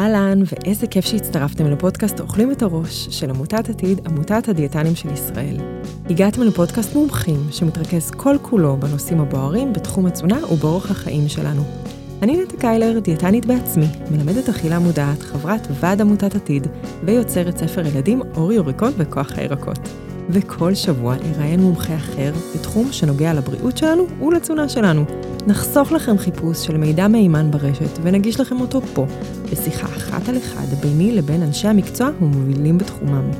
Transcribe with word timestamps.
אהלן, 0.00 0.42
ואיזה 0.46 0.86
כיף 0.86 1.04
שהצטרפתם 1.04 1.66
לפודקאסט 1.66 2.20
אוכלים 2.20 2.52
את 2.52 2.62
הראש 2.62 3.08
של 3.10 3.30
עמותת 3.30 3.68
עתיד, 3.68 4.00
עמותת 4.06 4.48
הדיאטנים 4.48 4.94
של 4.94 5.12
ישראל. 5.12 5.56
הגעתם 6.10 6.42
לפודקאסט 6.42 6.94
מומחים 6.94 7.46
שמתרכז 7.50 8.10
כל 8.10 8.36
כולו 8.42 8.76
בנושאים 8.76 9.20
הבוערים 9.20 9.72
בתחום 9.72 10.06
התזונה 10.06 10.52
ובאורח 10.52 10.90
החיים 10.90 11.28
שלנו. 11.28 11.62
אני 12.22 12.36
נטע 12.36 12.56
קיילר, 12.56 12.98
דיאטנית 12.98 13.46
בעצמי, 13.46 13.86
מלמדת 14.10 14.48
אכילה 14.48 14.78
מודעת, 14.78 15.22
חברת 15.22 15.68
ועד 15.80 16.00
עמותת 16.00 16.34
עתיד, 16.34 16.66
ויוצרת 17.04 17.56
ספר 17.56 17.86
ילדים 17.86 18.22
אור 18.36 18.52
יוריקות 18.52 18.94
וכוח 18.98 19.32
הירקות. 19.36 19.78
וכל 20.30 20.74
שבוע 20.74 21.14
אראיין 21.14 21.60
מומחה 21.60 21.96
אחר 21.96 22.32
בתחום 22.54 22.92
שנוגע 22.92 23.34
לבריאות 23.34 23.76
שלנו 23.76 24.06
ולתזונה 24.22 24.68
שלנו. 24.68 25.04
נחסוך 25.46 25.92
לכם 25.92 26.18
חיפוש 26.18 26.66
של 26.66 26.76
מידע 26.76 27.08
מהימן 27.08 27.50
ברשת 27.50 27.98
ונגיש 28.02 28.40
לכם 28.40 28.60
אותו 28.60 28.80
פה, 28.94 29.06
בשיחה 29.52 29.86
אחת 29.86 30.28
על 30.28 30.36
אחד 30.38 30.66
ביני 30.82 31.12
לבין 31.12 31.42
אנשי 31.42 31.68
המקצוע 31.68 32.10
ומובילים 32.20 32.78
בתחומם. 32.78 33.30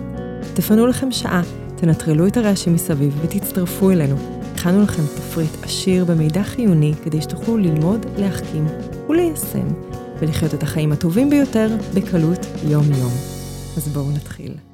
תפנו 0.55 0.87
לכם 0.87 1.13
שעה, 1.13 1.43
תנטרלו 1.77 2.27
את 2.27 2.37
הרעשים 2.37 2.75
מסביב 2.75 3.19
ותצטרפו 3.23 3.91
אלינו. 3.91 4.17
הכנו 4.55 4.83
לכם 4.83 5.03
תפריט 5.03 5.51
עשיר 5.63 6.05
במידע 6.05 6.43
חיוני 6.43 6.93
כדי 7.05 7.23
שתוכלו 7.23 7.57
ללמוד, 7.57 8.07
להחכים 8.19 8.67
וליישם, 9.09 9.69
ולחיות 10.19 10.55
את 10.55 10.63
החיים 10.63 10.93
הטובים 10.93 11.31
ביותר 11.31 11.69
בקלות 11.95 12.47
יום-יום. 12.69 13.13
אז 13.77 13.89
בואו 13.89 14.11
נתחיל. 14.11 14.74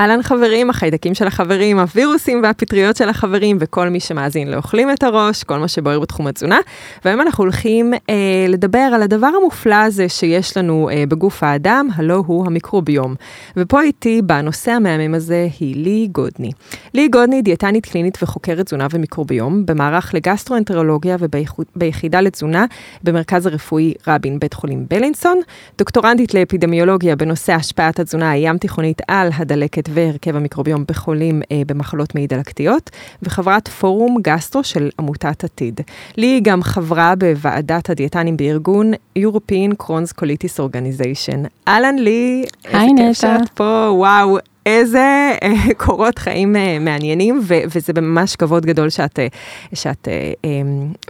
אהלן 0.00 0.22
חברים, 0.22 0.70
החיידקים 0.70 1.14
של 1.14 1.26
החברים, 1.26 1.78
הווירוסים 1.78 2.40
והפטריות 2.42 2.96
של 2.96 3.08
החברים, 3.08 3.56
וכל 3.60 3.88
מי 3.88 4.00
שמאזין 4.00 4.50
לאוכלים 4.50 4.90
את 4.90 5.02
הראש, 5.02 5.44
כל 5.44 5.58
מה 5.58 5.68
שבוער 5.68 6.00
בתחום 6.00 6.26
התזונה. 6.26 6.58
והיום 7.04 7.20
אנחנו 7.20 7.44
הולכים 7.44 7.94
אה, 7.94 8.46
לדבר 8.48 8.78
על 8.78 9.02
הדבר 9.02 9.26
המופלא 9.26 9.74
הזה 9.74 10.08
שיש 10.08 10.56
לנו 10.56 10.90
אה, 10.92 11.04
בגוף 11.08 11.42
האדם, 11.42 11.88
הלא 11.94 12.22
הוא 12.26 12.46
המיקרוביום. 12.46 13.14
ופה 13.56 13.82
איתי, 13.82 14.22
בנושא 14.22 14.70
המהמם 14.70 15.14
הזה, 15.14 15.48
היא 15.60 15.76
לי 15.76 16.08
גודני. 16.12 16.50
לי 16.94 17.08
גודני 17.08 17.42
דיאטנית 17.42 17.86
קלינית 17.86 18.18
וחוקרת 18.22 18.66
תזונה 18.66 18.86
ומיקרוביום, 18.90 19.66
במערך 19.66 20.14
לגסטרואנטרולוגיה 20.14 21.16
וביחידה 21.20 22.20
לתזונה 22.20 22.64
במרכז 23.02 23.46
הרפואי 23.46 23.94
רבין, 24.06 24.38
בית 24.38 24.54
חולים 24.54 24.86
בלינסון, 24.90 25.40
דוקטורנטית 25.78 26.34
לאפידמיולוגיה 26.34 27.16
בנושא 27.16 27.52
השפעת 27.52 28.00
התזונה 28.00 28.30
הים 28.30 28.58
תיכונית 28.58 29.02
על 29.08 29.28
הדלקת 29.36 29.85
והרכב 29.94 30.36
המיקרוביום 30.36 30.84
בחולים 30.88 31.42
אה, 31.52 31.62
במחלות 31.66 32.14
מעי 32.14 32.26
דלקתיות, 32.26 32.90
וחברת 33.22 33.68
פורום 33.68 34.16
גסטרו 34.22 34.64
של 34.64 34.90
עמותת 34.98 35.44
עתיד. 35.44 35.80
לי 36.16 36.26
היא 36.26 36.42
גם 36.44 36.62
חברה 36.62 37.14
בוועדת 37.16 37.90
הדיאטנים 37.90 38.36
בארגון 38.36 38.92
European 39.18 39.82
Crohn's 39.82 40.20
Colitis 40.20 40.58
Organization. 40.58 41.48
אהלן 41.68 41.96
לי, 41.98 42.44
היי 42.64 42.92
נטע. 42.92 43.02
איזה 43.02 43.20
כיף 43.20 43.20
שאת 43.20 43.48
פה, 43.54 43.88
וואו. 43.92 44.38
איזה 44.66 45.30
אה, 45.42 45.74
קורות 45.76 46.18
חיים 46.18 46.56
אה, 46.56 46.78
מעניינים, 46.78 47.40
ו- 47.42 47.60
וזה 47.74 47.92
ממש 48.00 48.36
כבוד 48.36 48.66
גדול 48.66 48.90
שאת, 48.90 49.18
אה, 49.18 49.26
שאת 49.74 50.08
אה, 50.08 50.50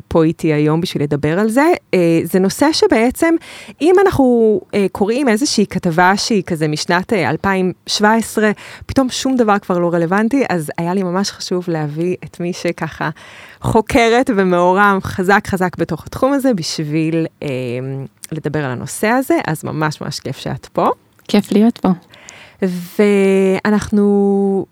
פה 0.08 0.24
איתי 0.24 0.52
היום 0.52 0.80
בשביל 0.80 1.02
לדבר 1.02 1.38
על 1.38 1.48
זה. 1.48 1.72
זה 2.24 2.38
נושא 2.38 2.72
שבעצם, 2.72 3.34
אם 3.82 3.94
אנחנו 4.06 4.60
קוראים 4.92 5.28
איזושהי 5.28 5.66
כתבה 5.66 6.16
שהיא 6.16 6.42
כזה 6.42 6.68
משנת 6.68 7.12
אה, 7.12 7.30
2017, 7.30 8.50
פתאום 8.86 9.08
שום 9.10 9.36
דבר 9.36 9.58
כבר 9.58 9.78
לא 9.78 9.94
רלוונטי, 9.94 10.44
אז 10.48 10.70
היה 10.78 10.94
לי 10.94 11.02
ממש 11.02 11.30
חשוב 11.30 11.64
להביא 11.68 12.16
את 12.24 12.40
מי 12.40 12.52
שככה 12.52 13.10
חוקרת 13.60 14.30
ומעורם 14.36 14.98
חזק 15.02 15.46
חזק 15.46 15.76
בתוך 15.78 16.06
התחום 16.06 16.32
הזה, 16.32 16.54
בשביל 16.54 17.26
אה, 17.42 17.48
לדבר 18.32 18.64
על 18.64 18.70
הנושא 18.70 19.06
הזה, 19.06 19.34
אז 19.46 19.64
ממש 19.64 20.00
ממש 20.00 20.20
כיף 20.20 20.36
שאת 20.36 20.66
פה. 20.66 20.90
כיף 21.28 21.52
להיות 21.52 21.78
פה. 21.78 21.88
ואנחנו, 22.62 24.66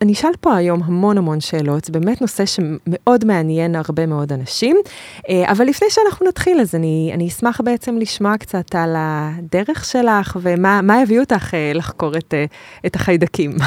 אני 0.00 0.12
אשאל 0.12 0.32
פה 0.40 0.56
היום 0.56 0.82
המון 0.82 1.18
המון 1.18 1.40
שאלות, 1.40 1.84
זה 1.84 1.92
באמת 1.92 2.20
נושא 2.20 2.44
שמאוד 2.46 3.24
מעניין 3.24 3.76
הרבה 3.76 4.06
מאוד 4.06 4.32
אנשים, 4.32 4.76
אה, 5.28 5.52
אבל 5.52 5.64
לפני 5.64 5.88
שאנחנו 5.90 6.28
נתחיל, 6.28 6.60
אז 6.60 6.74
אני, 6.74 7.10
אני 7.14 7.28
אשמח 7.28 7.60
בעצם 7.64 7.98
לשמוע 7.98 8.36
קצת 8.36 8.74
על 8.74 8.94
הדרך 8.98 9.84
שלך 9.84 10.36
ומה 10.40 11.00
הביא 11.02 11.20
אותך 11.20 11.54
אה, 11.54 11.72
לחקור 11.74 12.16
את, 12.16 12.34
אה, 12.34 12.44
את 12.86 12.96
החיידקים. 12.96 13.52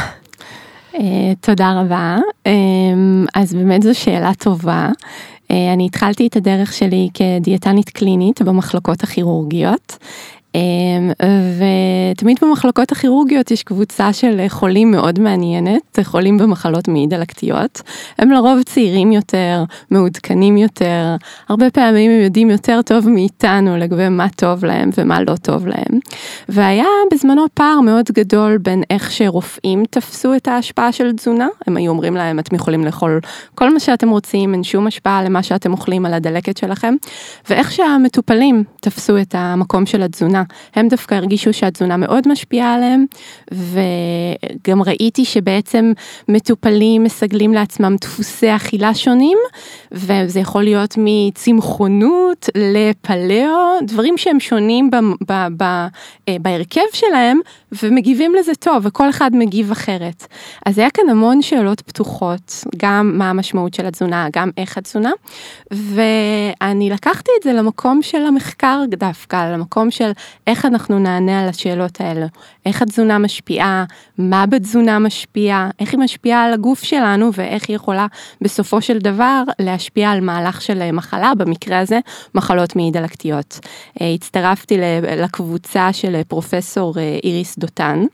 תודה 1.41 1.81
רבה. 1.81 2.17
אז 3.35 3.53
באמת 3.53 3.83
זו 3.83 3.95
שאלה 3.95 4.33
טובה. 4.33 4.89
אני 5.49 5.85
התחלתי 5.85 6.27
את 6.27 6.35
הדרך 6.35 6.73
שלי 6.73 7.09
כדיאטנית 7.13 7.89
קלינית 7.89 8.41
במחלקות 8.41 9.03
הכירורגיות. 9.03 9.97
אמ, 10.55 11.11
ותמיד 12.15 12.37
במחלקות 12.41 12.91
הכירורגיות 12.91 13.51
יש 13.51 13.63
קבוצה 13.63 14.13
של 14.13 14.45
חולים 14.47 14.91
מאוד 14.91 15.19
מעניינת, 15.19 15.99
חולים 16.03 16.37
במחלות 16.37 16.87
מעי 16.87 17.07
דלקתיות. 17.07 17.81
הם 18.17 18.31
לרוב 18.31 18.63
צעירים 18.63 19.11
יותר, 19.11 19.63
מעודכנים 19.91 20.57
יותר, 20.57 21.15
הרבה 21.49 21.69
פעמים 21.69 22.11
הם 22.11 22.21
יודעים 22.23 22.49
יותר 22.49 22.81
טוב 22.81 23.09
מאיתנו 23.09 23.77
לגבי 23.77 24.09
מה 24.09 24.29
טוב 24.29 24.65
להם 24.65 24.89
ומה 24.97 25.21
לא 25.21 25.35
טוב 25.35 25.67
להם. 25.67 25.99
והיה 26.49 26.85
בזמנו 27.13 27.45
פער 27.53 27.81
מאוד 27.81 28.05
גדול 28.11 28.57
בין 28.57 28.83
איך 28.89 29.11
שרופאים 29.11 29.83
תפסו 29.89 30.35
את 30.35 30.47
ההשפעה 30.47 30.91
של 30.91 31.13
תזונה, 31.13 31.47
הם 31.67 31.77
היו 31.77 31.91
אומרים 31.91 32.15
להם 32.15 32.39
אתם 32.39 32.55
יכולים 32.55 32.85
לאכול 32.85 33.19
כל 33.55 33.73
מה 33.73 33.79
שאתם 33.79 34.09
רוצים, 34.09 34.53
אין 34.53 34.63
שום 34.63 34.87
השפעה 34.87 35.23
למה 35.23 35.43
שאתם 35.43 35.71
אוכלים 35.71 36.05
על 36.05 36.13
הדלקת 36.13 36.57
שלכם, 36.57 36.95
ואיך 37.49 37.71
שהמטופלים 37.71 38.63
תפסו 38.85 39.17
את 39.17 39.35
המקום 39.37 39.85
של 39.85 40.03
התזונה. 40.03 40.43
הם 40.75 40.87
דווקא 40.87 41.15
הרגישו 41.15 41.53
שהתזונה 41.53 41.97
מאוד 41.97 42.27
משפיעה 42.27 42.73
עליהם, 42.73 43.05
וגם 43.51 44.81
ראיתי 44.81 45.25
שבעצם 45.25 45.91
מטופלים 46.29 47.03
מסגלים 47.03 47.53
לעצמם 47.53 47.95
דפוסי 48.01 48.55
אכילה 48.55 48.95
שונים, 48.95 49.37
וזה 49.91 50.39
יכול 50.39 50.63
להיות 50.63 50.95
מצמחונות 50.97 52.49
לפלאו, 52.55 53.79
דברים 53.81 54.17
שהם 54.17 54.39
שונים 54.39 54.89
אה, 55.31 55.47
בהרכב 56.39 56.81
שלהם, 56.93 57.39
ומגיבים 57.83 58.35
לזה 58.35 58.55
טוב, 58.55 58.85
וכל 58.85 59.09
אחד 59.09 59.31
מגיב 59.33 59.71
אחרת. 59.71 60.27
אז 60.65 60.77
היה 60.77 60.89
כאן 60.89 61.09
המון 61.09 61.41
שאלות 61.41 61.81
פתוחות, 61.81 62.63
גם 62.77 63.11
מה 63.17 63.29
המשמעות 63.29 63.73
של 63.73 63.85
התזונה, 63.85 64.27
גם 64.33 64.49
איך 64.57 64.77
התזונה, 64.77 65.11
ואני 65.71 66.89
לקחתי 66.89 67.31
את 67.39 67.43
זה 67.43 67.53
למקום 67.53 68.01
של 68.01 68.25
המחקר 68.25 68.74
דווקא, 68.89 69.53
למקום 69.53 69.91
של 69.91 70.11
איך 70.47 70.65
אנחנו 70.65 70.99
נענה 70.99 71.41
על 71.41 71.49
השאלות 71.49 72.01
האלה, 72.01 72.25
איך 72.65 72.81
התזונה 72.81 73.17
משפיעה, 73.17 73.85
מה 74.17 74.45
בתזונה 74.45 74.99
משפיע, 74.99 75.69
איך 75.79 75.91
היא 75.91 75.99
משפיעה 75.99 76.43
על 76.43 76.53
הגוף 76.53 76.83
שלנו 76.83 77.29
ואיך 77.33 77.63
היא 77.67 77.75
יכולה 77.75 78.07
בסופו 78.41 78.81
של 78.81 78.97
דבר 78.97 79.43
להשפיע 79.59 80.11
על 80.11 80.21
מהלך 80.21 80.61
של 80.61 80.91
מחלה, 80.91 81.31
במקרה 81.37 81.79
הזה 81.79 81.99
מחלות 82.35 82.75
מעי 82.75 82.91
דלקתיות. 82.91 83.59
אה, 84.01 84.13
הצטרפתי 84.13 84.77
לקבוצה 85.17 85.93
של 85.93 86.21
פרופסור 86.27 86.93
אה, 86.97 87.19
איריס 87.23 87.57
דותן. 87.57 88.05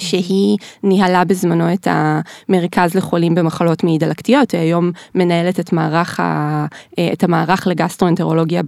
שהיא 0.00 0.58
ניהלה 0.82 1.24
בזמנו 1.24 1.72
את 1.72 1.88
המרכז 1.90 2.94
לחולים 2.94 3.34
במחלות 3.34 3.84
מעי 3.84 3.98
דלקתיות, 3.98 4.50
היא 4.50 4.60
היום 4.60 4.90
מנהלת 5.14 5.60
את, 5.60 5.72
מערך 5.72 6.20
ה, 6.20 6.66
את 7.12 7.24
המערך 7.24 7.66
לגסטרואנטרולוגיה 7.66 8.62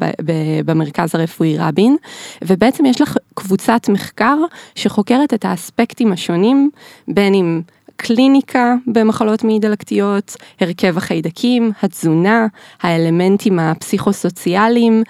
במרכז 0.65 1.15
הרפואי 1.15 1.57
רבין, 1.59 1.97
ובעצם 2.45 2.87
יש 2.87 3.01
לך 3.01 3.17
קבוצת 3.35 3.89
מחקר 3.89 4.37
שחוקרת 4.75 5.35
את 5.35 5.45
האספקטים 5.45 6.13
השונים, 6.13 6.71
בין 7.09 7.35
אם 7.35 7.61
קליניקה 7.97 8.75
במחלות 8.87 9.45
מעי 9.45 9.59
דלקתיות, 9.59 10.37
הרכב 10.61 10.97
החיידקים, 10.97 11.73
התזונה, 11.83 12.47
האלמנטים 12.83 13.59
הפסיכוסוציאליים, 13.59 15.03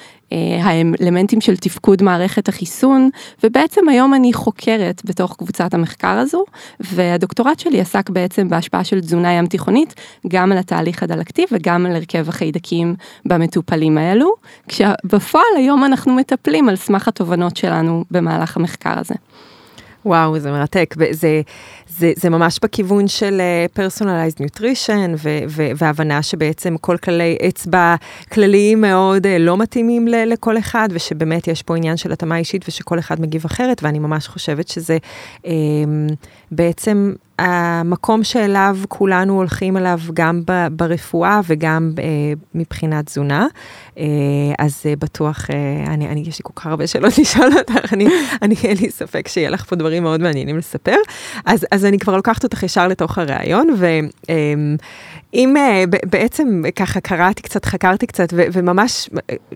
האלמנטים 0.63 1.41
של 1.41 1.57
תפקוד 1.57 2.03
מערכת 2.03 2.49
החיסון, 2.49 3.11
ובעצם 3.43 3.89
היום 3.89 4.15
אני 4.15 4.33
חוקרת 4.33 5.03
בתוך 5.05 5.37
קבוצת 5.37 5.75
המחקר 5.75 6.09
הזו, 6.09 6.45
והדוקטורט 6.81 7.59
שלי 7.59 7.81
עסק 7.81 8.11
בעצם 8.11 8.49
בהשפעה 8.49 8.85
של 8.85 9.01
תזונה 9.01 9.33
ים 9.33 9.47
תיכונית, 9.47 9.95
גם 10.29 10.53
על 10.53 10.59
התהליך 10.59 11.03
הדלקתי 11.03 11.45
וגם 11.53 11.87
על 11.87 11.97
הרכב 11.97 12.29
החיידקים 12.29 12.95
במטופלים 13.25 13.99
האלו, 13.99 14.33
כשבפועל 14.69 15.45
היום 15.57 15.85
אנחנו 15.85 16.15
מטפלים 16.15 16.69
על 16.69 16.77
סמך 16.77 17.09
התובנות 17.09 17.57
שלנו 17.57 18.05
במהלך 18.11 18.57
המחקר 18.57 18.99
הזה. 18.99 19.15
וואו, 20.05 20.39
זה 20.39 20.51
מרתק. 20.51 20.95
זה, 21.11 21.41
זה, 21.89 22.13
זה 22.17 22.31
ממש 22.31 22.59
בכיוון 22.63 23.09
של 23.09 23.41
nutrition, 24.41 25.11
ו, 25.17 25.39
ו, 25.49 25.69
והבנה 25.77 26.23
שבעצם 26.23 26.77
כל 26.81 26.97
כללי 26.97 27.39
אצבע 27.49 27.95
כלליים 28.33 28.81
מאוד 28.81 29.27
uh, 29.27 29.29
לא 29.39 29.57
מתאימים 29.57 30.09
ל, 30.09 30.15
לכל 30.27 30.59
אחד, 30.59 30.89
ושבאמת 30.93 31.49
יש 31.49 31.63
פה 31.63 31.77
עניין 31.77 31.97
של 31.97 32.13
התאמה 32.13 32.37
אישית 32.37 32.65
ושכל 32.69 32.99
אחד 32.99 33.21
מגיב 33.21 33.43
אחרת, 33.45 33.83
ואני 33.83 33.99
ממש 33.99 34.29
חושבת 34.29 34.69
שזה 34.69 34.99
um, 35.43 35.49
בעצם 36.51 37.13
המקום 37.43 38.25
שאליו 38.25 38.79
כולנו 38.89 39.37
הולכים 39.37 39.77
אליו 39.77 39.99
גם 40.15 40.43
ברפואה 40.73 41.41
וגם 41.47 41.93
מבחינת 42.55 43.07
תזונה. 43.07 43.47
אז 44.59 44.83
בטוח, 44.99 45.47
אני, 45.87 46.09
אני, 46.09 46.21
יש 46.21 46.39
לי 46.39 46.43
כל 46.43 46.53
כך 46.57 46.67
הרבה 46.67 46.87
שאלות 46.87 47.19
לשאול 47.19 47.51
אותך, 47.59 47.93
אני, 47.93 48.07
אני, 48.43 48.55
אין 48.65 48.77
לי 48.77 48.91
ספק 48.91 49.29
שיהיה 49.29 49.51
לך 49.51 49.65
פה 49.65 49.77
דברים 49.77 50.03
מאוד 50.03 50.21
מעניינים 50.21 50.59
לספר. 50.59 50.97
אז, 51.45 51.67
אז 51.71 51.85
אני 51.85 51.99
כבר 51.99 52.17
לוקחת 52.17 52.45
אותך 52.45 52.63
ישר 52.63 52.89
לתוך 52.89 53.19
הראיון, 53.19 53.77
ואם 55.35 55.55
בעצם 56.05 56.63
ככה 56.77 57.01
קראתי 57.01 57.43
קצת, 57.43 57.65
חקרתי 57.65 58.07
קצת, 58.07 58.29
וממש 58.33 59.11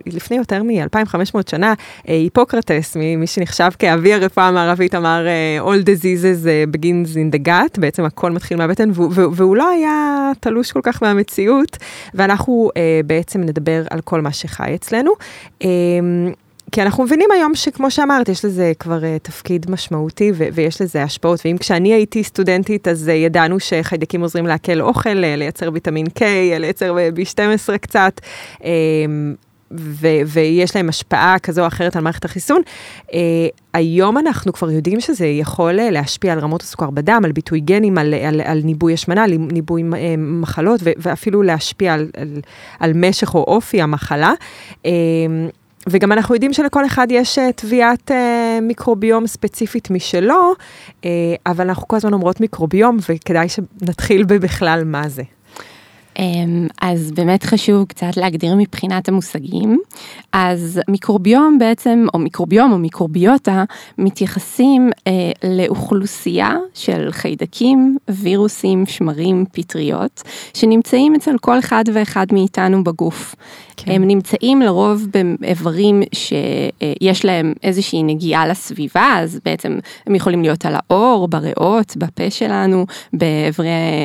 לפני 0.05 0.37
יותר 0.37 0.63
מ-2500 0.63 1.39
שנה, 1.49 1.73
היפוקרטס, 2.03 2.95
מי 2.95 3.27
שנחשב 3.27 3.69
כאבי 3.79 4.13
הרפואה 4.13 4.47
המערבית, 4.47 4.95
אמר 4.95 5.25
All 5.65 5.83
diseases 5.83 6.45
begins 6.75 7.15
in 7.15 7.35
the 7.35 7.47
gut, 7.47 7.76
בעצם 7.77 8.05
הכל 8.05 8.31
מתחיל 8.31 8.57
מהבטן, 8.57 8.89
והוא 9.11 9.55
לא 9.55 9.69
היה 9.69 10.31
תלוש 10.39 10.71
כל 10.71 10.81
כך 10.83 11.03
מהמציאות, 11.03 11.77
ואנחנו 12.13 12.69
בעצם 13.05 13.41
נדבר 13.41 13.83
על 13.89 14.01
כל 14.01 14.21
מה 14.21 14.31
שחי 14.31 14.75
אצלנו. 14.75 15.11
כי 16.71 16.81
אנחנו 16.81 17.03
מבינים 17.03 17.31
היום 17.31 17.55
שכמו 17.55 17.91
שאמרת, 17.91 18.29
יש 18.29 18.45
לזה 18.45 18.71
כבר 18.79 18.99
uh, 19.01 19.19
תפקיד 19.21 19.71
משמעותי 19.71 20.31
ו- 20.35 20.47
ויש 20.53 20.81
לזה 20.81 21.03
השפעות, 21.03 21.39
ואם 21.45 21.57
כשאני 21.57 21.93
הייתי 21.93 22.23
סטודנטית, 22.23 22.87
אז 22.87 23.07
uh, 23.07 23.11
ידענו 23.11 23.59
שחיידקים 23.59 24.21
עוזרים 24.21 24.47
לעכל 24.47 24.81
אוכל, 24.81 25.09
uh, 25.09 25.37
לייצר 25.37 25.69
ויטמין 25.73 26.05
K, 26.05 26.19
uh, 26.19 26.59
לייצר 26.59 26.95
B12 27.15 27.77
קצת, 27.77 28.21
uh, 28.55 28.63
ו- 29.71 30.21
ויש 30.27 30.75
להם 30.75 30.89
השפעה 30.89 31.39
כזו 31.39 31.61
או 31.61 31.67
אחרת 31.67 31.95
על 31.95 32.03
מערכת 32.03 32.25
החיסון. 32.25 32.61
Uh, 33.07 33.11
היום 33.73 34.17
אנחנו 34.17 34.53
כבר 34.53 34.71
יודעים 34.71 34.99
שזה 35.01 35.25
יכול 35.25 35.79
uh, 35.79 35.91
להשפיע 35.91 36.33
על 36.33 36.39
רמות 36.39 36.61
הסוכר 36.61 36.89
בדם, 36.89 37.21
על 37.25 37.31
ביטוי 37.31 37.59
גנים, 37.59 37.97
על, 37.97 38.13
על, 38.13 38.41
על 38.41 38.61
ניבוי 38.63 38.93
השמנה, 38.93 39.23
על 39.23 39.31
ניבוי 39.37 39.81
uh, 39.81 39.95
מחלות, 40.17 40.79
ו- 40.83 40.91
ואפילו 40.97 41.43
להשפיע 41.43 41.93
על, 41.93 42.09
על, 42.17 42.41
על 42.79 42.91
משך 42.95 43.35
או 43.35 43.43
אופי 43.43 43.81
המחלה. 43.81 44.33
Uh, 44.83 44.87
וגם 45.89 46.11
אנחנו 46.11 46.35
יודעים 46.35 46.53
שלכל 46.53 46.85
אחד 46.85 47.07
יש 47.09 47.39
תביעת 47.55 48.11
אה, 48.11 48.59
מיקרוביום 48.61 49.27
ספציפית 49.27 49.91
משלו, 49.91 50.53
אה, 51.05 51.09
אבל 51.45 51.67
אנחנו 51.67 51.87
כל 51.87 51.95
הזמן 51.95 52.13
אומרות 52.13 52.41
מיקרוביום, 52.41 52.97
וכדאי 53.09 53.47
שנתחיל 53.49 54.23
בבכלל 54.23 54.83
מה 54.85 55.09
זה. 55.09 55.23
אז 56.81 57.11
באמת 57.11 57.43
חשוב 57.43 57.85
קצת 57.85 58.17
להגדיר 58.17 58.55
מבחינת 58.55 59.07
המושגים. 59.07 59.79
אז 60.33 60.81
מיקרוביום 60.87 61.57
בעצם, 61.59 62.05
או 62.13 62.19
מיקרוביום 62.19 62.71
או 62.71 62.77
מיקרוביוטה, 62.77 63.63
מתייחסים 63.97 64.89
אה, 65.07 65.11
לאוכלוסייה 65.43 66.55
של 66.73 67.07
חיידקים, 67.11 67.97
וירוסים, 68.09 68.85
שמרים, 68.85 69.45
פטריות, 69.51 70.23
שנמצאים 70.53 71.15
אצל 71.15 71.37
כל 71.41 71.59
אחד 71.59 71.83
ואחד 71.93 72.25
מאיתנו 72.31 72.83
בגוף. 72.83 73.35
כן. 73.77 73.91
הם 73.91 74.07
נמצאים 74.07 74.61
לרוב 74.61 75.07
באיברים 75.39 76.03
שיש 76.13 77.25
להם 77.25 77.53
איזושהי 77.63 78.03
נגיעה 78.03 78.47
לסביבה, 78.47 79.13
אז 79.17 79.39
בעצם 79.45 79.79
הם 80.07 80.15
יכולים 80.15 80.41
להיות 80.41 80.65
על 80.65 80.73
האור, 80.75 81.27
בריאות, 81.27 81.97
בפה 81.97 82.29
שלנו, 82.29 82.85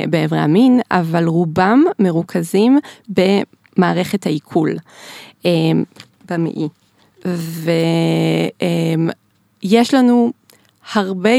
באיברי 0.09 0.38
המין, 0.38 0.81
אבל 0.91 1.26
רובם 1.26 1.82
מרוכזים 2.02 2.78
במערכת 3.08 4.26
העיכול, 4.26 4.76
אמ, 5.44 5.84
במעי. 6.31 6.69
ויש 9.62 9.94
לנו 9.94 10.32
הרבה, 10.93 11.31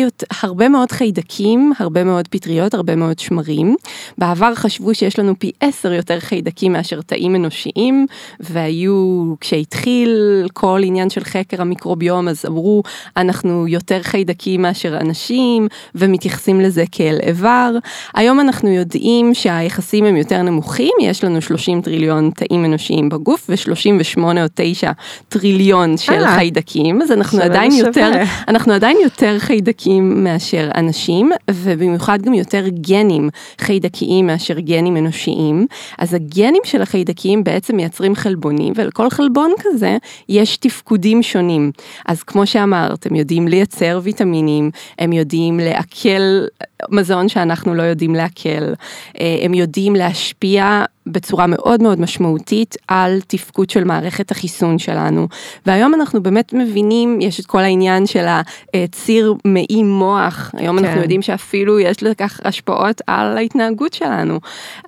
הרבה 0.42 0.70
מאוד 0.70 0.92
חיידקים, 0.92 1.74
הרבה 1.80 2.04
מאוד 2.04 2.28
פטריות, 2.28 2.74
הרבה 2.74 2.96
מאוד 2.96 3.20
שמרים. 3.20 3.76
בעבר 4.18 4.56
חשבו 4.56 4.96
שיש 4.96 5.20
לנו 5.20 5.40
פי 5.40 5.52
עשר 5.60 5.94
יותר 5.94 6.20
חיידקים 6.20 6.74
מאשר 6.74 7.02
תאים 7.02 7.36
אנושיים, 7.36 8.08
והיו, 8.40 9.34
כשהתחיל 9.40 10.44
כל 10.54 10.82
עניין 10.84 11.10
של 11.10 11.24
חקר 11.24 11.62
המיקרוביום, 11.62 12.28
אז 12.28 12.46
אמרו, 12.48 12.84
אנחנו 13.18 13.68
יותר 13.68 14.04
חיידקים 14.04 14.62
מאשר 14.62 14.98
אנשים, 14.98 15.68
ומתייחסים 15.96 16.62
לזה 16.62 16.84
כאל 16.92 17.20
איבר. 17.24 17.72
היום 18.14 18.40
אנחנו 18.40 18.70
יודעים 18.70 19.34
שהיחסים 19.34 20.06
הם 20.06 20.16
יותר 20.16 20.42
נמוכים, 20.42 20.94
יש 21.02 21.24
לנו 21.24 21.42
30 21.42 21.82
טריליון 21.82 22.32
תאים 22.36 22.66
אנושיים 22.66 23.10
בגוף, 23.10 23.50
ו-38 23.50 24.20
או 24.20 24.46
9 24.56 24.92
טריליון 25.30 25.98
של 25.98 26.24
אה, 26.24 26.36
חיידקים, 26.36 27.02
אז 27.02 27.12
אנחנו 27.12 27.42
עדיין 27.42 27.72
שווה. 27.72 27.88
יותר, 27.88 28.12
אנחנו 28.48 28.74
עדיין 28.74 28.98
יותר 29.04 29.33
יותר 29.34 29.46
חיידקים 29.46 30.24
מאשר 30.24 30.70
אנשים, 30.76 31.32
ובמיוחד 31.52 32.22
גם 32.22 32.34
יותר 32.34 32.68
גנים 32.68 33.30
חיידקיים 33.62 34.28
מאשר 34.28 34.60
גנים 34.60 34.98
אנושיים. 34.98 35.68
אז 35.98 36.14
הגנים 36.14 36.62
של 36.66 36.82
החיידקים 36.82 37.44
בעצם 37.44 37.76
מייצרים 37.76 38.16
חלבונים, 38.16 38.74
ולכל 38.76 39.10
חלבון 39.10 39.52
כזה 39.60 39.98
יש 40.30 40.58
תפקודים 40.58 41.24
שונים. 41.24 41.72
אז 42.08 42.24
כמו 42.24 42.46
שאמרת, 42.46 43.06
הם 43.06 43.16
יודעים 43.16 43.48
לייצר 43.48 44.00
ויטמינים, 44.04 44.72
הם 45.00 45.14
יודעים 45.14 45.60
לעכל 45.60 46.46
מזון 46.90 47.30
שאנחנו 47.30 47.74
לא 47.74 47.84
יודעים 47.84 48.16
לעכל, 48.16 48.74
אה, 49.20 49.38
הם 49.42 49.54
יודעים 49.54 49.96
להשפיע 49.96 50.84
בצורה 51.08 51.48
מאוד 51.48 51.82
מאוד 51.82 52.02
משמעותית 52.02 52.76
על 52.88 53.20
תפקוד 53.28 53.70
של 53.70 53.84
מערכת 53.84 54.32
החיסון 54.32 54.80
שלנו. 54.80 55.28
והיום 55.66 55.94
אנחנו 55.94 56.24
באמת 56.24 56.54
מבינים, 56.54 57.22
יש 57.22 57.40
את 57.40 57.46
כל 57.46 57.60
העניין 57.60 58.06
של 58.06 58.26
הציר 58.74 59.34
מעי 59.46 59.84
מוח, 59.84 60.52
היום 60.58 60.80
כן. 60.80 60.86
אנחנו 60.86 61.02
יודעים 61.02 61.22
שאפילו 61.22 61.80
יש 61.80 62.04
לכך 62.04 62.40
השפעות 62.44 63.02
על 63.08 63.38
ההתנהגות 63.38 63.94
שלנו. 63.94 64.40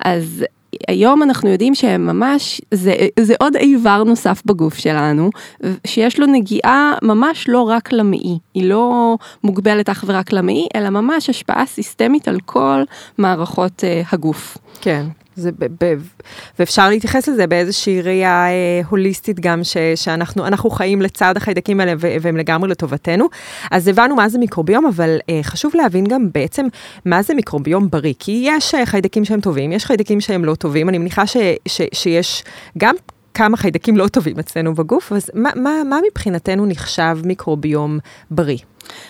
אז 0.06 0.46
היום 0.88 1.24
אנחנו 1.24 1.50
יודעים 1.50 1.76
שממש, 1.76 2.62
זה, 2.72 2.96
זה 3.20 3.34
עוד 3.40 3.56
איבר 3.56 4.04
נוסף 4.04 4.42
בגוף 4.46 4.78
שלנו, 4.78 5.30
שיש 5.88 6.20
לו 6.20 6.26
נגיעה 6.26 6.94
ממש 7.02 7.46
לא 7.48 7.62
רק 7.62 7.92
למעי, 7.92 8.38
היא 8.54 8.70
לא 8.70 9.18
מוגבלת 9.44 9.90
אך 9.90 10.04
ורק 10.08 10.34
למעי, 10.34 10.68
אלא 10.76 10.90
ממש 10.90 11.30
השפעה 11.30 11.66
סיסטמית 11.66 12.28
על 12.28 12.40
כל 12.46 12.84
מערכות 13.18 13.84
uh, 13.84 14.08
הגוף. 14.12 14.58
כן, 14.82 15.06
זה 15.36 15.52
ב, 15.60 15.66
ב, 15.84 15.94
ואפשר 16.60 16.90
להתייחס 16.90 17.28
לזה 17.28 17.48
באיזושהי 17.48 18.02
ראייה 18.02 18.48
אה, 18.48 18.82
הוליסטית 18.90 19.40
גם, 19.40 19.64
ש, 19.64 19.78
שאנחנו 19.96 20.70
חיים 20.70 21.02
לצד 21.02 21.38
החיידקים 21.38 21.80
האלה 21.80 21.94
והם 21.98 22.38
לגמרי 22.38 22.70
לטובתנו. 22.70 23.28
אז 23.72 23.88
הבנו 23.88 24.16
מה 24.16 24.30
זה 24.30 24.38
מיקרוביום, 24.40 24.86
אבל 24.86 25.18
אה, 25.30 25.40
חשוב 25.44 25.72
להבין 25.76 26.06
גם 26.06 26.28
בעצם 26.34 26.66
מה 27.06 27.22
זה 27.22 27.34
מיקרוביום 27.34 27.90
בריא. 27.90 28.14
כי 28.20 28.42
יש 28.46 28.76
אה, 28.76 28.86
חיידקים 28.86 29.26
שהם 29.26 29.42
טובים, 29.42 29.72
יש 29.72 29.86
חיידקים 29.86 30.22
שהם 30.22 30.46
לא 30.46 30.56
טובים. 30.56 30.90
אני 30.90 30.98
מניחה 30.98 31.28
ש, 31.28 31.38
ש, 31.68 31.82
שיש 31.94 32.44
גם 32.78 32.96
כמה 33.36 33.58
חיידקים 33.58 33.98
לא 33.98 34.08
טובים 34.08 34.40
אצלנו 34.40 34.74
בגוף, 34.74 35.12
אז 35.12 35.30
מה, 35.34 35.50
מה, 35.56 35.84
מה 35.90 36.00
מבחינתנו 36.12 36.66
נחשב 36.66 37.18
מיקרוביום 37.24 38.00
בריא? 38.32 38.58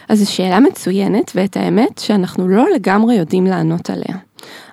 אז 0.09 0.19
זו 0.19 0.31
שאלה 0.31 0.59
מצוינת, 0.59 1.31
ואת 1.35 1.57
האמת 1.57 1.97
שאנחנו 1.97 2.47
לא 2.47 2.65
לגמרי 2.75 3.15
יודעים 3.15 3.45
לענות 3.45 3.89
עליה. 3.89 4.17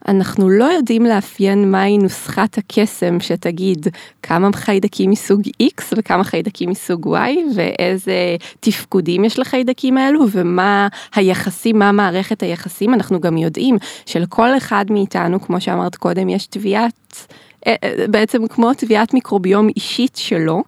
אנחנו 0.08 0.50
לא 0.50 0.64
יודעים 0.64 1.06
לאפיין 1.06 1.70
מהי 1.70 1.98
נוסחת 1.98 2.58
הקסם 2.58 3.20
שתגיד 3.20 3.86
כמה 4.22 4.48
חיידקים 4.54 5.10
מסוג 5.10 5.42
X 5.62 5.82
וכמה 5.96 6.24
חיידקים 6.24 6.70
מסוג 6.70 7.16
Y 7.16 7.38
ואיזה 7.56 8.36
תפקודים 8.60 9.24
יש 9.24 9.38
לחיידקים 9.38 9.98
האלו 9.98 10.24
ומה 10.30 10.88
היחסים, 11.14 11.78
מה 11.78 11.92
מערכת 11.92 12.42
היחסים. 12.42 12.94
אנחנו 12.94 13.20
גם 13.20 13.36
יודעים 13.36 13.76
שלכל 14.06 14.56
אחד 14.56 14.84
מאיתנו, 14.90 15.40
כמו 15.40 15.60
שאמרת 15.60 15.96
קודם, 15.96 16.28
יש 16.28 16.46
תביעת... 16.46 17.26
אה, 17.66 17.74
אה, 17.84 18.06
בעצם 18.08 18.46
כמו 18.46 18.74
תביעת 18.74 19.14
מיקרוביום 19.14 19.68
אישית 19.76 20.16
שלו, 20.16 20.62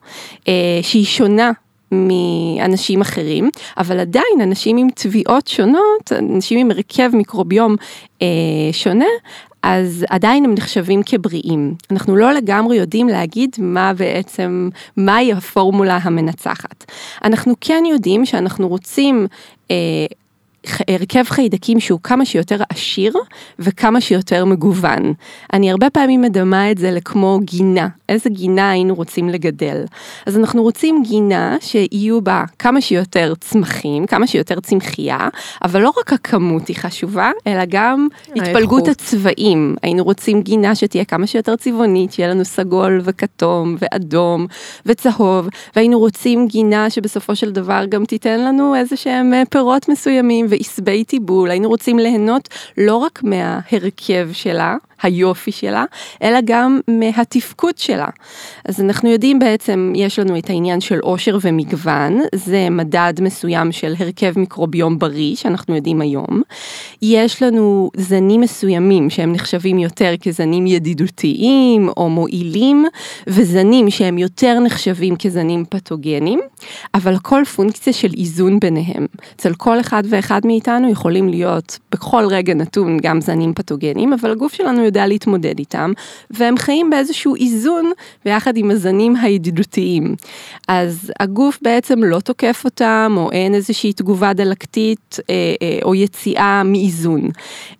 אה, 0.48 0.78
שהיא 0.82 1.04
שונה 1.04 1.52
מאנשים 1.92 3.00
אחרים, 3.00 3.50
אבל 3.78 4.00
עדיין 4.00 4.40
אנשים 4.42 4.76
עם 4.76 4.88
תביעות 4.94 5.46
שונות, 5.46 6.12
אנשים 6.18 6.58
עם 6.58 6.70
הרכב 6.70 7.10
מיקרוביום 7.12 7.76
אה, 8.22 8.26
שונה, 8.72 9.06
אז 9.62 10.04
עדיין 10.10 10.44
הם 10.44 10.54
נחשבים 10.54 11.02
כבריאים. 11.06 11.74
אנחנו 11.90 12.16
לא 12.16 12.32
לגמרי 12.32 12.76
יודעים 12.76 13.08
להגיד 13.08 13.56
מה 13.58 13.92
בעצם, 13.94 14.68
מהי 14.96 15.32
הפורמולה 15.32 15.98
המנצחת. 16.02 16.84
אנחנו 17.24 17.54
כן 17.60 17.82
יודעים 17.90 18.26
שאנחנו 18.26 18.68
רוצים 18.68 19.26
אה, 19.70 19.76
הרכב 20.88 21.24
חיידקים 21.24 21.80
שהוא 21.80 22.00
כמה 22.02 22.24
שיותר 22.24 22.60
עשיר 22.68 23.14
וכמה 23.58 24.00
שיותר 24.00 24.44
מגוון. 24.44 25.12
אני 25.52 25.70
הרבה 25.70 25.90
פעמים 25.90 26.22
מדמה 26.22 26.70
את 26.70 26.78
זה 26.78 26.90
לכמו 26.90 27.40
גינה, 27.42 27.88
איזה 28.08 28.30
גינה 28.30 28.70
היינו 28.70 28.94
רוצים 28.94 29.28
לגדל. 29.28 29.84
אז 30.26 30.38
אנחנו 30.38 30.62
רוצים 30.62 31.02
גינה 31.06 31.56
שיהיו 31.60 32.20
בה 32.20 32.44
כמה 32.58 32.80
שיותר 32.80 33.32
צמחים, 33.40 34.06
כמה 34.06 34.26
שיותר 34.26 34.60
צמחייה, 34.60 35.28
אבל 35.64 35.80
לא 35.80 35.92
רק 35.98 36.12
הכמות 36.12 36.68
היא 36.68 36.76
חשובה, 36.76 37.30
אלא 37.46 37.62
גם 37.68 38.08
התפלגות 38.36 38.88
הצבעים. 38.88 39.76
היינו 39.82 40.04
רוצים 40.04 40.42
גינה 40.42 40.74
שתהיה 40.74 41.04
כמה 41.04 41.26
שיותר 41.26 41.56
צבעונית, 41.56 42.12
שיהיה 42.12 42.28
לנו 42.28 42.44
סגול 42.44 43.00
וכתום 43.04 43.76
ואדום 43.78 44.46
וצהוב, 44.86 45.48
והיינו 45.76 45.98
רוצים 45.98 46.48
גינה 46.48 46.90
שבסופו 46.90 47.36
של 47.36 47.52
דבר 47.52 47.84
גם 47.88 48.04
תיתן 48.04 48.40
לנו 48.40 48.74
איזה 48.74 48.96
שהם 48.96 49.32
פירות 49.50 49.88
מסוימים. 49.88 50.46
ועשבי 50.54 51.04
טיבול, 51.04 51.50
היינו 51.50 51.68
רוצים 51.68 51.98
ליהנות 51.98 52.48
לא 52.78 52.96
רק 52.96 53.20
מההרכב 53.22 54.28
שלה, 54.32 54.76
היופי 55.02 55.52
שלה, 55.52 55.84
אלא 56.22 56.38
גם 56.44 56.80
מהתפקוד 56.88 57.78
שלה. 57.78 58.06
אז 58.64 58.80
אנחנו 58.80 59.10
יודעים 59.10 59.38
בעצם, 59.38 59.92
יש 59.96 60.18
לנו 60.18 60.38
את 60.38 60.50
העניין 60.50 60.80
של 60.80 60.98
עושר 60.98 61.38
ומגוון, 61.40 62.20
זה 62.34 62.70
מדד 62.70 63.14
מסוים 63.20 63.72
של 63.72 63.94
הרכב 63.98 64.32
מיקרוביום 64.38 64.98
בריא, 64.98 65.36
שאנחנו 65.36 65.76
יודעים 65.76 66.00
היום. 66.00 66.42
יש 67.02 67.42
לנו 67.42 67.90
זנים 67.96 68.40
מסוימים 68.40 69.10
שהם 69.10 69.32
נחשבים 69.32 69.78
יותר 69.78 70.14
כזנים 70.22 70.66
ידידותיים 70.66 71.88
או 71.96 72.08
מועילים, 72.08 72.84
וזנים 73.26 73.90
שהם 73.90 74.18
יותר 74.18 74.58
נחשבים 74.60 75.16
כזנים 75.16 75.64
פתוגנים, 75.68 76.40
אבל 76.94 77.18
כל 77.18 77.44
פונקציה 77.44 77.92
של 77.92 78.10
איזון 78.18 78.60
ביניהם. 78.60 79.06
אצל 79.36 79.54
כל 79.54 79.80
אחד 79.80 80.02
ואחד 80.08 80.43
מאיתנו 80.44 80.90
יכולים 80.90 81.28
להיות 81.28 81.78
בכל 81.92 82.26
רגע 82.30 82.54
נתון 82.54 82.98
גם 83.02 83.20
זנים 83.20 83.54
פתוגנים, 83.54 84.12
אבל 84.12 84.30
הגוף 84.30 84.54
שלנו 84.54 84.84
יודע 84.84 85.06
להתמודד 85.06 85.58
איתם, 85.58 85.92
והם 86.30 86.56
חיים 86.56 86.90
באיזשהו 86.90 87.34
איזון 87.34 87.92
ביחד 88.24 88.56
עם 88.56 88.70
הזנים 88.70 89.16
הידידותיים. 89.16 90.14
אז 90.68 91.12
הגוף 91.20 91.58
בעצם 91.62 92.02
לא 92.02 92.20
תוקף 92.20 92.62
אותם, 92.64 93.14
או 93.16 93.32
אין 93.32 93.54
איזושהי 93.54 93.92
תגובה 93.92 94.32
דלקתית 94.32 95.16
אה, 95.30 95.34
אה, 95.62 95.78
או 95.82 95.94
יציאה 95.94 96.62
מאיזון. 96.64 97.30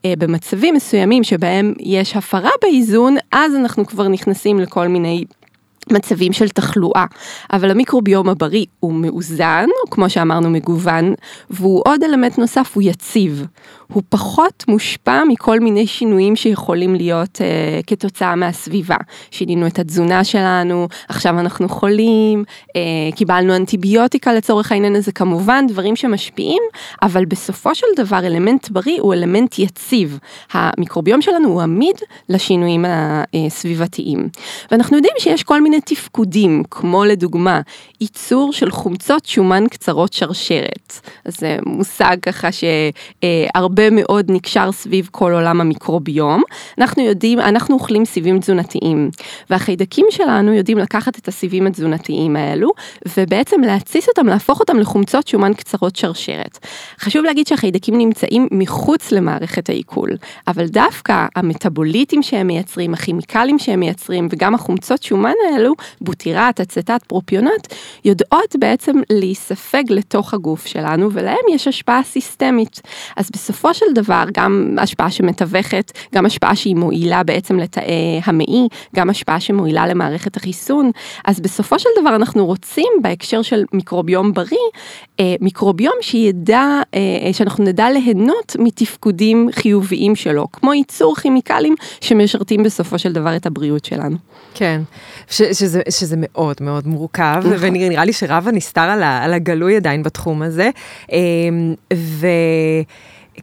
אה, 0.04 0.14
במצבים 0.18 0.74
מסוימים 0.74 1.24
שבהם 1.24 1.74
יש 1.80 2.16
הפרה 2.16 2.50
באיזון, 2.62 3.16
אז 3.32 3.54
אנחנו 3.54 3.86
כבר 3.86 4.08
נכנסים 4.08 4.60
לכל 4.60 4.88
מיני 4.88 5.24
מצבים 5.92 6.32
של 6.32 6.48
תחלואה, 6.48 7.04
אבל 7.52 7.70
המיקרוביום 7.70 8.28
הבריא 8.28 8.66
הוא 8.80 8.94
מאוזן, 8.94 9.66
כמו 9.90 10.10
שאמרנו 10.10 10.50
מגוון, 10.50 11.14
והוא 11.50 11.82
עוד 11.86 12.04
אלמנט 12.04 12.38
נוסף, 12.38 12.70
הוא 12.74 12.82
יציב. 12.82 13.46
הוא 13.92 14.02
פחות 14.08 14.64
מושפע 14.68 15.22
מכל 15.28 15.60
מיני 15.60 15.86
שינויים 15.86 16.36
שיכולים 16.36 16.94
להיות 16.94 17.40
אה, 17.40 17.80
כתוצאה 17.86 18.36
מהסביבה. 18.36 18.96
שינינו 19.30 19.66
את 19.66 19.78
התזונה 19.78 20.24
שלנו, 20.24 20.88
עכשיו 21.08 21.38
אנחנו 21.38 21.68
חולים, 21.68 22.44
אה, 22.76 22.80
קיבלנו 23.16 23.56
אנטיביוטיקה 23.56 24.34
לצורך 24.34 24.72
העניין 24.72 24.96
הזה, 24.96 25.12
כמובן 25.12 25.66
דברים 25.68 25.96
שמשפיעים, 25.96 26.62
אבל 27.02 27.24
בסופו 27.24 27.74
של 27.74 27.86
דבר 27.96 28.18
אלמנט 28.18 28.68
בריא 28.70 29.00
הוא 29.00 29.14
אלמנט 29.14 29.58
יציב. 29.58 30.18
המיקרוביום 30.52 31.22
שלנו 31.22 31.48
הוא 31.48 31.62
עמיד 31.62 31.96
לשינויים 32.28 32.84
הסביבתיים. 33.46 34.28
ואנחנו 34.70 34.96
יודעים 34.96 35.14
שיש 35.18 35.42
כל 35.42 35.60
מיני 35.60 35.80
תפקודים, 35.80 36.62
כמו 36.70 37.04
לדוגמה, 37.04 37.60
ייצור 38.00 38.52
של 38.52 38.70
חומצות 38.70 39.26
שומן 39.26 39.64
קצרות 39.70 40.12
שרשרת. 40.12 41.00
אז 41.24 41.36
זה 41.38 41.56
מושג 41.66 42.16
ככה 42.22 42.48
שהרבה 42.52 43.73
הרבה 43.74 43.90
מאוד 43.90 44.30
נקשר 44.30 44.72
סביב 44.72 45.08
כל 45.12 45.32
עולם 45.32 45.60
המיקרוביום. 45.60 46.42
אנחנו 46.78 47.02
יודעים, 47.02 47.40
אנחנו 47.40 47.74
אוכלים 47.74 48.04
סיבים 48.04 48.40
תזונתיים, 48.40 49.10
והחיידקים 49.50 50.06
שלנו 50.10 50.52
יודעים 50.52 50.78
לקחת 50.78 51.18
את 51.18 51.28
הסיבים 51.28 51.66
התזונתיים 51.66 52.36
האלו, 52.36 52.70
ובעצם 53.18 53.60
להתסיס 53.60 54.08
אותם, 54.08 54.26
להפוך 54.26 54.60
אותם 54.60 54.78
לחומצות 54.78 55.28
שומן 55.28 55.54
קצרות 55.54 55.96
שרשרת. 55.96 56.58
חשוב 57.00 57.24
להגיד 57.24 57.46
שהחיידקים 57.46 57.98
נמצאים 57.98 58.48
מחוץ 58.50 59.12
למערכת 59.12 59.68
העיכול, 59.68 60.10
אבל 60.48 60.66
דווקא 60.66 61.26
המטאבוליטים 61.36 62.22
שהם 62.22 62.46
מייצרים, 62.46 62.94
הכימיקלים 62.94 63.58
שהם 63.58 63.80
מייצרים, 63.80 64.28
וגם 64.30 64.54
החומצות 64.54 65.02
שומן 65.02 65.34
האלו, 65.52 65.72
בוטירט, 66.00 66.60
אצטט, 66.60 67.04
פרופיונט, 67.06 67.74
יודעות 68.04 68.56
בעצם 68.58 68.92
להיספג 69.10 69.84
לתוך 69.88 70.34
הגוף 70.34 70.66
שלנו, 70.66 71.12
ולהם 71.12 71.44
יש 71.52 71.68
השפעה 71.68 72.02
סיסטמית. 72.02 72.80
אז 73.16 73.30
בסופו 73.30 73.63
בסופו 73.64 73.78
של 73.78 73.92
דבר 73.94 74.24
גם 74.34 74.76
השפעה 74.78 75.10
שמתווכת, 75.10 75.92
גם 76.14 76.26
השפעה 76.26 76.56
שהיא 76.56 76.76
מועילה 76.76 77.22
בעצם 77.22 77.58
לתאי 77.58 78.20
המעי, 78.24 78.68
גם 78.96 79.10
השפעה 79.10 79.40
שמועילה 79.40 79.86
למערכת 79.86 80.36
החיסון, 80.36 80.90
אז 81.24 81.40
בסופו 81.40 81.78
של 81.78 81.88
דבר 82.00 82.16
אנחנו 82.16 82.46
רוצים 82.46 82.92
בהקשר 83.02 83.42
של 83.42 83.64
מיקרוביום 83.72 84.32
בריא, 84.32 84.58
אה, 85.20 85.34
מיקרוביום 85.40 85.94
שידע, 86.00 86.80
אה, 86.94 87.00
שאנחנו 87.32 87.64
נדע 87.64 87.90
ליהנות 87.90 88.56
מתפקודים 88.58 89.48
חיוביים 89.52 90.16
שלו, 90.16 90.46
כמו 90.52 90.74
ייצור 90.74 91.16
כימיקלים 91.16 91.74
שמשרתים 92.00 92.62
בסופו 92.62 92.98
של 92.98 93.12
דבר 93.12 93.36
את 93.36 93.46
הבריאות 93.46 93.84
שלנו. 93.84 94.16
כן, 94.54 94.80
ש, 95.30 95.42
שזה, 95.42 95.82
שזה 95.90 96.16
מאוד 96.18 96.56
מאוד 96.60 96.86
מורכב, 96.86 97.36
נכון. 97.38 97.56
ונראה 97.60 98.04
לי 98.04 98.12
שרב 98.12 98.48
הנסתר 98.48 98.80
על, 98.80 99.02
על 99.02 99.32
הגלוי 99.32 99.76
עדיין 99.76 100.02
בתחום 100.02 100.42
הזה. 100.42 100.70
אה, 101.12 101.18
ו... 101.94 102.26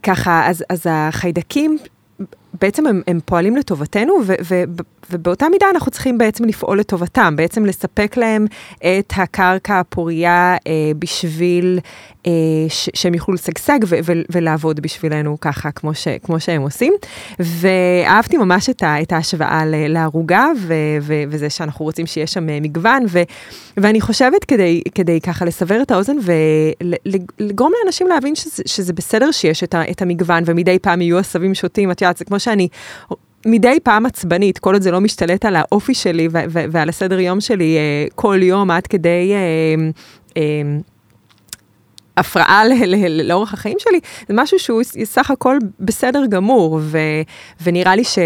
ככה, 0.02 0.50
אז, 0.50 0.64
אז 0.68 0.86
החיידקים 0.90 1.78
בעצם 2.62 2.86
הם, 2.86 3.02
הם 3.06 3.20
פועלים 3.24 3.56
לטובתנו, 3.56 4.14
ו, 4.26 4.34
ו, 4.42 4.62
ובאותה 5.10 5.48
מידה 5.48 5.66
אנחנו 5.70 5.90
צריכים 5.90 6.18
בעצם 6.18 6.44
לפעול 6.44 6.78
לטובתם, 6.78 7.36
בעצם 7.36 7.66
לספק 7.66 8.16
להם 8.16 8.46
את 8.78 9.12
הקרקע 9.16 9.80
הפורייה 9.80 10.56
אה, 10.66 10.72
בשביל 10.98 11.78
אה, 12.26 12.32
ש, 12.68 12.88
שהם 12.94 13.14
יוכלו 13.14 13.34
לשגשג 13.34 13.78
ולעבוד 14.32 14.80
בשבילנו 14.80 15.40
ככה, 15.40 15.70
כמו, 15.70 15.94
ש, 15.94 16.08
כמו 16.22 16.40
שהם 16.40 16.62
עושים. 16.62 16.92
ואהבתי 17.38 18.36
ממש 18.36 18.70
את, 18.70 18.82
ה, 18.82 19.02
את 19.02 19.12
ההשוואה 19.12 19.62
לערוגה, 19.66 20.46
וזה 21.28 21.50
שאנחנו 21.50 21.84
רוצים 21.84 22.06
שיש 22.06 22.32
שם 22.32 22.48
אה, 22.48 22.58
מגוון, 22.62 23.04
ו, 23.08 23.22
ואני 23.76 24.00
חושבת 24.00 24.44
כדי, 24.44 24.82
כדי 24.94 25.20
ככה 25.20 25.44
לסבר 25.44 25.82
את 25.82 25.90
האוזן 25.90 26.16
ולגרום 26.22 27.72
לאנשים 27.82 28.06
להבין 28.06 28.34
שזה, 28.34 28.62
שזה 28.66 28.92
בסדר 28.92 29.30
שיש 29.30 29.64
את, 29.64 29.74
ה, 29.74 29.90
את 29.90 30.02
המגוון, 30.02 30.42
ומדי 30.46 30.78
פעם 30.78 31.00
יהיו 31.00 31.18
עשבים 31.18 31.54
שוטים, 31.54 31.90
את 31.90 32.02
יודעת, 32.02 32.16
זה 32.16 32.24
כמו 32.24 32.40
שאני... 32.52 32.68
מדי 33.46 33.78
פעם 33.82 34.06
עצבנית, 34.06 34.58
כל 34.58 34.72
עוד 34.72 34.82
זה 34.82 34.90
לא 34.90 35.00
משתלט 35.00 35.44
על 35.44 35.56
האופי 35.56 35.94
שלי 35.94 36.28
ועל 36.52 36.88
הסדר 36.88 37.20
יום 37.20 37.40
שלי 37.40 37.76
אה, 37.76 38.06
כל 38.14 38.38
יום, 38.42 38.70
עד 38.70 38.86
כדי 38.86 39.32
אה, 39.32 39.90
אה, 40.36 40.42
הפרעה 42.16 42.62
לאורך 43.08 43.54
החיים 43.54 43.76
שלי, 43.78 44.00
זה 44.28 44.34
משהו 44.34 44.58
שהוא 44.58 44.82
סך 45.04 45.30
הכל 45.30 45.58
בסדר 45.80 46.26
גמור, 46.26 46.80
ונראה 47.62 47.96
לי 47.96 48.04
ש... 48.04 48.18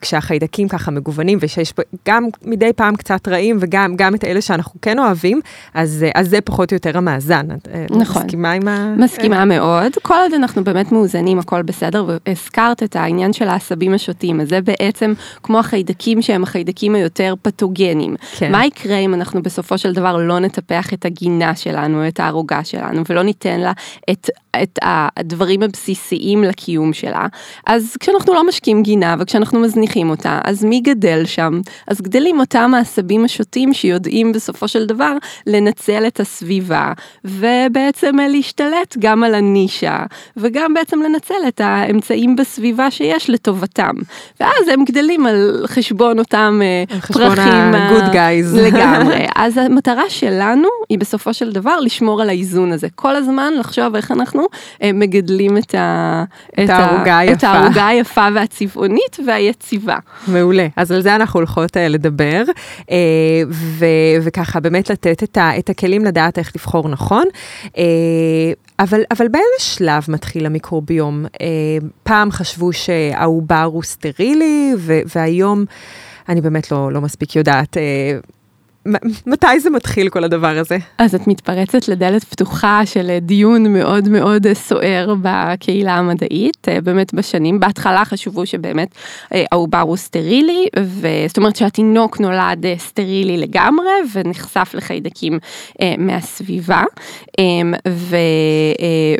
כשהחיידקים 0.00 0.68
ככה 0.68 0.90
מגוונים, 0.90 1.38
ושיש 1.40 1.72
גם 2.08 2.26
מדי 2.44 2.72
פעם 2.76 2.96
קצת 2.96 3.28
רעים, 3.28 3.56
וגם 3.60 3.96
גם 3.96 4.14
את 4.14 4.24
אלה 4.24 4.40
שאנחנו 4.40 4.80
כן 4.82 4.98
אוהבים, 4.98 5.40
אז, 5.74 6.04
אז 6.14 6.28
זה 6.28 6.40
פחות 6.40 6.72
או 6.72 6.76
יותר 6.76 6.98
המאזן. 6.98 7.46
נכון. 7.90 8.22
מסכימה 8.22 8.52
עם 8.52 8.68
ה... 8.68 8.94
מסכימה 8.98 9.44
מאוד. 9.44 9.92
כל 10.02 10.14
עוד 10.22 10.32
אנחנו 10.32 10.64
באמת 10.64 10.92
מאוזנים, 10.92 11.38
הכל 11.38 11.62
בסדר, 11.62 12.04
והזכרת 12.26 12.82
את 12.82 12.96
העניין 12.96 13.32
של 13.32 13.48
העשבים 13.48 13.94
השוטים, 13.94 14.40
אז 14.40 14.48
זה 14.48 14.60
בעצם 14.60 15.12
כמו 15.42 15.58
החיידקים 15.58 16.22
שהם 16.22 16.42
החיידקים 16.42 16.94
היותר 16.94 17.34
פתוגנים. 17.42 18.16
כן. 18.38 18.52
מה 18.52 18.66
יקרה 18.66 18.96
אם 18.96 19.14
אנחנו 19.14 19.42
בסופו 19.42 19.78
של 19.78 19.92
דבר 19.92 20.16
לא 20.16 20.38
נטפח 20.38 20.92
את 20.92 21.04
הגינה 21.04 21.56
שלנו, 21.56 22.08
את 22.08 22.20
הערוגה 22.20 22.64
שלנו, 22.64 23.02
ולא 23.08 23.22
ניתן 23.22 23.60
לה 23.60 23.72
את 24.10 24.30
את 24.62 24.78
הדברים 24.82 25.62
הבסיסיים 25.62 26.44
לקיום 26.44 26.92
שלה. 26.92 27.26
אז 27.66 27.96
כשאנחנו 28.00 28.34
לא 28.34 28.48
משקים 28.48 28.82
גינה 28.82 29.16
וכשאנחנו 29.18 29.60
מזניחים 29.60 29.87
אותה, 29.96 30.40
אז 30.44 30.64
מי 30.64 30.80
גדל 30.80 31.24
שם? 31.24 31.60
אז 31.86 32.00
גדלים 32.00 32.40
אותם 32.40 32.74
העשבים 32.74 33.24
השוטים 33.24 33.74
שיודעים 33.74 34.32
בסופו 34.32 34.68
של 34.68 34.86
דבר 34.86 35.12
לנצל 35.46 36.06
את 36.06 36.20
הסביבה, 36.20 36.92
ובעצם 37.24 38.16
להשתלט 38.30 38.96
גם 38.98 39.22
על 39.24 39.34
הנישה, 39.34 39.98
וגם 40.36 40.74
בעצם 40.74 41.02
לנצל 41.02 41.48
את 41.48 41.60
האמצעים 41.60 42.36
בסביבה 42.36 42.90
שיש 42.90 43.30
לטובתם. 43.30 43.94
ואז 44.40 44.68
הם 44.72 44.84
גדלים 44.84 45.26
על 45.26 45.64
חשבון 45.66 46.18
אותם 46.18 46.60
אה, 46.62 46.84
פרחים. 47.00 47.30
חשבון 47.30 47.38
ה-good 47.38 48.14
guys. 48.14 48.56
לגמרי. 48.66 49.26
אז 49.34 49.58
המטרה 49.58 50.10
שלנו 50.10 50.68
היא 50.88 50.98
בסופו 50.98 51.34
של 51.34 51.52
דבר 51.52 51.80
לשמור 51.80 52.22
על 52.22 52.28
האיזון 52.28 52.72
הזה. 52.72 52.88
כל 52.94 53.16
הזמן 53.16 53.52
לחשוב 53.58 53.96
איך 53.96 54.12
אנחנו 54.12 54.46
אה, 54.82 54.90
מגדלים 54.94 55.56
את, 55.58 55.74
הערוגה 56.68 57.18
היפה. 57.18 57.86
היפה 57.86 58.28
והצבעונית 58.34 59.16
והיציבה. 59.26 59.77
מעולה, 60.28 60.66
אז 60.76 60.92
על 60.92 61.00
זה 61.00 61.14
אנחנו 61.14 61.40
הולכות 61.40 61.76
אה, 61.76 61.88
לדבר, 61.88 62.42
אה, 62.90 62.96
ו, 63.50 63.86
וככה 64.22 64.60
באמת 64.60 64.90
לתת 64.90 65.22
את, 65.22 65.36
ה, 65.36 65.58
את 65.58 65.70
הכלים 65.70 66.04
לדעת 66.04 66.38
איך 66.38 66.52
לבחור 66.56 66.88
נכון. 66.88 67.24
אבל, 68.78 69.00
אבל 69.10 69.28
באיזה 69.28 69.58
שלב 69.58 70.02
מתחיל 70.08 70.46
המיקרוביום? 70.46 71.24
פעם 72.02 72.30
חשבו 72.30 72.72
שהעובר 72.72 73.62
הוא 73.72 73.82
סטרילי, 73.82 74.74
והיום 75.14 75.64
אני 76.28 76.40
באמת 76.40 76.72
לא, 76.72 76.92
לא 76.92 77.00
מספיק 77.00 77.36
יודעת 77.36 77.76
מתי 79.26 79.60
זה 79.60 79.70
מתחיל 79.70 80.08
כל 80.08 80.24
הדבר 80.24 80.58
הזה? 80.58 80.78
אז 80.98 81.14
את 81.14 81.26
מתפרצת 81.26 81.88
לדלת 81.88 82.24
פתוחה 82.24 82.80
של 82.84 83.18
דיון 83.20 83.72
מאוד 83.72 84.08
מאוד 84.08 84.46
סוער 84.52 85.14
בקהילה 85.22 85.94
המדעית, 85.94 86.66
באמת 86.82 87.14
בשנים, 87.14 87.60
בהתחלה 87.60 88.04
חשבו 88.04 88.46
שבאמת 88.46 88.94
העובר 89.30 89.80
הוא 89.80 89.96
סטרילי, 89.96 90.66
זאת 91.28 91.36
אומרת 91.36 91.56
שהתינוק 91.56 92.20
נולד 92.20 92.64
סטרילי 92.78 93.36
לגמרי 93.36 93.90
ונחשף 94.14 94.70
לחיידקים 94.74 95.38
מהסביבה, 95.98 96.82
ו, 97.88 98.16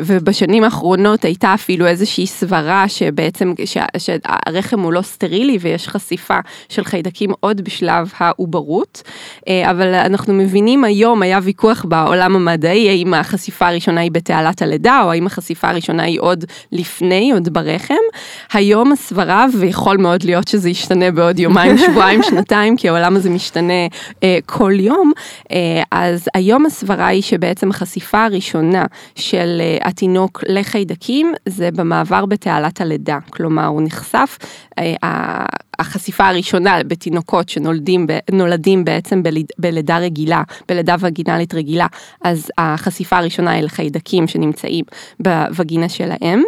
ובשנים 0.01 0.65
האחרונות 0.65 1.25
הייתה 1.25 1.55
אפילו 1.55 1.87
איזושהי 1.87 2.27
סברה 2.27 2.89
שבעצם 2.89 3.53
שהרחם 3.99 4.81
הוא 4.81 4.93
לא 4.93 5.03
סטרילי 5.03 5.59
ויש 5.61 5.89
חשיפה 5.89 6.39
של 6.69 6.85
חיידקים 6.85 7.31
עוד 7.41 7.61
בשלב 7.61 8.13
העוברות, 8.19 9.03
אה, 9.49 9.58
אבל 9.65 9.95
אנחנו 9.95 10.35
מבינים 10.35 10.85
היום, 10.85 11.23
היה 11.23 11.39
ויכוח 11.43 11.85
בעולם 11.89 12.37
המדעי, 12.37 12.89
האם 12.89 13.15
החשיפה 13.15 13.69
הראשונה 13.69 14.01
היא 14.01 14.11
בתעלת 14.11 14.63
הלידה, 14.63 15.01
או 15.03 15.13
האם 15.13 15.27
החשיפה 15.27 15.69
הראשונה 15.69 16.03
היא 16.03 16.21
עוד 16.21 16.45
לפני, 16.73 17.33
עוד 17.33 17.49
ברחם. 17.53 17.95
היום 18.53 18.93
הסברה, 18.93 19.47
ויכול 19.59 19.97
מאוד 19.97 20.23
להיות 20.23 20.49
שזה 20.49 20.71
ישתנה 20.71 21.11
בעוד 21.11 21.39
יומיים, 21.39 21.79
שבועיים, 21.87 22.23
שנתיים, 22.23 22.77
כי 22.77 22.89
העולם 22.89 23.17
הזה 23.17 23.31
משתנה 23.31 23.87
אה, 24.23 24.39
כל 24.47 24.73
יום, 24.81 25.13
אה, 25.53 25.83
אז 25.91 26.29
היום 26.35 26.67
הסברה 26.67 27.07
היא 27.07 27.23
שבעצם 27.23 27.71
החשיפה 27.71 28.25
הראשונה 28.25 28.87
של 29.15 29.61
אה, 29.61 29.89
התינוק 29.89 30.45
לחיידקים, 30.49 31.35
זה 31.47 31.71
במעבר 31.71 32.27
בתעלת 32.27 32.81
הלידה. 32.81 33.19
כלומר, 33.31 33.67
הוא 33.67 33.83
נחשף, 33.83 34.39
אה, 34.43 34.68
החשיפה 35.79 36.29
הראשונה 36.29 36.79
בתינוקות 36.87 37.49
שנולדים 37.49 38.85
בעצם 38.85 39.23
בלידה 39.59 39.99
רגילה, 39.99 40.43
בלידה 40.69 40.97
וגינלית 41.01 41.55
רגילה, 41.55 41.87
אז 42.25 42.51
החשיפה 42.59 43.19
הראשונה 43.19 43.51
היא 43.51 43.63
לחיידקים 43.63 44.29
שנמצאים 44.29 44.85
בווגינה 45.21 45.89
שלהם, 45.89 46.43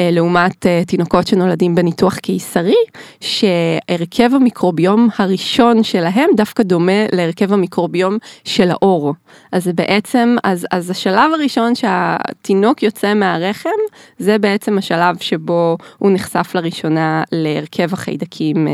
אה, 0.00 0.10
לעומת 0.12 0.66
אה, 0.66 0.82
תינוקות 0.86 1.26
שנולדים 1.26 1.74
בניתוח 1.74 2.16
קיסרי, 2.16 2.74
שהרכב 3.20 4.30
המיקרוביום 4.34 5.08
הראשון 5.18 5.82
שלהם 5.82 6.30
דווקא 6.36 6.62
דומה 6.62 7.06
להרכב 7.12 7.52
המיקרוביום 7.52 8.18
של 8.44 8.70
האור. 8.70 9.14
אז 9.52 9.70
בעצם, 9.74 10.36
אז, 10.44 10.66
אז 10.70 10.90
השלב 10.90 11.30
הראשון 11.34 11.74
שהתינוק 11.74 12.82
יוצא 12.82 13.14
מהרחם, 13.14 13.70
זה 14.18 14.38
בעצם 14.38 14.78
השלב 14.78 15.16
שבו 15.20 15.76
הוא 15.98 16.10
נחשף 16.12 16.54
לראשונה 16.54 17.22
להרכב 17.32 17.65
החיידקים 17.92 18.68
אה, 18.68 18.72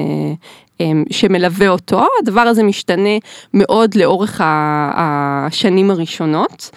אמ, 0.80 1.04
שמלווה 1.10 1.68
אותו, 1.68 2.06
הדבר 2.22 2.40
הזה 2.40 2.62
משתנה 2.62 3.18
מאוד 3.54 3.94
לאורך 3.94 4.40
השנים 4.44 5.90
הראשונות, 5.90 6.70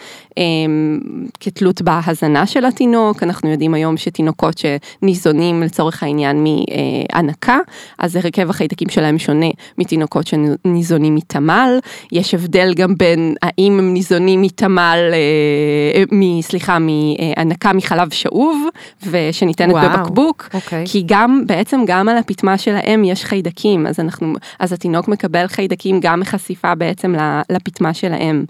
כתלות 1.39 1.81
בהזנה 1.81 2.45
של 2.45 2.65
התינוק, 2.65 3.23
אנחנו 3.23 3.51
יודעים 3.51 3.73
היום 3.73 3.97
שתינוקות 3.97 4.57
שניזונים 4.57 5.63
לצורך 5.63 6.03
העניין 6.03 6.43
מהנקה, 6.43 7.57
אז 7.99 8.15
הרכב 8.15 8.49
החיידקים 8.49 8.89
שלהם 8.89 9.19
שונה 9.19 9.49
מתינוקות 9.77 10.27
שניזונים 10.27 11.15
מתמ"ל, 11.15 11.79
יש 12.11 12.33
הבדל 12.33 12.73
גם 12.73 12.95
בין 12.97 13.35
האם 13.41 13.79
הם 13.79 13.93
ניזונים 13.93 14.41
מתמ"ל, 14.41 14.99
אה, 15.13 16.41
סליחה, 16.41 16.77
מהנקה 16.79 17.73
מחלב 17.73 18.13
שאוב, 18.13 18.67
ושניתנת 19.09 19.73
וואו, 19.73 19.89
בבקבוק, 19.89 20.49
אוקיי. 20.53 20.83
כי 20.87 21.03
גם, 21.05 21.43
בעצם 21.45 21.81
גם 21.87 22.09
על 22.09 22.17
הפטמה 22.17 22.57
שלהם 22.57 23.03
יש 23.03 23.25
חיידקים, 23.25 23.87
אז 23.87 23.99
אנחנו, 23.99 24.33
אז 24.59 24.73
התינוק 24.73 25.07
מקבל 25.07 25.47
חיידקים 25.47 25.99
גם 26.01 26.19
מחשיפה 26.19 26.75
בעצם 26.75 27.15
לפטמה 27.49 27.93
שלהם. 27.93 28.45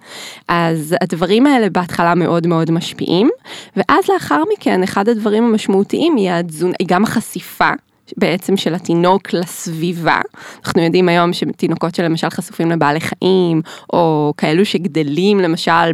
אז 0.48 0.96
הדברים 1.02 1.48
האלה 1.48 1.70
בהתחלה 1.76 2.16
מאוד 2.16 2.48
מאוד 2.48 2.72
משפיעים, 2.72 3.30
ואז 3.76 4.10
לאחר 4.14 4.44
מכן 4.54 4.84
אחד 4.84 5.10
הדברים 5.10 5.44
המשמעותיים 5.44 6.16
היא 6.16 6.32
התזונה, 6.32 6.74
גם 6.86 7.04
החשיפה. 7.04 7.70
בעצם 8.18 8.58
של 8.58 8.76
התינוק 8.76 9.34
לסביבה. 9.34 10.22
אנחנו 10.66 10.82
יודעים 10.82 11.10
היום 11.10 11.34
שתינוקות 11.34 11.96
שלמשל 11.96 12.30
חשופים 12.30 12.72
לבעלי 12.72 13.00
חיים, 13.00 13.62
או 13.94 14.34
כאלו 14.38 14.66
שגדלים 14.66 15.40
למשל 15.40 15.92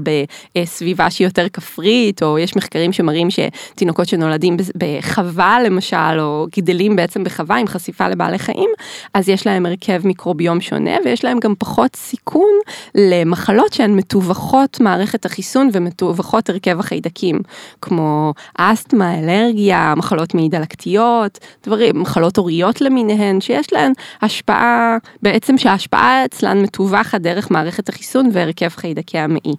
בסביבה 0.55 1.09
שהיא 1.09 1.27
יותר 1.27 1.49
כפרית, 1.49 2.23
או 2.23 2.39
יש 2.39 2.55
מחקרים 2.55 2.93
שמראים 2.93 3.27
שתינוקות 3.29 4.07
שנולדים 4.07 4.57
בחווה 4.77 5.57
למשל, 5.65 6.19
או 6.19 6.47
גדלים 6.57 6.95
בעצם 6.95 7.23
בחווה 7.23 7.57
עם 7.57 7.67
חשיפה 7.67 8.07
לבעלי 8.07 8.39
חיים, 8.39 8.69
אז 9.13 9.29
יש 9.29 9.47
להם 9.47 9.65
הרכב 9.65 10.01
מיקרוביום 10.07 10.61
שונה, 10.61 10.95
ויש 11.05 11.25
להם 11.25 11.39
גם 11.39 11.53
פחות 11.59 11.95
סיכון 11.95 12.53
למחלות 12.95 13.73
שהן 13.73 13.95
מתווכות 13.95 14.79
מערכת 14.79 15.25
החיסון 15.25 15.69
ומתווכות 15.73 16.49
הרכב 16.49 16.79
החיידקים, 16.79 17.39
כמו 17.81 18.33
אסתמה, 18.57 19.19
אלרגיה, 19.19 19.93
מחלות 19.97 20.33
מעי 20.35 20.49
דלקתיות, 20.49 21.39
דברים. 21.63 22.00
מחלות 22.01 22.37
הוריות 22.37 22.81
למיניהן, 22.81 23.41
שיש 23.41 23.73
להן 23.73 23.93
השפעה, 24.21 24.97
בעצם 25.21 25.57
שההשפעה 25.57 26.25
אצלן 26.25 26.61
מתווכת 26.61 27.21
דרך 27.21 27.51
מערכת 27.51 27.89
החיסון 27.89 28.29
והרכב 28.33 28.69
חיידקי 28.69 29.17
המעי. 29.19 29.55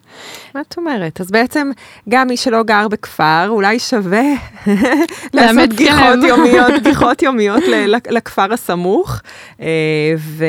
מה 0.55 0.61
את 0.61 0.75
אומרת? 0.77 1.21
אז 1.21 1.31
בעצם 1.31 1.71
גם 2.09 2.27
מי 2.29 2.37
שלא 2.37 2.63
גר 2.63 2.89
בכפר, 2.89 3.49
אולי 3.49 3.79
שווה 3.79 4.23
לעשות 5.35 5.73
גיחות 5.73 6.19
יומיות, 6.29 6.73
גיחות 6.83 7.23
יומיות 7.27 7.63
לכפר 8.11 8.53
הסמוך. 8.53 9.21
אה, 9.61 10.15
ו... 10.19 10.45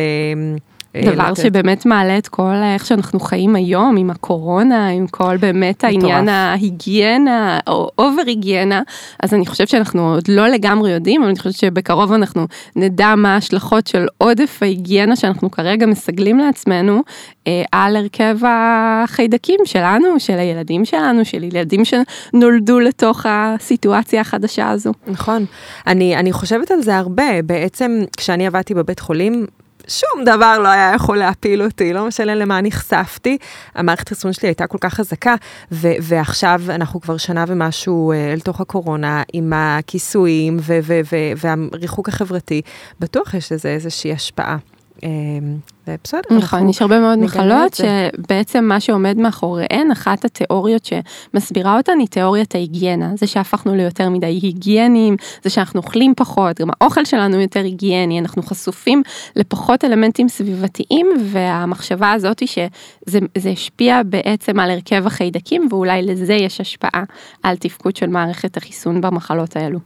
אה, 0.95 1.01
דבר 1.01 1.32
לתת. 1.32 1.41
שבאמת 1.41 1.86
מעלה 1.86 2.17
את 2.17 2.27
כל 2.27 2.56
איך 2.73 2.86
שאנחנו 2.86 3.19
חיים 3.19 3.56
היום 3.56 3.97
עם 3.97 4.10
הקורונה, 4.10 4.88
עם 4.88 5.08
כל 5.08 5.38
באמת 5.38 5.84
העניין 5.84 6.29
ההיגיינה 6.29 7.60
או 7.67 7.89
אובר 7.97 8.21
היגיינה, 8.25 8.82
אז 9.19 9.34
אני 9.34 9.45
חושבת 9.45 9.67
שאנחנו 9.69 10.13
עוד 10.13 10.23
לא 10.27 10.47
לגמרי 10.47 10.91
יודעים, 10.91 11.21
אבל 11.21 11.29
אני 11.29 11.39
חושבת 11.39 11.56
שבקרוב 11.56 12.12
אנחנו 12.12 12.47
נדע 12.75 13.15
מה 13.15 13.34
ההשלכות 13.34 13.88
של 13.88 14.08
עודף 14.17 14.60
ההיגיינה 14.62 15.15
שאנחנו 15.15 15.51
כרגע 15.51 15.86
מסגלים 15.86 16.39
לעצמנו 16.39 17.01
אה, 17.47 17.63
על 17.71 17.95
הרכב 17.95 18.38
החיידקים 18.43 19.60
שלנו, 19.65 20.19
של 20.19 20.38
הילדים 20.39 20.86
שלנו, 20.86 21.25
של 21.25 21.43
ילדים 21.43 21.82
שנולדו 21.86 22.79
לתוך 22.79 23.25
הסיטואציה 23.29 24.21
החדשה 24.21 24.69
הזו. 24.69 24.91
נכון, 25.08 25.45
אני, 25.88 26.15
אני 26.15 26.32
חושבת 26.32 26.71
על 26.71 26.82
זה 26.82 26.97
הרבה, 26.97 27.41
בעצם 27.41 28.01
כשאני 28.17 28.47
עבדתי 28.47 28.73
בבית 28.73 28.99
חולים, 28.99 29.45
שום 29.88 30.24
דבר 30.26 30.60
לא 30.60 30.67
היה 30.67 30.91
יכול 30.96 31.17
להפיל 31.17 31.63
אותי, 31.63 31.93
לא 31.93 32.08
משנה 32.08 32.36
למה 32.36 32.62
נחשפתי. 32.62 33.38
המערכת 33.76 34.08
החיסון 34.08 34.34
שלי 34.34 34.50
הייתה 34.50 34.67
כל 34.67 34.78
כך 34.82 34.93
חזקה, 34.93 35.36
ו- 35.72 35.93
ועכשיו 36.02 36.62
אנחנו 36.69 37.02
כבר 37.02 37.17
שנה 37.17 37.46
ומשהו 37.48 38.12
אה, 38.12 38.34
אל 38.34 38.39
תוך 38.39 38.62
הקורונה, 38.62 39.24
עם 39.34 39.54
הכיסויים 39.56 40.58
ו- 40.60 40.80
ו- 40.84 41.32
והריחוק 41.38 42.10
החברתי, 42.10 42.62
בטוח 43.00 43.34
יש 43.34 43.52
לזה 43.52 43.69
איזושהי 43.69 44.13
השפעה. 44.13 44.58
אמ, 45.03 45.58
בסדר. 45.88 46.38
נכון, 46.38 46.69
יש 46.69 46.82
הרבה 46.82 46.99
מאוד 46.99 47.19
מחלות 47.19 47.73
שבעצם 47.73 48.63
מה 48.63 48.79
שעומד 48.79 49.17
מאחוריהן, 49.17 49.91
אחת 49.91 50.25
התיאוריות 50.25 50.86
שמסבירה 50.86 51.77
אותן 51.77 51.99
היא 51.99 52.08
תיאוריית 52.08 52.56
ההיגיינה. 52.56 53.12
זה 53.17 53.27
שהפכנו 53.27 53.75
ליותר 53.75 54.10
מדי 54.10 54.25
היגייניים, 54.25 55.17
זה 55.43 55.49
שאנחנו 55.49 55.79
אוכלים 55.79 56.13
פחות, 56.17 56.60
גם 56.60 56.69
האוכל 56.82 57.06
שלנו 57.06 57.41
יותר 57.41 57.60
היגייני, 57.60 58.19
אנחנו 58.19 58.43
חשופים 58.43 59.03
לפחות 59.36 59.86
אלמנטים 59.86 60.29
סביבתיים, 60.29 61.08
והמחשבה 61.25 62.12
הזאת 62.12 62.39
היא 62.39 62.49
שזה 62.49 63.49
השפיע 63.49 64.01
בעצם 64.06 64.60
על 64.60 64.71
הרכב 64.71 65.08
החיידקים, 65.08 65.67
ואולי 65.69 66.01
לזה 66.01 66.34
יש 66.34 66.62
השפעה 66.62 67.03
על 67.43 67.58
תפקוד 67.58 67.95
של 67.95 68.08
מערכת 68.08 68.58
החיסון 68.58 69.01
במחלות 69.01 69.56
האלו. 69.56 69.79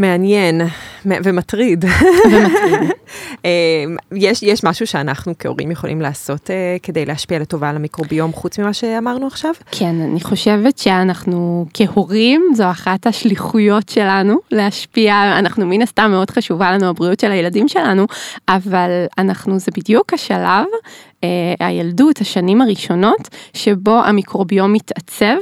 מעניין 0.00 0.60
ומטריד. 1.04 1.84
ומטריד. 2.24 2.90
אמ, 3.44 3.96
יש, 4.12 4.42
יש 4.42 4.64
משהו 4.64 4.86
שאנחנו 4.86 5.34
כהורים 5.38 5.70
יכולים 5.70 6.00
לעשות 6.00 6.50
uh, 6.50 6.82
כדי 6.82 7.04
להשפיע 7.04 7.38
לטובה 7.38 7.70
על 7.70 7.76
המיקרוביום 7.76 8.32
חוץ 8.32 8.58
ממה 8.58 8.72
שאמרנו 8.72 9.26
עכשיו? 9.26 9.50
כן, 9.70 10.00
אני 10.00 10.20
חושבת 10.20 10.78
שאנחנו 10.78 11.66
כהורים, 11.74 12.42
זו 12.54 12.70
אחת 12.70 13.06
השליחויות 13.06 13.88
שלנו 13.88 14.38
להשפיע, 14.50 15.38
אנחנו 15.38 15.66
מן 15.66 15.82
הסתם 15.82 16.10
מאוד 16.10 16.30
חשובה 16.30 16.72
לנו 16.72 16.88
הבריאות 16.88 17.20
של 17.20 17.32
הילדים 17.32 17.68
שלנו, 17.68 18.06
אבל 18.48 18.90
אנחנו, 19.18 19.58
זה 19.58 19.72
בדיוק 19.76 20.12
השלב 20.14 20.64
אה, 21.15 21.15
הילדות, 21.60 22.20
השנים 22.20 22.62
הראשונות, 22.62 23.28
שבו 23.54 24.04
המיקרוביום 24.04 24.72
מתעצב, 24.72 25.36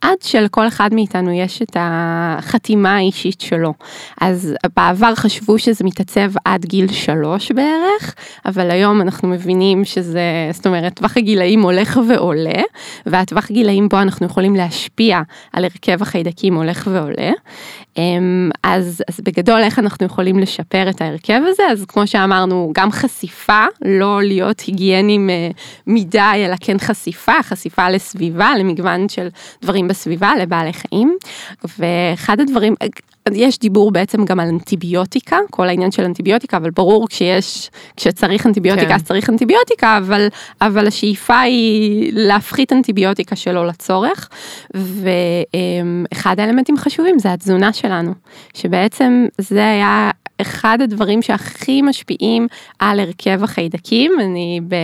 עד 0.00 0.16
שלכל 0.22 0.68
אחד 0.68 0.94
מאיתנו 0.94 1.32
יש 1.32 1.62
את 1.62 1.76
החתימה 1.80 2.96
האישית 2.96 3.40
שלו. 3.40 3.74
אז 4.20 4.54
בעבר 4.76 5.14
חשבו 5.14 5.58
שזה 5.58 5.84
מתעצב 5.84 6.30
עד 6.44 6.64
גיל 6.64 6.92
שלוש 6.92 7.52
בערך, 7.52 8.14
אבל 8.46 8.70
היום 8.70 9.00
אנחנו 9.00 9.28
מבינים 9.28 9.84
שזה, 9.84 10.20
זאת 10.52 10.66
אומרת, 10.66 10.94
טווח 10.94 11.16
הגילאים 11.16 11.62
הולך 11.62 12.00
ועולה, 12.08 12.62
והטווח 13.06 13.50
גילאים 13.50 13.88
בו 13.88 13.98
אנחנו 13.98 14.26
יכולים 14.26 14.56
להשפיע 14.56 15.20
על 15.52 15.64
הרכב 15.64 16.02
החיידקים 16.02 16.54
הולך 16.54 16.88
ועולה. 16.92 17.30
אמ, 17.96 18.50
אז, 18.62 19.02
אז 19.08 19.20
בגדול 19.20 19.60
איך 19.60 19.78
אנחנו 19.78 20.06
יכולים 20.06 20.38
לשפר 20.38 20.90
את 20.90 21.00
ההרכב 21.00 21.40
הזה, 21.46 21.62
אז 21.70 21.84
כמו 21.84 22.06
שאמרנו, 22.06 22.72
גם 22.74 22.92
חשיפה, 22.92 23.64
לא 23.84 24.22
להיות 24.22 24.60
היגיינים 24.60 25.19
אה, 25.30 25.50
מדי, 25.86 26.44
אלא 26.46 26.54
כן 26.60 26.78
חשיפה, 26.78 27.42
חשיפה 27.42 27.90
לסביבה, 27.90 28.52
למגוון 28.58 29.08
של 29.08 29.28
דברים 29.62 29.88
בסביבה, 29.88 30.32
לבעלי 30.40 30.72
חיים. 30.72 31.16
ואחד 31.78 32.40
הדברים, 32.40 32.74
יש 33.32 33.58
דיבור 33.58 33.90
בעצם 33.90 34.24
גם 34.24 34.40
על 34.40 34.48
אנטיביוטיקה, 34.48 35.38
כל 35.50 35.68
העניין 35.68 35.90
של 35.90 36.04
אנטיביוטיקה, 36.04 36.56
אבל 36.56 36.70
ברור 36.70 37.08
כשיש, 37.08 37.70
כשצריך 37.96 38.46
אנטיביוטיקה 38.46 38.88
כן. 38.88 38.94
אז 38.94 39.02
צריך 39.02 39.30
אנטיביוטיקה, 39.30 39.98
אבל, 39.98 40.28
אבל 40.60 40.86
השאיפה 40.86 41.40
היא 41.40 42.12
להפחית 42.14 42.72
אנטיביוטיקה 42.72 43.36
שלא 43.36 43.66
לצורך. 43.66 44.28
ואחד 44.74 46.40
האלמנטים 46.40 46.76
חשובים 46.76 47.18
זה 47.18 47.32
התזונה 47.32 47.72
שלנו, 47.72 48.12
שבעצם 48.54 49.26
זה 49.38 49.66
היה 49.70 50.10
אחד 50.40 50.78
הדברים 50.82 51.22
שהכי 51.22 51.82
משפיעים 51.82 52.46
על 52.78 53.00
הרכב 53.00 53.44
החיידקים, 53.44 54.12
אני 54.20 54.60
ב, 54.68 54.74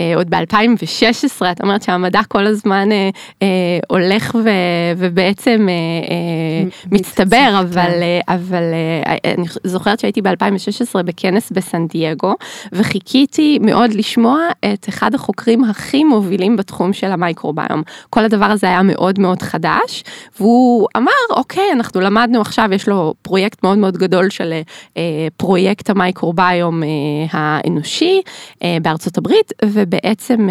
אה, 0.00 0.16
עוד 0.16 0.30
ב-2016, 0.30 1.52
את 1.52 1.60
אומרת 1.62 1.82
שהמדע 1.82 2.20
כל 2.28 2.46
הזמן 2.46 2.92
אה, 2.92 3.10
אה, 3.42 3.48
הולך 3.88 4.34
ו, 4.44 4.48
ובעצם 4.96 5.66
אה, 5.68 5.74
אה, 5.74 6.88
מצטבר, 6.92 7.60
אבל. 7.60 7.90
אה, 8.02 8.20
אבל 8.28 8.62
אה, 9.06 9.32
אני 9.34 9.46
זוכרת 9.64 10.00
שהייתי 10.00 10.22
ב-2016 10.22 11.02
בכנס 11.02 11.50
בסן 11.50 11.86
דייגו, 11.86 12.34
וחיכיתי 12.72 13.58
מאוד 13.60 13.94
לשמוע 13.94 14.38
את 14.64 14.88
אחד 14.88 15.14
החוקרים 15.14 15.64
הכי 15.64 16.04
מובילים 16.04 16.56
בתחום 16.56 16.92
של 16.92 17.12
המייקרוביום. 17.12 17.82
כל 18.10 18.24
הדבר 18.24 18.44
הזה 18.44 18.66
היה 18.66 18.82
מאוד 18.82 19.18
מאוד 19.18 19.42
חדש, 19.42 20.04
והוא 20.40 20.88
אמר, 20.96 21.12
אוקיי, 21.30 21.72
אנחנו 21.72 22.00
למדנו 22.00 22.40
עכשיו, 22.40 22.68
יש 22.72 22.88
לו 22.88 23.14
פרויקט 23.22 23.64
מאוד 23.64 23.78
מאוד 23.78 23.96
גדול 23.96 24.30
של 24.30 24.52
אה, 24.52 24.62
פרויקט 25.36 25.90
המייקרוביום 25.90 26.82
אה, 26.82 26.88
האנושי 27.30 28.20
אה, 28.62 28.76
בארצות 28.82 29.18
הברית, 29.18 29.52
ובעצם 29.64 30.48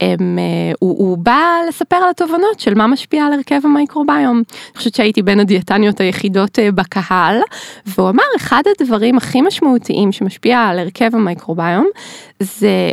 הם, 0.00 0.38
הוא, 0.80 0.98
הוא 0.98 1.18
בא 1.18 1.46
לספר 1.68 1.96
על 1.96 2.10
התובנות 2.10 2.60
של 2.60 2.74
מה 2.74 2.86
משפיע 2.86 3.24
על 3.24 3.32
הרכב 3.32 3.60
המייקרוביום. 3.64 4.36
אני 4.36 4.76
חושבת 4.78 4.94
שהייתי 4.94 5.22
בין 5.22 5.40
הדיאטניות 5.40 6.00
היחידות 6.00 6.58
בקהל, 6.74 7.40
והוא 7.86 8.08
אמר 8.10 8.24
אחד 8.36 8.62
הדברים 8.80 9.16
הכי 9.16 9.42
משמעותיים 9.42 10.12
שמשפיע 10.12 10.58
על 10.60 10.78
הרכב 10.78 11.10
המייקרוביום 11.12 11.86
זה 12.40 12.90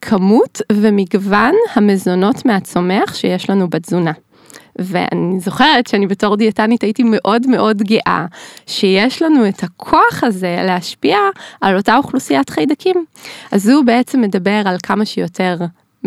כמות 0.00 0.60
ומגוון 0.72 1.54
המזונות 1.74 2.46
מהצומח 2.46 3.14
שיש 3.14 3.50
לנו 3.50 3.68
בתזונה. 3.68 4.12
ואני 4.78 5.40
זוכרת 5.40 5.86
שאני 5.86 6.06
בתור 6.06 6.36
דיאטנית 6.36 6.82
הייתי 6.82 7.02
מאוד 7.02 7.46
מאוד 7.46 7.82
גאה 7.82 8.26
שיש 8.66 9.22
לנו 9.22 9.48
את 9.48 9.62
הכוח 9.62 10.24
הזה 10.24 10.56
להשפיע 10.66 11.18
על 11.60 11.76
אותה 11.76 11.96
אוכלוסיית 11.96 12.50
חיידקים. 12.50 13.04
אז 13.52 13.68
הוא 13.68 13.84
בעצם 13.84 14.20
מדבר 14.20 14.62
על 14.64 14.76
כמה 14.82 15.04
שיותר 15.04 15.56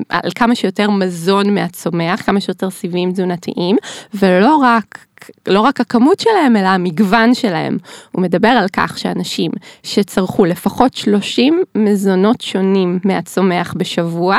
על 0.10 0.32
כמה 0.36 0.56
שיותר 0.56 0.90
מזון 0.90 1.54
מהצומח, 1.54 2.22
כמה 2.22 2.42
שיותר 2.42 2.70
סיבים 2.70 3.12
תזונתיים, 3.12 3.76
ולא 4.14 4.56
רק 4.56 5.06
לא 5.48 5.62
רק 5.62 5.82
הכמות 5.82 6.20
שלהם, 6.20 6.56
אלא 6.56 6.68
המגוון 6.68 7.34
שלהם. 7.34 7.78
הוא 8.12 8.22
מדבר 8.22 8.48
על 8.48 8.68
כך 8.74 8.98
שאנשים 8.98 9.52
שצרכו 9.84 10.46
לפחות 10.46 10.94
30 10.94 11.64
מזונות 11.76 12.42
שונים 12.42 13.00
מהצומח 13.04 13.74
בשבוע, 13.78 14.38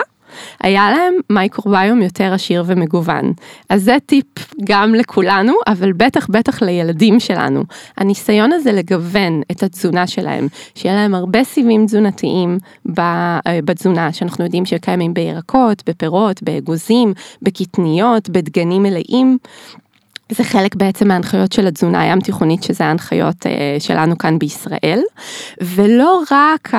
היה 0.61 0.91
להם 0.91 1.15
מייקרוביום 1.31 2.03
יותר 2.03 2.35
עשיר 2.35 2.65
ומגוון. 2.67 3.33
אז 3.69 3.83
זה 3.85 3.97
טיפ 4.07 4.27
גם 4.65 4.95
לכולנו, 4.95 5.53
אבל 5.67 5.93
בטח 5.93 6.27
בטח 6.31 6.63
לילדים 6.63 7.21
שלנו. 7.21 7.65
הניסיון 7.97 8.53
הזה 8.53 8.73
לגוון 8.73 9.43
את 9.51 9.63
התזונה 9.63 10.07
שלהם, 10.07 10.47
שיהיה 10.75 10.95
להם 10.95 11.15
הרבה 11.15 11.45
סיבים 11.45 11.87
תזונתיים 11.87 12.59
אה, 12.99 13.41
בתזונה, 13.65 14.13
שאנחנו 14.13 14.45
יודעים 14.45 14.67
שקיימים 14.67 15.15
בירקות, 15.15 15.83
בפירות, 15.89 16.43
באגוזים, 16.43 17.15
בקטניות, 17.43 18.29
בדגנים 18.29 18.83
מלאים. 18.83 19.39
זה 20.33 20.45
חלק 20.45 20.75
בעצם 20.75 21.09
מההנחיות 21.09 21.53
של 21.53 21.67
התזונה 21.67 22.01
הים 22.01 22.21
תיכונית, 22.21 22.63
שזה 22.63 22.85
ההנחיות 22.85 23.47
אה, 23.47 23.77
שלנו 23.79 24.19
כאן 24.19 24.39
בישראל, 24.39 25.01
ולא 25.61 26.23
רק 26.31 26.71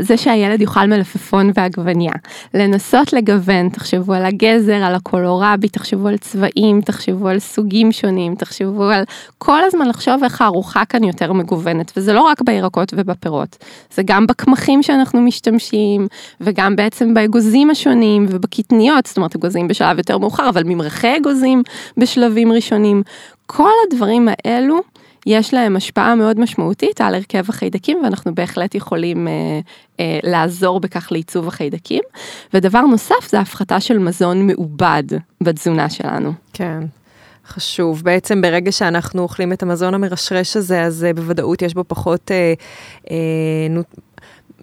זה 0.00 0.16
שהילד 0.16 0.60
יאכל 0.60 0.86
מלפפון 0.86 1.50
ועגבניה, 1.54 2.12
לנסות 2.54 3.12
לגוון, 3.12 3.68
תחשבו 3.68 4.12
על 4.12 4.24
הגזר, 4.24 4.74
על 4.74 4.94
הקולורבי, 4.94 5.68
תחשבו 5.68 6.08
על 6.08 6.16
צבעים, 6.16 6.80
תחשבו 6.80 7.28
על 7.28 7.38
סוגים 7.38 7.92
שונים, 7.92 8.34
תחשבו 8.34 8.84
על 8.84 9.04
כל 9.38 9.64
הזמן 9.64 9.88
לחשוב 9.88 10.24
איך 10.24 10.40
הארוחה 10.40 10.84
כאן 10.84 11.04
יותר 11.04 11.32
מגוונת, 11.32 11.92
וזה 11.96 12.12
לא 12.12 12.22
רק 12.22 12.42
בירקות 12.42 12.94
ובפירות, 12.96 13.56
זה 13.94 14.02
גם 14.04 14.26
בקמחים 14.26 14.82
שאנחנו 14.82 15.20
משתמשים, 15.20 16.06
וגם 16.40 16.76
בעצם 16.76 17.14
באגוזים 17.14 17.70
השונים 17.70 18.26
ובקטניות, 18.28 19.06
זאת 19.06 19.16
אומרת 19.16 19.36
אגוזים 19.36 19.68
בשלב 19.68 19.98
יותר 19.98 20.18
מאוחר, 20.18 20.48
אבל 20.48 20.62
ממרחי 20.64 21.16
אגוזים 21.16 21.62
בשלבים 21.96 22.52
ראשונים. 22.52 22.93
מים, 22.94 23.02
כל 23.46 23.70
הדברים 23.86 24.28
האלו, 24.28 24.80
יש 25.26 25.54
להם 25.54 25.76
השפעה 25.76 26.14
מאוד 26.14 26.40
משמעותית 26.40 27.00
על 27.00 27.14
הרכב 27.14 27.44
החיידקים 27.48 27.98
ואנחנו 28.04 28.34
בהחלט 28.34 28.74
יכולים 28.74 29.28
אה, 29.28 29.32
אה, 30.00 30.18
לעזור 30.22 30.80
בכך 30.80 31.08
לעיצוב 31.12 31.48
החיידקים. 31.48 32.02
ודבר 32.54 32.80
נוסף 32.80 33.28
זה 33.30 33.40
הפחתה 33.40 33.80
של 33.80 33.98
מזון 33.98 34.46
מעובד 34.46 35.04
בתזונה 35.40 35.90
שלנו. 35.90 36.32
כן. 36.52 36.80
חשוב. 37.46 38.02
בעצם 38.04 38.42
ברגע 38.42 38.72
שאנחנו 38.72 39.22
אוכלים 39.22 39.52
את 39.52 39.62
המזון 39.62 39.94
המרשרש 39.94 40.56
הזה, 40.56 40.82
אז 40.82 41.06
uh, 41.10 41.16
בוודאות 41.16 41.62
יש 41.62 41.74
בו 41.74 41.84
פחות 41.88 42.30
uh, 42.30 43.04
uh, 43.06 43.10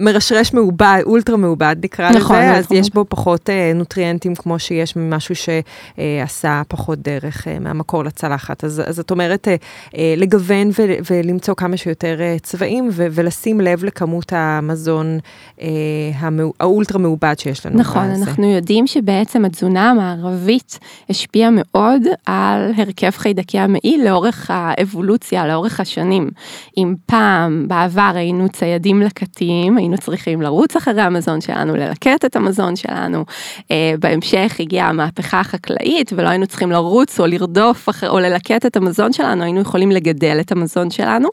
מרשרש 0.02 0.54
מעובד, 0.54 1.02
אולטרה 1.06 1.38
מעובד 1.38 1.76
נקרא 1.84 2.10
נכון, 2.10 2.38
לזה, 2.38 2.46
נכון. 2.46 2.58
אז 2.58 2.72
יש 2.72 2.90
בו 2.94 3.06
פחות 3.10 3.50
אה, 3.50 3.72
נוטריאנטים 3.76 4.36
כמו 4.36 4.60
שיש 4.60 4.96
ממשהו 4.96 5.36
שעשה 5.36 6.48
אה, 6.48 6.62
פחות 6.68 7.00
דרך 7.00 7.48
אה, 7.48 7.60
מהמקור 7.60 8.04
לצלחת. 8.04 8.64
אז, 8.64 8.82
אז 8.86 8.96
זאת 8.96 9.12
אומרת, 9.12 9.48
אה, 9.48 9.56
אה, 9.98 10.14
לגוון 10.18 10.70
ו, 10.70 10.82
ולמצוא 11.12 11.56
כמה 11.56 11.78
שיותר 11.78 12.22
אה, 12.22 12.36
צבעים 12.44 12.90
ו, 12.92 13.08
ולשים 13.12 13.62
לב 13.62 13.84
לכמות 13.84 14.34
המזון 14.36 15.20
אה, 15.62 15.68
המאו, 16.16 16.54
האולטרה 16.60 17.00
מעובד 17.00 17.36
שיש 17.38 17.66
לנו. 17.66 17.80
נכון, 17.80 18.12
בזה. 18.12 18.24
אנחנו 18.24 18.52
יודעים 18.52 18.88
שבעצם 18.88 19.46
התזונה 19.46 19.90
המערבית 19.90 20.80
השפיעה 21.10 21.50
מאוד 21.54 22.02
על 22.26 22.72
הרכב 22.78 23.10
חיידקי 23.10 23.60
המעי 23.60 23.98
לאורך 24.04 24.52
האבולוציה, 24.54 25.48
לאורך 25.48 25.80
השנים. 25.80 26.30
אם 26.78 26.96
פעם, 27.06 27.68
בעבר 27.68 28.12
היינו 28.16 28.50
ציידים 28.50 29.02
לקטים, 29.02 29.78
היינו 29.92 30.02
צריכים 30.02 30.42
לרוץ 30.42 30.76
אחרי 30.76 31.02
המזון 31.02 31.42
שלנו, 31.42 31.76
ללקט 31.76 32.26
את 32.26 32.36
המזון 32.36 32.76
שלנו. 32.76 33.26
אה, 33.72 33.94
בהמשך 34.00 34.56
הגיעה 34.60 34.90
המהפכה 34.90 35.40
החקלאית 35.40 36.14
ולא 36.16 36.30
היינו 36.30 36.48
צריכים 36.48 36.72
לרוץ 36.72 37.20
או 37.20 37.28
לרדוף 37.28 37.90
או 38.08 38.20
ללקט 38.20 38.66
את 38.66 38.78
המזון 38.78 39.14
שלנו, 39.14 39.44
היינו 39.44 39.62
יכולים 39.62 39.92
לגדל 39.92 40.38
את 40.40 40.52
המזון 40.52 40.92
שלנו. 40.92 41.30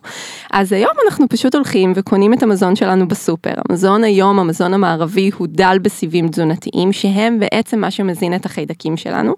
אז 0.53 0.73
היום 0.73 0.91
אנחנו 1.07 1.29
פשוט 1.29 1.55
הולכים 1.55 1.93
וקונים 1.97 2.35
את 2.35 2.43
המזון 2.43 2.77
שלנו 2.77 3.09
בסופר. 3.09 3.55
המזון 3.69 4.05
היום, 4.05 4.39
המזון 4.39 4.75
המערבי, 4.75 5.31
הוא 5.39 5.47
דל 5.51 5.79
בסיבים 5.83 6.29
תזונתיים, 6.29 6.93
שהם 6.93 7.39
בעצם 7.41 7.81
מה 7.81 7.91
שמזין 7.91 8.35
את 8.35 8.47
החיידקים 8.47 8.97
שלנו, 8.97 9.35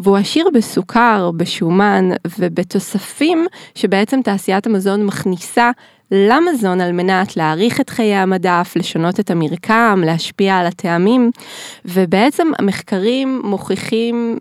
והוא 0.00 0.16
עשיר 0.16 0.48
בסוכר, 0.54 1.30
בשומן 1.36 2.10
ובתוספים 2.38 3.46
שבעצם 3.74 4.20
תעשיית 4.22 4.66
המזון 4.66 5.06
מכניסה 5.06 5.70
למזון 6.12 6.80
על 6.80 6.92
מנת 6.92 7.36
להאריך 7.36 7.80
את 7.80 7.90
חיי 7.90 8.14
המדף, 8.14 8.72
לשנות 8.76 9.20
את 9.20 9.30
המרקם, 9.30 10.02
להשפיע 10.06 10.56
על 10.56 10.66
הטעמים, 10.66 11.30
ובעצם 11.84 12.48
המחקרים 12.58 13.40
מוכיחים 13.44 14.38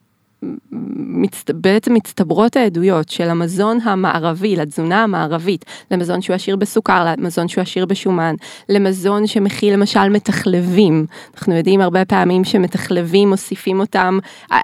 מצט... 0.71 1.51
בעצם 1.53 1.93
מצטברות 1.93 2.55
העדויות 2.55 3.09
של 3.09 3.29
המזון 3.29 3.77
המערבי, 3.83 4.55
לתזונה 4.55 5.03
המערבית, 5.03 5.65
למזון 5.91 6.21
שהוא 6.21 6.33
עשיר 6.33 6.55
בסוכר, 6.55 7.05
למזון 7.17 7.47
שהוא 7.47 7.61
עשיר 7.61 7.85
בשומן, 7.85 8.35
למזון 8.69 9.27
שמכיל 9.27 9.73
למשל 9.73 10.09
מתחלבים. 10.09 11.05
אנחנו 11.35 11.55
יודעים 11.55 11.81
הרבה 11.81 12.05
פעמים 12.05 12.43
שמתחלבים 12.43 13.29
מוסיפים 13.29 13.79
אותם, 13.79 14.19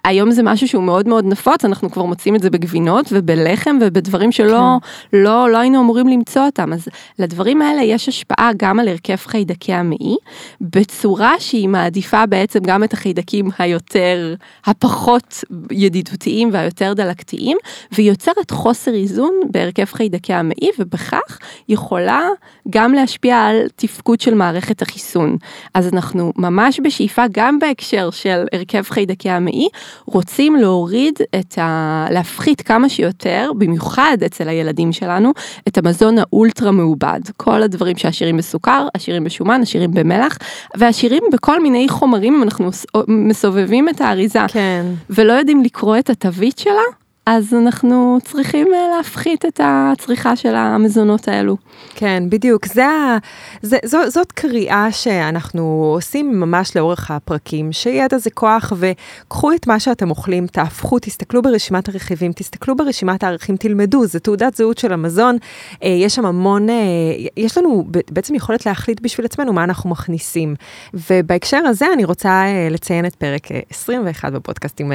היום 0.05 0.31
זה 0.31 0.43
משהו 0.43 0.67
שהוא 0.67 0.83
מאוד 0.83 1.07
מאוד 1.07 1.25
נפוץ, 1.25 1.65
אנחנו 1.65 1.91
כבר 1.91 2.03
מוצאים 2.03 2.35
את 2.35 2.41
זה 2.41 2.49
בגבינות 2.49 3.05
ובלחם 3.11 3.77
ובדברים 3.81 4.31
שלא 4.31 4.77
כן. 5.11 5.17
לא, 5.17 5.49
לא 5.51 5.57
היינו 5.57 5.81
אמורים 5.81 6.07
למצוא 6.07 6.45
אותם. 6.45 6.73
אז 6.73 6.87
לדברים 7.19 7.61
האלה 7.61 7.81
יש 7.81 8.07
השפעה 8.07 8.51
גם 8.57 8.79
על 8.79 8.87
הרכב 8.87 9.15
חיידקי 9.15 9.73
המעי, 9.73 10.15
בצורה 10.61 11.33
שהיא 11.39 11.69
מעדיפה 11.69 12.25
בעצם 12.25 12.59
גם 12.59 12.83
את 12.83 12.93
החיידקים 12.93 13.49
היותר, 13.59 14.35
הפחות 14.65 15.43
הידידותיים 15.69 16.49
והיותר 16.53 16.93
דלקתיים, 16.93 17.57
והיא 17.91 18.09
יוצרת 18.09 18.51
חוסר 18.51 18.93
איזון 18.93 19.33
בהרכב 19.51 19.85
חיידקי 19.85 20.33
המעי, 20.33 20.69
ובכך 20.79 21.37
יכולה 21.69 22.27
גם 22.69 22.93
להשפיע 22.93 23.37
על 23.37 23.57
תפקוד 23.75 24.21
של 24.21 24.33
מערכת 24.33 24.81
החיסון. 24.81 25.37
אז 25.73 25.93
אנחנו 25.93 26.33
ממש 26.37 26.79
בשאיפה, 26.83 27.23
גם 27.31 27.59
בהקשר 27.59 28.09
של 28.11 28.45
הרכב 28.53 28.83
חיידקי 28.83 29.29
המעי, 29.29 29.67
רוצים 30.05 30.55
להוריד 30.55 31.13
את 31.39 31.57
ה... 31.57 32.05
להפחית 32.11 32.61
כמה 32.61 32.89
שיותר, 32.89 33.51
במיוחד 33.57 34.17
אצל 34.25 34.49
הילדים 34.49 34.93
שלנו, 34.93 35.31
את 35.67 35.77
המזון 35.77 36.17
האולטרה 36.17 36.71
מעובד. 36.71 37.19
כל 37.37 37.63
הדברים 37.63 37.97
שעשירים 37.97 38.37
בסוכר, 38.37 38.87
עשירים 38.93 39.23
בשומן, 39.23 39.61
עשירים 39.61 39.91
במלח, 39.91 40.37
ועשירים 40.77 41.23
בכל 41.33 41.61
מיני 41.61 41.89
חומרים, 41.89 42.35
אם 42.35 42.43
אנחנו 42.43 42.69
מסובבים 43.07 43.89
את 43.89 44.01
האריזה, 44.01 44.39
כן. 44.47 44.85
ולא 45.09 45.33
יודעים 45.33 45.56
לקרוא 45.63 45.97
את 45.99 46.09
התווית 46.09 46.59
שלה, 46.59 46.81
אז 47.29 47.53
אנחנו 47.53 48.17
צריכים 48.23 48.67
אה, 48.73 48.97
להפחית 48.97 49.45
את 49.45 49.59
הצריכה 49.63 50.35
של 50.35 50.55
המזונות 50.55 51.27
האלו. 51.27 51.57
כן, 51.95 52.23
בדיוק. 52.29 52.65
זה, 52.65 52.87
זה, 53.61 53.77
זו, 53.85 54.09
זאת 54.09 54.31
קריאה 54.31 54.91
שאנחנו 54.91 55.91
עושים 55.95 56.39
ממש 56.39 56.77
לאורך 56.77 57.11
הפרקים, 57.11 57.71
שידע 57.71 58.17
זה 58.17 58.29
כוח, 58.29 58.73
וקחו 58.77 59.51
את 59.53 59.67
מה 59.67 59.79
שאתם 59.79 60.09
אוכלים, 60.09 60.47
תהפכו, 60.47 60.99
תסתכלו 60.99 61.41
ברשימת 61.41 61.89
הרכיבים, 61.89 62.31
תסתכלו 62.33 62.75
ברשימת 62.75 63.23
הערכים, 63.23 63.57
תלמדו, 63.57 64.05
זה 64.05 64.19
תעודת 64.19 64.55
זהות 64.55 64.77
של 64.77 64.93
המזון. 64.93 65.37
אה, 65.83 65.89
יש 65.89 66.15
שם 66.15 66.25
המון, 66.25 66.69
אה, 66.69 66.75
יש 67.37 67.57
לנו 67.57 67.87
בעצם 68.11 68.35
יכולת 68.35 68.65
להחליט 68.65 69.01
בשביל 69.01 69.25
עצמנו 69.25 69.53
מה 69.53 69.63
אנחנו 69.63 69.89
מכניסים. 69.89 70.55
ובהקשר 70.93 71.61
הזה 71.65 71.85
אני 71.93 72.05
רוצה 72.05 72.45
לציין 72.71 73.05
את 73.05 73.15
פרק 73.15 73.47
21 73.69 74.33
בפודקאסט 74.33 74.79
עם 74.79 74.91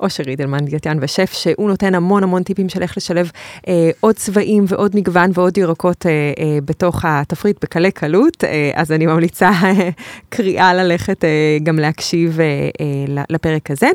אושר 0.00 0.22
רידלמן, 0.26 0.64
דיאטיין 0.64 0.98
ושף, 1.02 1.32
שהוא 1.32 1.73
נותן 1.74 1.94
המון 1.94 2.22
המון 2.22 2.42
טיפים 2.42 2.68
של 2.68 2.82
איך 2.82 2.96
לשלב 2.96 3.30
אה, 3.68 3.90
עוד 4.00 4.14
צבעים 4.14 4.64
ועוד 4.68 4.96
מגוון 4.96 5.30
ועוד 5.34 5.58
ירקות 5.58 6.06
אה, 6.06 6.10
אה, 6.10 6.58
בתוך 6.64 7.04
התפריט 7.04 7.64
בקלי 7.64 7.90
קלות, 7.90 8.44
אה, 8.44 8.70
אז 8.74 8.92
אני 8.92 9.06
ממליצה 9.06 9.50
אה, 9.64 9.88
קריאה 10.28 10.74
ללכת 10.74 11.24
אה, 11.24 11.58
גם 11.62 11.78
להקשיב 11.78 12.40
אה, 12.40 12.46
אה, 12.80 13.24
לפרק 13.30 13.70
הזה. 13.70 13.90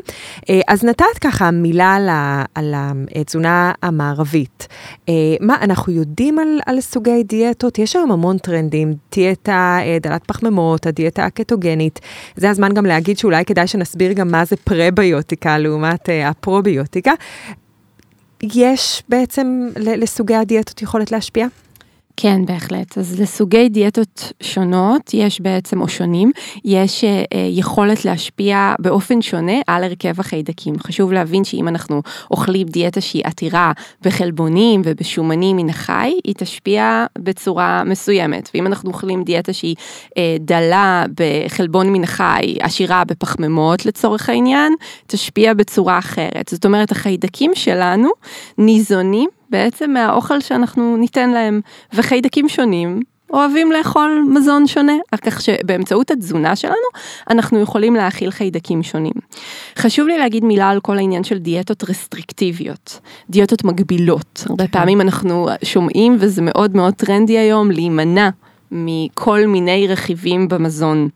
אה, 0.50 0.60
אז 0.68 0.84
נתת 0.84 1.18
ככה 1.20 1.50
מילה 1.50 1.94
על, 1.94 2.08
על 2.54 2.74
התזונה 3.14 3.72
המערבית. 3.82 4.68
אה, 5.08 5.14
מה, 5.40 5.56
אנחנו 5.60 5.92
יודעים 5.92 6.38
על, 6.38 6.58
על 6.66 6.80
סוגי 6.80 7.22
דיאטות? 7.22 7.78
יש 7.78 7.96
היום 7.96 8.12
המון 8.12 8.38
טרנדים, 8.38 8.94
דיאטה 9.14 9.78
אה, 9.80 9.98
דלת 10.02 10.24
פחמימות, 10.24 10.86
הדיאטה 10.86 11.24
הקטוגנית. 11.24 12.00
זה 12.36 12.50
הזמן 12.50 12.74
גם 12.74 12.86
להגיד 12.86 13.18
שאולי 13.18 13.44
כדאי 13.44 13.66
שנסביר 13.66 14.12
גם 14.12 14.28
מה 14.28 14.44
זה 14.44 14.56
פרביוטיקה 14.56 15.58
לעומת 15.58 16.08
אה, 16.08 16.28
הפרוביוטיקה. 16.28 17.12
יש 18.42 19.02
בעצם 19.08 19.68
לסוגי 19.76 20.34
הדיאטות 20.34 20.82
יכולת 20.82 21.12
להשפיע? 21.12 21.46
כן, 22.22 22.44
בהחלט. 22.44 22.98
אז 22.98 23.20
לסוגי 23.20 23.68
דיאטות 23.68 24.32
שונות, 24.42 25.10
יש 25.14 25.40
בעצם, 25.40 25.80
או 25.80 25.88
שונים, 25.88 26.32
יש 26.64 27.04
אה, 27.04 27.24
אה, 27.34 27.46
יכולת 27.50 28.04
להשפיע 28.04 28.74
באופן 28.78 29.22
שונה 29.22 29.52
על 29.66 29.84
הרכב 29.84 30.20
החיידקים. 30.20 30.74
חשוב 30.78 31.12
להבין 31.12 31.44
שאם 31.44 31.68
אנחנו 31.68 32.02
אוכלים 32.30 32.66
דיאטה 32.66 33.00
שהיא 33.00 33.22
עתירה 33.24 33.72
בחלבונים 34.02 34.82
ובשומנים 34.84 35.56
מן 35.56 35.68
החי, 35.68 36.12
היא 36.24 36.34
תשפיע 36.38 37.04
בצורה 37.18 37.84
מסוימת. 37.84 38.50
ואם 38.54 38.66
אנחנו 38.66 38.90
אוכלים 38.90 39.24
דיאטה 39.24 39.52
שהיא 39.52 39.76
אה, 40.18 40.36
דלה 40.40 41.04
בחלבון 41.16 41.92
מן 41.92 42.04
החי, 42.04 42.56
עשירה 42.60 43.04
בפחמימות 43.04 43.86
לצורך 43.86 44.28
העניין, 44.28 44.74
תשפיע 45.06 45.54
בצורה 45.54 45.98
אחרת. 45.98 46.48
זאת 46.48 46.64
אומרת, 46.64 46.92
החיידקים 46.92 47.50
שלנו 47.54 48.08
ניזונים 48.58 49.30
בעצם 49.50 49.90
מהאוכל 49.90 50.40
שאנחנו 50.40 50.96
ניתן 50.96 51.30
להם, 51.30 51.60
וחיידקים 51.92 52.48
שונים 52.48 53.00
אוהבים 53.32 53.72
לאכול 53.72 54.24
מזון 54.28 54.66
שונה, 54.66 54.92
כך 55.22 55.40
שבאמצעות 55.40 56.10
התזונה 56.10 56.56
שלנו 56.56 56.74
אנחנו 57.30 57.60
יכולים 57.60 57.94
להאכיל 57.94 58.30
חיידקים 58.30 58.82
שונים. 58.82 59.12
חשוב 59.78 60.08
לי 60.08 60.18
להגיד 60.18 60.44
מילה 60.44 60.68
על 60.68 60.80
כל 60.80 60.96
העניין 60.96 61.24
של 61.24 61.38
דיאטות 61.38 61.90
רסטריקטיביות, 61.90 63.00
דיאטות 63.30 63.64
מגבילות. 63.64 64.44
הרבה 64.48 64.66
כן. 64.66 64.72
פעמים 64.72 65.00
אנחנו 65.00 65.48
שומעים 65.64 66.16
וזה 66.20 66.42
מאוד 66.42 66.76
מאוד 66.76 66.94
טרנדי 66.94 67.38
היום 67.38 67.70
להימנע 67.70 68.28
מכל 68.72 69.46
מיני 69.46 69.86
רכיבים 69.88 70.48
במזון. 70.48 71.08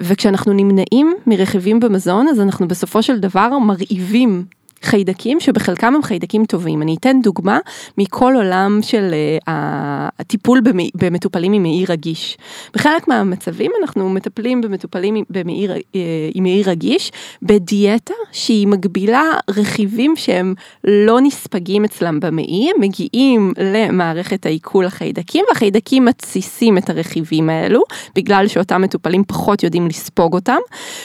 וכשאנחנו 0.00 0.52
נמנעים 0.52 1.14
מרכיבים 1.26 1.80
במזון, 1.80 2.28
אז 2.28 2.40
אנחנו 2.40 2.68
בסופו 2.68 3.02
של 3.02 3.18
דבר 3.18 3.58
מרעיבים 3.58 4.44
חיידקים 4.82 5.40
שבחלקם 5.40 5.94
הם 5.94 6.02
חיידקים 6.02 6.44
טובים. 6.44 6.82
אני 6.82 6.96
אתן 7.00 7.20
דוגמה 7.22 7.58
מכל 7.98 8.32
עולם 8.36 8.78
של 8.82 9.10
uh, 9.10 9.44
הטיפול 10.18 10.60
במטופלים 10.94 11.52
עם 11.52 11.62
מעי 11.62 11.84
רגיש. 11.88 12.38
בחלק 12.74 13.08
מהמצבים 13.08 13.70
אנחנו 13.82 14.10
מטפלים 14.10 14.60
במטופלים 14.60 15.24
במעי, 15.30 15.68
uh, 15.68 15.96
עם 16.34 16.42
מעי 16.42 16.62
רגיש 16.62 17.12
בדיאטה 17.42 18.14
שהיא 18.32 18.66
מגבילה 18.66 19.22
רכיבים 19.50 20.16
שהם 20.16 20.54
לא 20.84 21.20
נספגים 21.20 21.84
אצלם 21.84 22.20
במעי, 22.20 22.70
הם 22.74 22.80
מגיעים 22.80 23.52
למערכת 23.58 24.46
העיכול 24.46 24.86
החיידקים 24.86 25.44
והחיידקים 25.48 26.04
מתסיסים 26.04 26.78
את 26.78 26.90
הרכיבים 26.90 27.50
האלו 27.50 27.82
בגלל 28.14 28.48
שאותם 28.48 28.82
מטופלים 28.82 29.24
פחות 29.24 29.62
יודעים 29.62 29.86
לספוג 29.86 30.34
אותם 30.34 30.58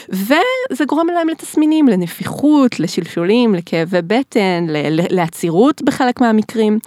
וזה 0.08 0.84
גורם 0.88 1.06
להם 1.06 1.28
לתסמינים, 1.28 1.88
לנפיחות, 1.88 2.80
לשלשולים, 2.80 3.54
לכאבי 3.66 4.02
בטן, 4.06 4.66
לעצירות 5.10 5.82
בחלק 5.82 6.20
מהמקרים. 6.20 6.78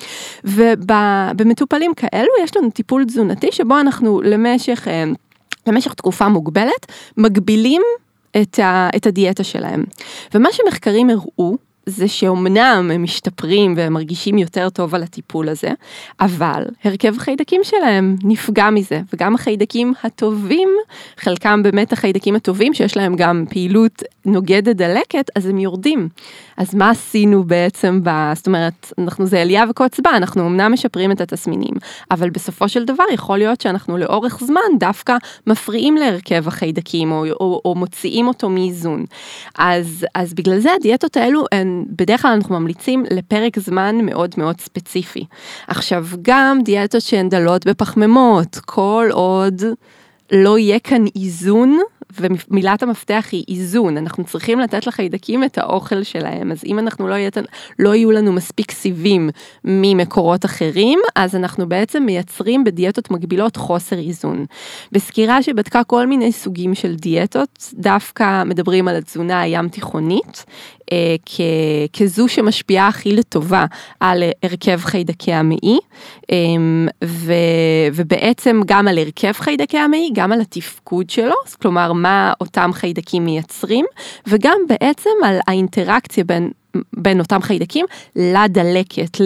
ובמטופלים 0.44 1.94
כאלו 1.94 2.30
יש 2.44 2.58
לנו 2.58 2.70
טיפול 2.70 3.06
תזונתי 3.06 3.52
שבו 3.52 3.80
אנחנו 3.80 4.22
למשך, 4.22 4.88
אה, 4.88 5.04
למשך 5.68 5.94
תקופה 5.94 6.28
מוגבלת 6.28 6.92
מגבילים 7.18 7.82
את, 8.42 8.60
ה, 8.60 8.90
את 8.96 9.08
הדיאטה 9.08 9.44
שלהם. 9.44 9.84
ומה 10.34 10.50
שמחקרים 10.52 11.10
הראו 11.10 11.58
זה 11.90 12.08
שאומנם 12.08 12.92
הם 12.94 13.04
משתפרים 13.04 13.74
והם 13.78 13.94
מרגישים 13.94 14.38
יותר 14.38 14.70
טוב 14.70 14.96
על 14.96 15.04
הטיפול 15.04 15.50
הזה, 15.50 15.70
אבל 16.20 16.64
הרכב 16.84 17.14
החיידקים 17.18 17.62
שלהם 17.64 18.16
נפגע 18.24 18.70
מזה, 18.70 19.02
וגם 19.14 19.36
החיידקים 19.36 19.94
הטובים, 20.04 20.70
חלקם 21.18 21.64
באמת 21.64 21.94
החיידקים 21.94 22.36
הטובים 22.36 22.74
שיש 22.74 22.98
להם 22.98 23.16
גם 23.16 23.46
פעילות 23.50 24.04
נוגדת 24.26 24.76
דלקת, 24.76 25.30
אז 25.36 25.46
הם 25.46 25.58
יורדים. 25.58 26.10
אז 26.60 26.76
מה 26.76 26.90
עשינו 26.90 27.44
בעצם, 27.44 28.00
ב, 28.04 28.10
זאת 28.36 28.48
אומרת, 28.48 28.94
אנחנו 28.98 29.26
זה 29.26 29.42
אליה 29.42 29.66
וקוץ 29.70 30.00
בה, 30.00 30.10
אנחנו 30.18 30.48
אמנם 30.48 30.74
משפרים 30.74 31.12
את 31.12 31.22
התסמינים, 31.22 31.74
אבל 32.12 32.30
בסופו 32.30 32.70
של 32.70 32.86
דבר 32.86 33.04
יכול 33.14 33.38
להיות 33.38 33.62
שאנחנו 33.62 33.98
לאורך 33.98 34.40
זמן 34.44 34.78
דווקא 34.80 35.18
מפריעים 35.48 35.96
להרכב 35.96 36.48
החיידקים 36.48 37.12
או, 37.12 37.26
או, 37.26 37.62
או 37.66 37.76
מוציאים 37.76 38.28
אותו 38.28 38.50
מאיזון. 38.50 39.06
אז, 39.58 40.06
אז 40.16 40.34
בגלל 40.34 40.60
זה 40.60 40.74
הדיאטות 40.74 41.18
האלו 41.18 41.46
הן 41.52 41.86
בדרך 41.90 42.22
כלל 42.22 42.32
אנחנו 42.32 42.60
ממליצים 42.60 43.04
לפרק 43.12 43.60
זמן 43.60 43.96
מאוד 44.04 44.36
מאוד 44.38 44.62
ספציפי. 44.62 45.26
עכשיו, 45.68 46.06
גם 46.22 46.60
דיאטות 46.64 47.02
שהן 47.02 47.30
דלות 47.30 47.68
בפחמימות, 47.68 48.60
כל 48.66 49.10
עוד 49.12 49.62
לא 50.32 50.58
יהיה 50.58 50.80
כאן 50.80 51.06
איזון 51.16 51.80
ומילת 52.20 52.84
המפתח 52.84 53.28
היא 53.32 53.44
איזון, 53.48 53.98
אנחנו 53.98 54.24
צריכים 54.24 54.60
לתת 54.60 54.88
לחיידקים 54.88 55.44
את 55.44 55.58
האוכל 55.58 56.04
שלהם, 56.04 56.52
אז 56.52 56.64
אם 56.66 56.80
אנחנו 56.80 57.08
לא, 57.08 57.16
יהיה, 57.16 57.30
לא 57.80 57.96
יהיו 57.96 58.12
לנו 58.12 58.34
מספיק 58.34 58.72
סיבים 58.72 59.30
ממקורות 59.64 60.46
אחרים, 60.46 61.00
אז 61.16 61.36
אנחנו 61.36 61.70
בעצם 61.70 62.04
מייצרים 62.04 62.64
בדיאטות 62.64 63.12
מגבילות 63.12 63.56
חוסר 63.56 63.98
איזון. 63.98 64.46
בסקירה 64.92 65.44
שבדקה 65.44 65.84
כל 65.84 66.08
מיני 66.08 66.32
סוגים 66.32 66.76
של 66.76 66.96
דיאטות, 66.96 67.74
דווקא 67.74 68.44
מדברים 68.44 68.88
על 68.88 68.96
התזונה 68.96 69.42
הים 69.42 69.70
תיכונית, 69.70 70.46
אה, 70.92 71.16
כזו 72.00 72.28
שמשפיעה 72.28 72.88
הכי 72.88 73.12
לטובה 73.12 73.66
על 74.00 74.24
הרכב 74.44 74.80
חיידקי 74.80 75.34
המעי, 75.34 75.78
אה, 76.32 76.38
ובעצם 77.94 78.62
גם 78.66 78.88
על 78.88 78.98
הרכב 78.98 79.32
חיידקי 79.32 79.78
המעי, 79.78 80.10
גם 80.14 80.32
על 80.32 80.42
התפקוד 80.42 81.10
שלו, 81.10 81.36
כלומר 81.62 81.94
מה 82.02 82.34
אותם 82.42 82.70
חיידקים 82.74 83.26
מייצרים, 83.26 83.86
וגם 84.28 84.58
בעצם 84.68 85.10
על 85.26 85.40
האינטראקציה 85.48 86.24
בין 86.24 86.52
בין 86.94 87.20
אותם 87.20 87.42
חיידקים 87.42 87.86
לדלקת, 88.16 89.18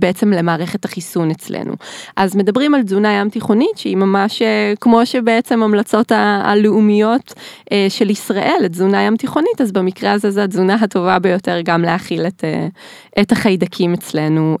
בעצם 0.00 0.30
למערכת 0.30 0.84
החיסון 0.84 1.30
אצלנו. 1.30 1.72
אז 2.16 2.36
מדברים 2.36 2.74
על 2.74 2.82
תזונה 2.82 3.12
ים 3.12 3.30
תיכונית 3.30 3.78
שהיא 3.78 3.96
ממש 3.96 4.42
אה, 4.42 4.72
כמו 4.80 5.06
שבעצם 5.06 5.62
המלצות 5.62 6.12
הלאומיות 6.44 7.34
אה, 7.72 7.86
של 7.88 8.10
ישראל, 8.10 8.68
תזונה 8.70 9.02
ים 9.02 9.16
תיכונית, 9.16 9.60
אז 9.60 9.72
במקרה 9.72 10.12
הזה 10.12 10.30
זו 10.30 10.40
התזונה 10.40 10.74
הטובה 10.74 11.18
ביותר 11.18 11.60
גם 11.64 11.82
להכיל 11.82 12.26
את, 12.26 12.44
אה, 12.44 12.66
את 13.22 13.32
החיידקים 13.32 13.94
אצלנו 13.94 14.56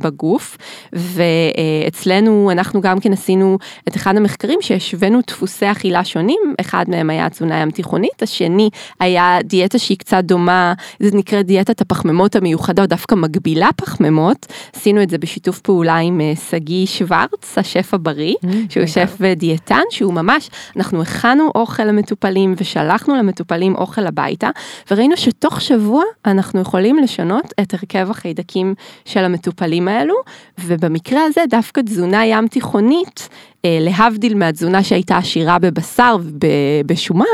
בגוף. 0.00 0.56
ואצלנו 0.92 2.50
אנחנו 2.52 2.80
גם 2.80 3.00
כן 3.00 3.12
עשינו 3.12 3.58
את 3.88 3.96
אחד 3.96 4.16
המחקרים 4.16 4.58
שהשווינו 4.62 5.20
דפוסי 5.26 5.70
אכילה 5.70 6.04
שונים, 6.04 6.40
אחד 6.60 6.84
מהם 6.88 7.10
היה 7.10 7.28
תזונה 7.28 7.60
ים 7.60 7.70
תיכונית, 7.70 8.22
השני 8.22 8.70
היה 9.00 9.38
דיאטה 9.44 9.78
שהיא 9.78 9.98
קצת 9.98 10.24
דומה, 10.24 10.74
זה 11.00 11.16
נקרא 11.16 11.42
דיאטה 11.42 11.59
דיאטת 11.60 11.80
הפחמימות 11.80 12.36
המיוחדות 12.36 12.88
דווקא 12.88 13.14
מגבילה 13.14 13.68
פחמימות, 13.76 14.46
עשינו 14.76 15.02
את 15.02 15.10
זה 15.10 15.18
בשיתוף 15.18 15.60
פעולה 15.60 15.96
עם 15.96 16.20
שגיא 16.50 16.86
שוורץ, 16.86 17.58
השף 17.58 17.94
הבריא, 17.94 18.34
mm, 18.44 18.48
שהוא 18.68 18.86
שף 18.86 19.16
ודיאטן, 19.20 19.82
שהוא 19.90 20.14
ממש, 20.14 20.50
אנחנו 20.76 21.02
הכנו 21.02 21.50
אוכל 21.54 21.84
למטופלים 21.84 22.54
ושלחנו 22.56 23.16
למטופלים 23.16 23.74
אוכל 23.74 24.06
הביתה, 24.06 24.48
וראינו 24.90 25.16
שתוך 25.16 25.60
שבוע 25.60 26.02
אנחנו 26.26 26.60
יכולים 26.60 26.98
לשנות 26.98 27.52
את 27.60 27.74
הרכב 27.74 28.10
החיידקים 28.10 28.74
של 29.04 29.24
המטופלים 29.24 29.88
האלו, 29.88 30.14
ובמקרה 30.58 31.20
הזה 31.24 31.40
דווקא 31.50 31.80
תזונה 31.80 32.26
ים 32.26 32.48
תיכונית 32.48 33.28
אה, 33.30 33.36
להבדיל 33.64 34.34
מהתזונה 34.34 34.82
שהייתה 34.82 35.16
עשירה 35.16 35.58
בבשר 35.58 36.16
ובשומן, 36.20 37.24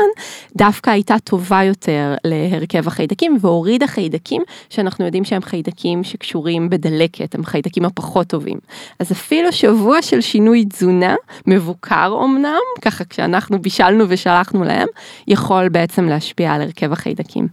דווקא 0.55 0.89
הייתה 0.89 1.15
טובה 1.23 1.63
יותר 1.63 2.13
להרכב 2.23 2.87
החיידקים 2.87 3.37
והורידה 3.41 3.87
חיידקים 3.87 4.41
שאנחנו 4.69 5.05
יודעים 5.05 5.23
שהם 5.23 5.41
חיידקים 5.41 6.03
שקשורים 6.03 6.69
בדלקת, 6.69 7.35
הם 7.35 7.45
חיידקים 7.45 7.85
הפחות 7.85 8.27
טובים. 8.27 8.57
אז 8.99 9.11
אפילו 9.11 9.51
שבוע 9.51 10.01
של 10.01 10.21
שינוי 10.21 10.65
תזונה, 10.65 11.15
מבוקר 11.47 12.13
אמנם, 12.23 12.59
ככה 12.81 13.05
כשאנחנו 13.05 13.61
בישלנו 13.61 14.05
ושלחנו 14.07 14.63
להם, 14.63 14.87
יכול 15.27 15.69
בעצם 15.69 16.05
להשפיע 16.05 16.53
על 16.53 16.61
הרכב 16.61 16.91
החיידקים. 16.91 17.47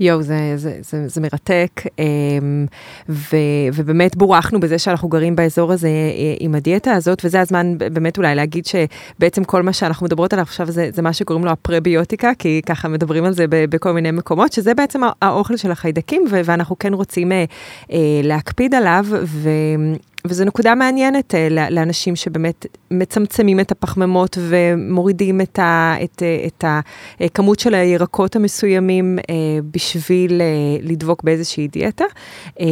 יואו, 0.00 0.22
זה, 0.22 0.52
זה, 0.56 0.78
זה, 0.80 1.08
זה 1.08 1.20
מרתק, 1.20 1.82
אמ, 1.98 2.66
ו, 3.08 3.36
ובאמת 3.74 4.16
בורכנו 4.16 4.60
בזה 4.60 4.78
שאנחנו 4.78 5.08
גרים 5.08 5.36
באזור 5.36 5.72
הזה 5.72 5.88
אה, 5.88 6.34
עם 6.40 6.54
הדיאטה 6.54 6.92
הזאת, 6.92 7.24
וזה 7.24 7.40
הזמן 7.40 7.78
באמת 7.78 8.18
אולי 8.18 8.34
להגיד 8.34 8.64
שבעצם 8.66 9.44
כל 9.44 9.62
מה 9.62 9.72
שאנחנו 9.72 10.06
מדברות 10.06 10.32
עליו 10.32 10.42
עכשיו 10.42 10.70
זה, 10.70 10.88
זה 10.92 11.02
מה 11.02 11.12
שקוראים 11.12 11.44
לו 11.44 11.50
הפרביוטיקה, 11.50 12.30
כי 12.38 12.60
ככה 12.66 12.88
מדברים 12.88 13.24
על 13.24 13.32
זה 13.32 13.44
בכל 13.48 13.92
מיני 13.92 14.10
מקומות, 14.10 14.52
שזה 14.52 14.74
בעצם 14.74 15.00
האוכל 15.22 15.56
של 15.56 15.70
החיידקים, 15.70 16.24
ואנחנו 16.30 16.78
כן 16.78 16.94
רוצים 16.94 17.32
אה, 17.32 17.44
אה, 17.92 17.98
להקפיד 18.22 18.74
עליו, 18.74 19.06
ו... 19.24 19.48
וזו 20.28 20.44
נקודה 20.44 20.74
מעניינת 20.74 21.34
uh, 21.34 21.52
לאנשים 21.70 22.16
שבאמת 22.16 22.66
מצמצמים 22.90 23.60
את 23.60 23.72
הפחמימות 23.72 24.38
ומורידים 24.40 25.40
את, 25.40 25.58
ה, 25.58 25.94
את, 26.04 26.22
uh, 26.22 26.46
את 26.46 26.64
הכמות 27.20 27.58
של 27.58 27.74
הירקות 27.74 28.36
המסוימים 28.36 29.18
uh, 29.18 29.24
בשביל 29.70 30.40
לדבוק 30.82 31.22
באיזושהי 31.22 31.68
דיאטה. 31.68 32.04
Um, 32.58 32.62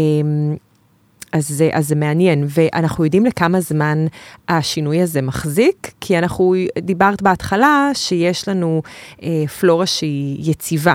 אז 1.35 1.49
זה, 1.49 1.71
אז 1.73 1.89
זה 1.89 1.95
מעניין, 1.95 2.45
ואנחנו 2.49 3.05
יודעים 3.05 3.27
לכמה 3.27 3.61
זמן 3.61 4.07
השינוי 4.49 5.01
הזה 5.01 5.23
מחזיק, 5.23 5.91
כי 6.01 6.19
אנחנו, 6.19 6.55
דיברת 6.79 7.23
בהתחלה 7.23 7.91
שיש 7.95 8.49
לנו 8.49 8.83
אה, 9.23 9.45
פלורה 9.61 9.87
שהיא 9.87 10.51
יציבה. 10.51 10.95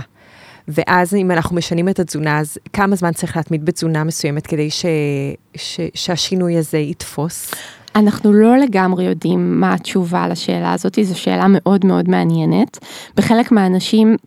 ואז 0.69 1.13
אם 1.13 1.31
אנחנו 1.31 1.55
משנים 1.55 1.89
את 1.89 1.99
התזונה, 1.99 2.39
אז 2.39 2.57
כמה 2.73 2.95
זמן 2.95 3.13
צריך 3.13 3.37
להתמיד 3.37 3.65
בתזונה 3.65 4.03
מסוימת 4.03 4.47
כדי 4.47 4.69
ש, 4.69 4.85
ש, 5.55 5.79
שהשינוי 5.93 6.57
הזה 6.57 6.77
יתפוס? 6.77 7.51
אנחנו 7.95 8.33
לא 8.33 8.57
לגמרי 8.57 9.03
יודעים 9.03 9.59
מה 9.59 9.73
התשובה 9.73 10.27
לשאלה 10.27 10.73
הזאת, 10.73 10.99
זו 11.01 11.19
שאלה 11.19 11.45
מאוד 11.49 11.85
מאוד 11.85 12.09
מעניינת. 12.09 12.77
בחלק 13.15 13.51
מהאנשים 13.51 14.17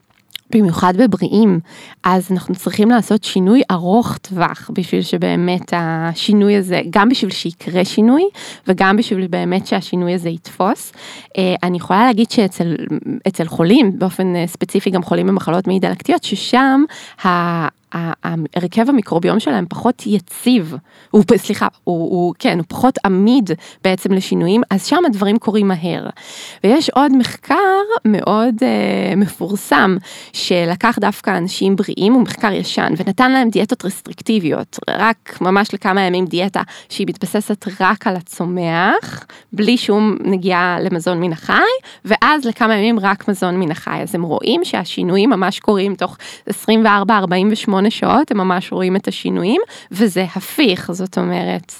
במיוחד 0.55 0.95
בבריאים, 0.97 1.61
אז 2.05 2.33
אנחנו 2.33 2.55
צריכים 2.55 2.91
לעשות 2.91 3.25
שינוי 3.25 3.63
ארוך 3.71 4.19
טווח 4.19 4.71
בשביל 4.73 5.03
שבאמת 5.03 5.73
השינוי 5.77 6.57
הזה, 6.57 6.81
גם 6.91 7.09
בשביל 7.09 7.31
שיקרה 7.31 7.85
שינוי 7.85 8.23
וגם 8.67 8.97
בשביל 8.97 9.27
באמת 9.27 9.67
שהשינוי 9.67 10.15
הזה 10.15 10.29
יתפוס. 10.29 10.93
אה, 11.39 11.55
אני 11.63 11.77
יכולה 11.77 12.07
להגיד 12.07 12.31
שאצל 12.31 13.47
חולים, 13.47 13.99
באופן 13.99 14.47
ספציפי 14.47 14.91
גם 14.91 15.03
חולים 15.03 15.27
במחלות 15.27 15.67
מעי 15.67 15.79
דלקתיות, 15.79 16.25
ששם 16.25 16.85
ההרכב 17.93 18.89
המיקרוביום 18.89 19.41
שלהם 19.41 19.67
פחות 19.69 20.03
יציב, 20.07 20.75
הוא, 21.11 21.25
סליחה, 21.37 21.67
הוא, 21.85 22.11
הוא, 22.11 22.35
כן, 22.39 22.59
הוא 22.59 22.65
פחות 22.69 22.99
עמיד 23.05 23.51
בעצם 23.85 24.13
לשינויים, 24.13 24.63
אז 24.71 24.87
שם 24.87 25.05
הדברים 25.07 25.39
קורים 25.39 25.69
מהר. 25.69 26.07
ויש 26.65 26.91
עוד 26.91 27.17
מחקר 27.17 27.57
מאוד 28.05 28.55
uh, 28.55 29.17
מפורסם, 29.17 29.97
שלקח 30.33 30.99
דווקא 31.01 31.37
אנשים 31.37 31.77
בריאים, 31.77 32.13
הוא 32.13 32.23
מחקר 32.23 32.53
ישן, 32.53 32.93
ונתן 32.97 33.33
להם 33.33 33.51
דיאטות 33.51 33.85
רסטריקטיביות, 33.85 34.79
רק 34.91 35.39
ממש 35.41 35.75
לכמה 35.75 36.01
ימים 36.01 36.27
דיאטה 36.27 36.63
שהיא 36.89 37.07
מתבססת 37.07 37.67
רק 37.81 38.07
על 38.07 38.17
הצומח, 38.17 39.27
בלי 39.53 39.77
שום 39.77 40.17
נגיעה 40.25 40.77
למזון 40.81 41.21
מן 41.21 41.33
החי, 41.33 41.53
ואז 42.05 42.45
לכמה 42.45 42.77
ימים 42.77 42.99
רק 43.01 43.29
מזון 43.29 43.57
מן 43.61 43.71
החי. 43.71 43.99
אז 44.03 44.15
הם 44.15 44.23
רואים 44.23 44.65
שהשינויים 44.65 45.31
ממש 45.31 45.61
קורים 45.61 45.95
תוך 45.95 46.17
24-48 46.49 46.53
שמונה 47.91 48.17
שעות, 48.19 48.31
הם 48.31 48.37
ממש 48.37 48.73
רואים 48.73 48.97
את 48.97 49.09
השינויים, 49.09 49.61
וזה 49.91 50.27
הפיך, 50.37 50.93
זאת 50.93 51.19
אומרת, 51.19 51.73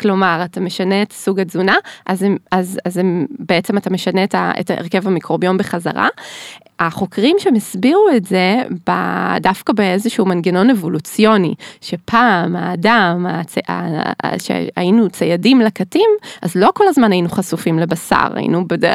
כלומר, 0.00 0.40
אתה 0.44 0.60
משנה 0.60 1.02
את 1.02 1.12
סוג 1.12 1.40
התזונה, 1.40 1.74
אז, 2.06 2.22
הם, 2.22 2.36
אז, 2.50 2.78
אז 2.84 2.96
הם, 2.96 3.26
בעצם 3.38 3.76
אתה 3.76 3.90
משנה 3.90 4.24
את, 4.24 4.34
ה, 4.34 4.52
את 4.60 4.70
הרכב 4.70 5.06
המיקרוביום 5.06 5.58
בחזרה. 5.58 6.08
החוקרים 6.78 7.36
שם 7.38 7.54
הסבירו 7.54 8.08
את 8.16 8.24
זה 8.24 8.62
דווקא 9.40 9.72
באיזשהו 9.72 10.26
מנגנון 10.26 10.70
אבולוציוני, 10.70 11.54
שפעם 11.80 12.56
האדם, 12.56 13.26
הצ... 13.28 13.54
שהיינו 14.38 15.10
ציידים 15.10 15.60
לקטים, 15.60 16.10
אז 16.42 16.56
לא 16.56 16.70
כל 16.74 16.88
הזמן 16.88 17.12
היינו 17.12 17.28
חשופים 17.28 17.78
לבשר, 17.78 18.28
היינו, 18.34 18.68
בד... 18.68 18.90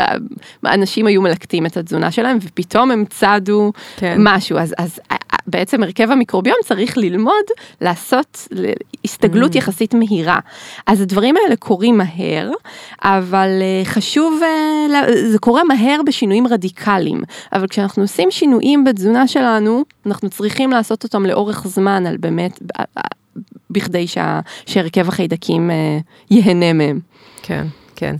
אנשים 0.65 1.07
היו 1.07 1.21
מלקטים 1.21 1.65
את 1.65 1.77
התזונה 1.77 2.11
שלהם 2.11 2.37
ופתאום 2.41 2.91
הם 2.91 3.03
צדו 3.09 3.71
כן. 3.97 4.15
משהו, 4.19 4.57
אז, 4.57 4.75
אז 4.77 4.99
בעצם 5.49 5.83
הרכב 5.83 6.11
המיקרוביום 6.11 6.57
צריך 6.65 6.97
ללמוד 6.97 7.45
לעשות 7.81 8.47
הסתגלות 9.05 9.53
mm. 9.53 9.57
יחסית 9.57 9.93
מהירה. 9.93 10.39
אז 10.87 11.01
הדברים 11.01 11.35
האלה 11.37 11.55
קורים 11.55 11.97
מהר, 11.97 12.51
אבל 13.03 13.49
אה, 13.61 13.85
חשוב, 13.85 14.41
אה, 14.43 15.29
זה 15.31 15.39
קורה 15.39 15.63
מהר 15.63 16.01
בשינויים 16.05 16.47
רדיקליים, 16.47 17.21
אבל 17.53 17.67
כשאנחנו 17.67 18.03
עושים 18.03 18.31
שינויים 18.31 18.83
בתזונה 18.83 19.27
שלנו, 19.27 19.83
אנחנו 20.05 20.29
צריכים 20.29 20.71
לעשות 20.71 21.03
אותם 21.03 21.25
לאורך 21.25 21.67
זמן 21.67 22.05
על 22.05 22.17
באמת, 22.17 22.59
בכדי 23.69 24.07
שה, 24.07 24.39
שהרכב 24.65 25.07
החיידקים 25.07 25.71
אה, 25.71 25.97
ייהנה 26.31 26.73
מהם. 26.73 26.99
כן, 27.43 27.67
כן. 27.95 28.15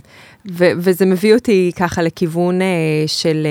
ו- 0.48 0.72
וזה 0.76 1.06
מביא 1.06 1.34
אותי 1.34 1.70
ככה 1.76 2.02
לכיוון 2.02 2.60
uh, 2.60 2.64
של 3.06 3.46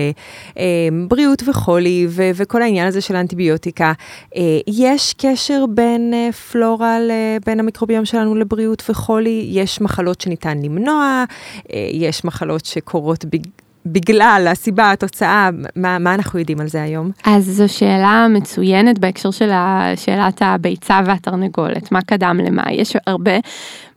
uh, 0.53 0.59
בריאות 1.07 1.43
וחולי 1.47 2.07
ו- 2.09 2.31
וכל 2.35 2.61
העניין 2.61 2.87
הזה 2.87 3.01
של 3.01 3.15
האנטיביוטיקה. 3.15 3.93
Uh, 4.25 4.37
יש 4.67 5.15
קשר 5.17 5.65
בין 5.73 6.13
uh, 6.13 6.33
פלורה, 6.35 6.97
בין 7.45 7.59
המיקרוביום 7.59 8.05
שלנו 8.05 8.35
לבריאות 8.35 8.83
וחולי? 8.89 9.49
יש 9.51 9.81
מחלות 9.81 10.21
שניתן 10.21 10.57
למנוע, 10.61 11.23
uh, 11.57 11.63
יש 11.91 12.25
מחלות 12.25 12.65
שקורות 12.65 13.25
בג... 13.25 13.39
בגלל 13.85 14.47
הסיבה, 14.51 14.91
התוצאה, 14.91 15.49
מה, 15.75 15.99
מה 15.99 16.13
אנחנו 16.13 16.39
יודעים 16.39 16.59
על 16.59 16.67
זה 16.67 16.81
היום? 16.81 17.11
אז 17.25 17.45
זו 17.45 17.73
שאלה 17.73 18.27
מצוינת 18.29 18.99
בהקשר 18.99 19.31
של 19.31 19.49
שאלת 19.95 20.41
הביצה 20.41 20.99
והתרנגולת, 21.05 21.91
מה 21.91 22.01
קדם 22.01 22.39
למה? 22.43 22.63
יש 22.71 22.95
הרבה 23.07 23.37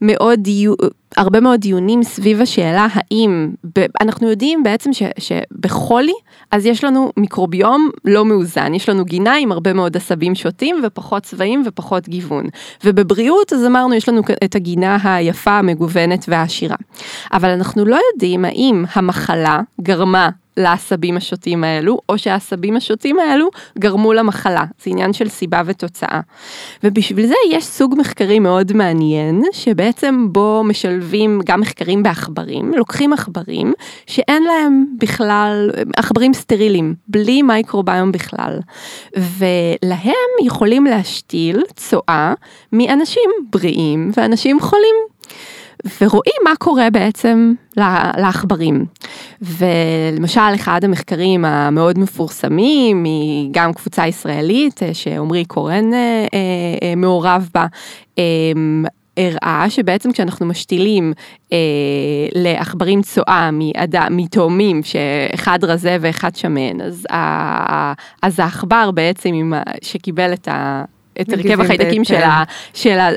מאוד. 0.00 0.48
הרבה 1.16 1.40
מאוד 1.40 1.60
דיונים 1.60 2.02
סביב 2.02 2.40
השאלה 2.40 2.86
האם, 2.92 3.50
ב, 3.78 3.84
אנחנו 4.00 4.28
יודעים 4.30 4.62
בעצם 4.62 4.92
ש, 4.92 5.02
שבחולי, 5.18 6.12
אז 6.50 6.66
יש 6.66 6.84
לנו 6.84 7.12
מיקרוביום 7.16 7.90
לא 8.04 8.24
מאוזן, 8.24 8.74
יש 8.74 8.88
לנו 8.88 9.04
גינה 9.04 9.34
עם 9.36 9.52
הרבה 9.52 9.72
מאוד 9.72 9.96
עשבים 9.96 10.34
שוטים 10.34 10.76
ופחות 10.84 11.22
צבעים 11.22 11.62
ופחות 11.66 12.08
גיוון. 12.08 12.46
ובבריאות, 12.84 13.52
אז 13.52 13.66
אמרנו, 13.66 13.94
יש 13.94 14.08
לנו 14.08 14.22
את 14.44 14.54
הגינה 14.54 14.98
היפה, 15.04 15.58
המגוונת 15.58 16.24
והעשירה. 16.28 16.76
אבל 17.32 17.50
אנחנו 17.50 17.84
לא 17.84 17.98
יודעים 18.12 18.44
האם 18.44 18.84
המחלה 18.94 19.60
גרמה 19.80 20.28
לעשבים 20.56 21.16
השוטים 21.16 21.64
האלו, 21.64 21.98
או 22.08 22.18
שהעשבים 22.18 22.76
השוטים 22.76 23.18
האלו 23.18 23.48
גרמו 23.78 24.12
למחלה. 24.12 24.64
זה 24.84 24.90
עניין 24.90 25.12
של 25.12 25.28
סיבה 25.28 25.62
ותוצאה. 25.66 26.20
ובשביל 26.84 27.26
זה 27.26 27.34
יש 27.50 27.64
סוג 27.64 27.94
מחקרי 27.98 28.38
מאוד 28.38 28.72
מעניין, 28.72 29.42
שבעצם 29.52 30.26
בו 30.30 30.62
משלבים 30.64 31.40
גם 31.44 31.60
מחקרים 31.60 32.02
בעכברים, 32.02 32.72
לוקחים 32.76 33.12
עכברים 33.12 33.72
שאין 34.06 34.42
להם 34.42 34.84
בכלל, 34.98 35.70
עכברים 35.96 36.34
סטרילים, 36.34 36.94
בלי 37.08 37.42
מייקרוביום 37.42 38.12
בכלל. 38.12 38.58
ולהם 39.16 40.44
יכולים 40.44 40.84
להשתיל 40.84 41.62
צואה 41.76 42.34
מאנשים 42.72 43.30
בריאים 43.50 44.10
ואנשים 44.16 44.60
חולים. 44.60 44.94
ורואים 46.00 46.34
מה 46.44 46.56
קורה 46.58 46.90
בעצם 46.90 47.52
לעכברים. 48.16 48.84
ולמשל 49.42 50.54
אחד 50.54 50.84
המחקרים 50.84 51.44
המאוד 51.44 51.98
מפורסמים 51.98 53.04
היא 53.04 53.48
גם 53.52 53.72
קבוצה 53.72 54.06
ישראלית 54.06 54.82
אה, 54.82 54.94
שעמרי 54.94 55.44
קורן 55.44 55.94
אה, 55.94 56.26
אה, 56.32 56.94
מעורב 56.96 57.48
בה. 57.54 57.66
הראה 59.16 59.66
שבעצם 59.68 60.12
כשאנחנו 60.12 60.46
משתילים 60.46 61.12
אה, 61.52 61.58
לעכברים 62.34 63.02
צואה 63.02 63.50
מתאומים 64.10 64.80
שאחד 64.82 65.64
רזה 65.64 65.96
ואחד 66.00 66.36
שמן, 66.36 66.80
אז, 66.80 67.06
ה, 67.10 67.92
אז 68.22 68.38
העכבר 68.38 68.90
בעצם 68.90 69.52
שקיבל 69.82 70.32
את 70.32 70.48
ה... 70.48 70.84
את 71.20 71.32
הרכב 71.32 71.60
החיידקים 71.60 72.04
של, 72.04 72.22
ה, 72.22 72.42
של, 72.74 72.98
ה, 72.98 73.08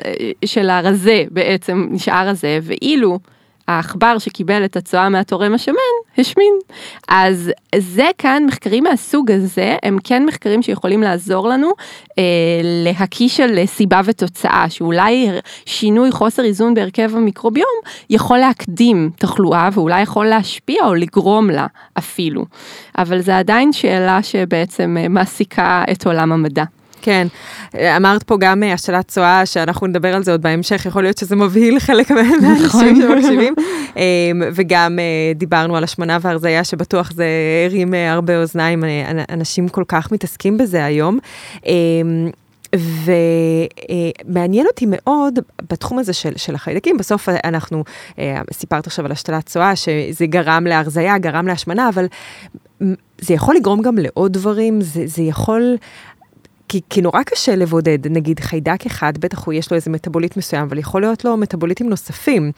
של 0.45 0.69
הרזה 0.69 1.23
בעצם 1.31 1.87
נשאר 1.91 2.27
רזה, 2.27 2.59
ואילו 2.63 3.19
העכבר 3.67 4.17
שקיבל 4.17 4.65
את 4.65 4.75
הצואה 4.75 5.09
מהתורם 5.09 5.53
השמן, 5.53 5.75
השמין. 6.17 6.53
אז 7.07 7.51
זה 7.77 8.09
כאן, 8.17 8.43
מחקרים 8.47 8.83
מהסוג 8.83 9.31
הזה, 9.31 9.77
הם 9.83 9.97
כן 10.03 10.25
מחקרים 10.25 10.61
שיכולים 10.61 11.01
לעזור 11.01 11.47
לנו 11.47 11.71
אה, 12.19 12.23
להקיש 12.63 13.39
על 13.39 13.65
סיבה 13.65 14.01
ותוצאה, 14.05 14.65
שאולי 14.69 15.29
שינוי 15.65 16.11
חוסר 16.11 16.43
איזון 16.43 16.73
בהרכב 16.73 17.11
המיקרוביום 17.15 17.75
יכול 18.09 18.37
להקדים 18.37 19.09
תחלואה 19.15 19.69
ואולי 19.73 20.01
יכול 20.01 20.25
להשפיע 20.25 20.85
או 20.85 20.95
לגרום 20.95 21.49
לה 21.49 21.67
אפילו. 21.97 22.45
אבל 22.97 23.19
זה 23.21 23.37
עדיין 23.37 23.73
שאלה 23.73 24.23
שבעצם 24.23 24.97
אה, 24.99 25.07
מעסיקה 25.07 25.83
את 25.91 26.05
עולם 26.05 26.31
המדע. 26.31 26.63
כן, 27.01 27.27
אמרת 27.75 28.23
פה 28.23 28.37
גם 28.39 28.63
אה, 28.63 28.73
השתלת 28.73 29.07
צואה, 29.07 29.45
שאנחנו 29.45 29.87
נדבר 29.87 30.15
על 30.15 30.23
זה 30.23 30.31
עוד 30.31 30.41
בהמשך, 30.41 30.85
יכול 30.85 31.03
להיות 31.03 31.17
שזה 31.17 31.35
מבהיל 31.35 31.79
חלק 31.79 32.11
מהאנשים 32.11 32.65
נכון. 32.65 32.95
שמקשיבים. 32.95 33.53
אמ, 33.97 34.01
וגם 34.53 34.99
אה, 34.99 35.33
דיברנו 35.35 35.77
על 35.77 35.83
השמנה 35.83 36.17
והרזייה, 36.21 36.63
שבטוח 36.63 37.11
זה 37.11 37.25
הרים 37.65 37.93
אה, 37.93 38.11
הרבה 38.11 38.41
אוזניים, 38.41 38.83
אנשים 39.29 39.69
כל 39.69 39.83
כך 39.87 40.11
מתעסקים 40.11 40.57
בזה 40.57 40.85
היום. 40.85 41.19
אמ, 41.65 42.29
ומעניין 44.25 44.67
אותי 44.67 44.85
מאוד 44.89 45.39
בתחום 45.69 45.99
הזה 45.99 46.13
של, 46.13 46.31
של 46.35 46.55
החיידקים, 46.55 46.97
בסוף 46.97 47.29
אנחנו, 47.43 47.83
סיפרת 48.53 48.87
עכשיו 48.87 49.05
על 49.05 49.11
השתלת 49.11 49.45
צואה, 49.45 49.75
שזה 49.75 50.25
גרם 50.25 50.67
להרזייה, 50.67 51.17
גרם 51.17 51.47
להשמנה, 51.47 51.89
אבל 51.89 52.05
זה 53.21 53.33
יכול 53.33 53.55
לגרום 53.55 53.81
גם 53.81 53.97
לעוד 53.97 54.33
דברים, 54.33 54.81
זה, 54.81 55.03
זה 55.05 55.21
יכול, 55.21 55.75
כי, 56.67 56.81
כי 56.89 57.01
נורא 57.01 57.23
קשה 57.23 57.55
לבודד, 57.55 58.07
נגיד 58.07 58.39
חיידק 58.39 58.85
אחד, 58.85 59.17
בטח 59.17 59.45
הוא 59.45 59.53
יש 59.53 59.71
לו 59.71 59.75
איזה 59.75 59.91
מטאבוליט 59.91 60.37
מסוים, 60.37 60.63
אבל 60.63 60.77
יכול 60.77 61.01
להיות 61.01 61.25
לו 61.25 61.37
מטאבוליטים 61.37 61.89
נוספים. 61.89 62.51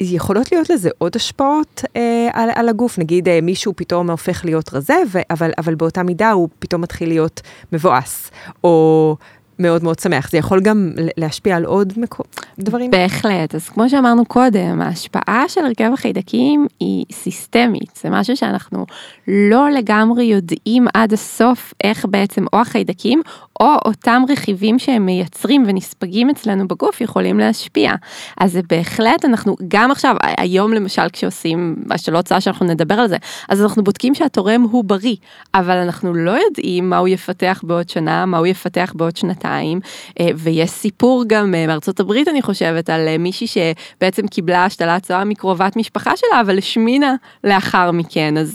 יכולות 0.00 0.52
להיות 0.52 0.70
לזה 0.70 0.90
עוד 0.98 1.16
השפעות 1.16 1.84
אה, 1.96 2.28
על, 2.32 2.50
על 2.54 2.68
הגוף, 2.68 2.98
נגיד 2.98 3.28
אה, 3.28 3.40
מישהו 3.42 3.72
פתאום 3.76 4.10
הופך 4.10 4.44
להיות 4.44 4.74
רזה, 4.74 4.96
ו, 5.12 5.18
אבל, 5.30 5.50
אבל 5.58 5.74
באותה 5.74 6.02
מידה 6.02 6.30
הוא 6.30 6.48
פתאום 6.58 6.82
מתחיל 6.82 7.08
להיות 7.08 7.40
מבואס, 7.72 8.30
או 8.64 9.16
מאוד 9.58 9.84
מאוד 9.84 9.98
שמח. 9.98 10.30
זה 10.30 10.38
יכול 10.38 10.60
גם 10.60 10.92
להשפיע 11.16 11.56
על 11.56 11.64
עוד 11.64 11.92
מקו... 11.96 12.24
דברים? 12.58 12.90
בהחלט. 12.90 13.54
אז 13.54 13.68
כמו 13.68 13.90
שאמרנו 13.90 14.24
קודם, 14.24 14.80
ההשפעה 14.80 15.44
של 15.48 15.64
הרכב 15.64 15.90
החיידקים 15.94 16.66
היא 16.80 17.04
סיסטמית. 17.12 17.90
זה 18.02 18.10
משהו 18.10 18.36
שאנחנו 18.36 18.86
לא 19.28 19.70
לגמרי 19.70 20.24
יודעים 20.24 20.86
עד 20.94 21.12
הסוף 21.12 21.74
איך 21.84 22.06
בעצם 22.10 22.44
או 22.52 22.58
החיידקים 22.58 23.22
או 23.60 23.74
אותם 23.84 24.22
רכיבים 24.28 24.78
שהם 24.78 25.06
מייצרים 25.06 25.64
ונספגים 25.66 26.30
אצלנו 26.30 26.68
בגוף 26.68 27.00
יכולים 27.00 27.38
להשפיע. 27.38 27.92
אז 28.40 28.52
זה 28.52 28.60
בהחלט, 28.68 29.24
אנחנו 29.24 29.56
גם 29.68 29.90
עכשיו, 29.90 30.16
היום 30.38 30.72
למשל 30.72 31.08
כשעושים 31.12 31.76
השתלות 31.90 32.24
צעה 32.24 32.40
שאנחנו 32.40 32.66
נדבר 32.66 32.94
על 32.94 33.08
זה, 33.08 33.16
אז 33.48 33.62
אנחנו 33.62 33.84
בודקים 33.84 34.14
שהתורם 34.14 34.62
הוא 34.62 34.84
בריא, 34.84 35.16
אבל 35.54 35.76
אנחנו 35.76 36.14
לא 36.14 36.30
יודעים 36.30 36.90
מה 36.90 36.98
הוא 36.98 37.08
יפתח 37.08 37.60
בעוד 37.66 37.88
שנה, 37.88 38.26
מה 38.26 38.38
הוא 38.38 38.46
יפתח 38.46 38.92
בעוד 38.96 39.16
שנתיים, 39.16 39.80
אה, 40.20 40.28
ויש 40.36 40.70
סיפור 40.70 41.24
גם 41.26 41.54
אה, 41.54 41.66
מארצות 41.66 42.00
הברית 42.00 42.28
אני 42.28 42.42
חושבת 42.42 42.90
על 42.90 43.08
אה, 43.08 43.18
מישהי 43.18 43.46
שבעצם 43.46 44.26
קיבלה 44.26 44.64
השתלת 44.64 45.02
צואה 45.02 45.24
מקרובת 45.24 45.76
משפחה 45.76 46.16
שלה, 46.16 46.40
אבל 46.40 46.58
השמינה 46.58 47.14
לאחר 47.44 47.90
מכן, 47.90 48.36
אז 48.36 48.52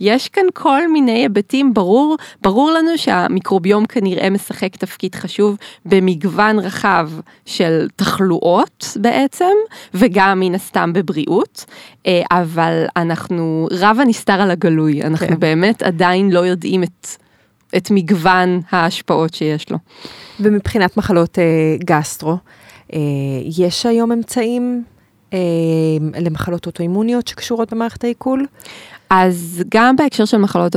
יש 0.00 0.28
כאן 0.28 0.44
כל 0.54 0.88
מיני 0.88 1.12
היבטים, 1.12 1.74
ברור, 1.74 2.16
ברור 2.42 2.70
לנו 2.70 2.98
שהמיקרוביום 2.98 3.86
כנראה 3.86 4.30
משחק 4.42 4.76
תפקיד 4.76 5.14
חשוב 5.14 5.56
במגוון 5.86 6.58
רחב 6.58 7.10
של 7.46 7.88
תחלואות 7.96 8.96
בעצם, 9.00 9.54
וגם 9.94 10.40
מן 10.40 10.54
הסתם 10.54 10.92
בבריאות, 10.92 11.64
אה, 12.06 12.22
אבל 12.30 12.84
אנחנו, 12.96 13.68
רב 13.70 13.96
הנסתר 14.00 14.40
על 14.40 14.50
הגלוי, 14.50 15.02
אנחנו 15.02 15.26
כן. 15.26 15.40
באמת 15.40 15.82
עדיין 15.82 16.30
לא 16.30 16.46
יודעים 16.46 16.82
את, 16.82 17.06
את 17.76 17.90
מגוון 17.90 18.60
ההשפעות 18.70 19.34
שיש 19.34 19.70
לו. 19.70 19.78
ומבחינת 20.40 20.96
מחלות 20.96 21.38
אה, 21.38 21.44
גסטרו, 21.84 22.36
אה, 22.92 22.98
יש 23.44 23.86
היום 23.86 24.12
אמצעים 24.12 24.84
אה, 25.32 25.38
למחלות 26.20 26.66
אוטואימוניות 26.66 27.28
שקשורות 27.28 27.72
במערכת 27.72 28.04
העיכול? 28.04 28.46
אז 29.14 29.62
גם 29.74 29.96
בהקשר 29.96 30.24
של 30.24 30.38
מחלות 30.38 30.76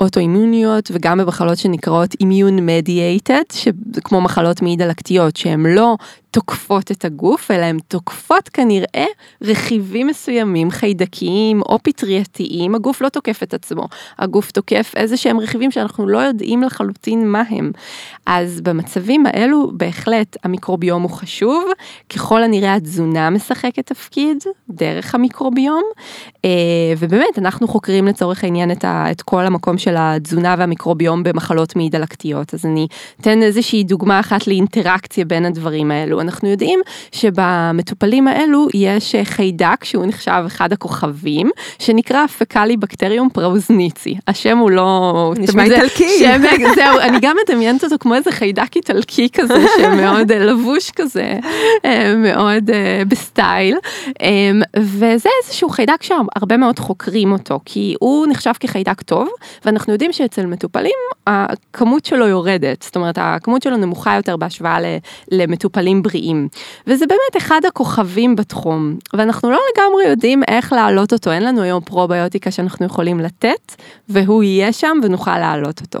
אוטואימוניות 0.00 0.90
וגם 0.94 1.18
במחלות 1.18 1.58
שנקראות 1.58 2.14
immune 2.22 2.60
mediated, 2.60 3.70
כמו 4.04 4.20
מחלות 4.20 4.62
מעי 4.62 4.76
דלקתיות, 4.76 5.36
שהן 5.36 5.66
לא 5.66 5.96
תוקפות 6.30 6.90
את 6.90 7.04
הגוף, 7.04 7.50
אלא 7.50 7.64
הן 7.64 7.78
תוקפות 7.88 8.48
כנראה 8.48 9.06
רכיבים 9.42 10.06
מסוימים, 10.06 10.70
חיידקיים 10.70 11.62
או 11.62 11.78
פטרייתיים, 11.82 12.74
הגוף 12.74 13.00
לא 13.00 13.08
תוקף 13.08 13.42
את 13.42 13.54
עצמו, 13.54 13.88
הגוף 14.18 14.50
תוקף 14.50 14.92
איזה 14.96 15.16
שהם 15.16 15.40
רכיבים 15.40 15.70
שאנחנו 15.70 16.08
לא 16.08 16.18
יודעים 16.18 16.62
לחלוטין 16.62 17.28
מה 17.28 17.42
הם. 17.48 17.72
אז 18.26 18.60
במצבים 18.60 19.26
האלו 19.26 19.70
בהחלט 19.74 20.36
המיקרוביום 20.44 21.02
הוא 21.02 21.10
חשוב, 21.10 21.64
ככל 22.08 22.42
הנראה 22.42 22.74
התזונה 22.74 23.30
משחקת 23.30 23.86
תפקיד 23.86 24.44
דרך 24.70 25.14
המיקרוביום, 25.14 25.82
אה, 26.44 26.50
ובאמת 26.98 27.38
אנחנו 27.38 27.68
חוקרים 27.68 28.06
לצורך 28.06 28.44
העניין 28.44 28.70
את, 28.70 28.84
ה, 28.84 29.10
את 29.10 29.22
כל 29.22 29.46
המקום 29.46 29.78
של 29.78 29.94
התזונה 29.98 30.54
והמיקרוביום 30.58 31.22
במחלות 31.22 31.76
מעי 31.76 31.88
דלקתיות, 31.88 32.54
אז 32.54 32.66
אני 32.66 32.86
אתן 33.20 33.42
איזושהי 33.42 33.84
דוגמה 33.84 34.20
אחת 34.20 34.46
לאינטראקציה 34.46 35.24
בין 35.24 35.44
הדברים 35.44 35.90
האלו. 35.90 36.19
אנחנו 36.20 36.48
יודעים 36.48 36.80
שבמטופלים 37.12 38.28
האלו 38.28 38.68
יש 38.74 39.14
חיידק 39.24 39.84
שהוא 39.84 40.06
נחשב 40.06 40.42
אחד 40.46 40.72
הכוכבים, 40.72 41.50
שנקרא 41.78 42.26
פקאלי 42.26 42.76
בקטריום 42.76 43.28
פראוזניצי. 43.32 44.16
השם 44.28 44.58
הוא 44.58 44.70
לא... 44.70 45.32
נשמע 45.38 45.64
איטלקי. 45.64 46.18
שם, 46.18 46.42
זהו, 46.74 46.98
אני 46.98 47.18
גם 47.20 47.36
מדמיינת 47.44 47.84
אותו 47.84 47.96
כמו 48.00 48.14
איזה 48.14 48.32
חיידק 48.32 48.76
איטלקי 48.76 49.28
כזה, 49.32 49.64
שמאוד 49.76 50.32
לבוש 50.32 50.90
כזה, 50.90 51.38
אה, 51.84 52.14
מאוד 52.16 52.70
אה, 52.70 53.02
בסטייל. 53.08 53.76
אה, 54.22 54.50
וזה 54.76 55.28
איזשהו 55.42 55.68
חיידק 55.68 56.02
שהרבה 56.02 56.56
מאוד 56.56 56.78
חוקרים 56.78 57.32
אותו, 57.32 57.60
כי 57.64 57.94
הוא 58.00 58.26
נחשב 58.26 58.52
כחיידק 58.60 59.02
טוב, 59.02 59.28
ואנחנו 59.64 59.92
יודעים 59.92 60.12
שאצל 60.12 60.46
מטופלים 60.46 60.92
הכמות 61.26 62.04
שלו 62.04 62.26
יורדת, 62.26 62.82
זאת 62.82 62.96
אומרת 62.96 63.18
הכמות 63.20 63.62
שלו 63.62 63.76
נמוכה 63.76 64.16
יותר 64.16 64.36
בהשוואה 64.36 64.78
למטופלים 65.30 66.02
בריאים. 66.10 66.48
וזה 66.86 67.06
באמת 67.06 67.36
אחד 67.36 67.60
הכוכבים 67.66 68.36
בתחום, 68.36 68.96
ואנחנו 69.12 69.50
לא 69.50 69.58
לגמרי 69.74 70.04
יודעים 70.04 70.42
איך 70.48 70.72
להעלות 70.72 71.12
אותו, 71.12 71.30
אין 71.30 71.44
לנו 71.44 71.62
היום 71.62 71.80
פרוביוטיקה 71.82 72.50
שאנחנו 72.50 72.86
יכולים 72.86 73.20
לתת, 73.20 73.74
והוא 74.08 74.42
יהיה 74.42 74.72
שם 74.72 74.98
ונוכל 75.02 75.38
להעלות 75.38 75.80
אותו. 75.80 75.98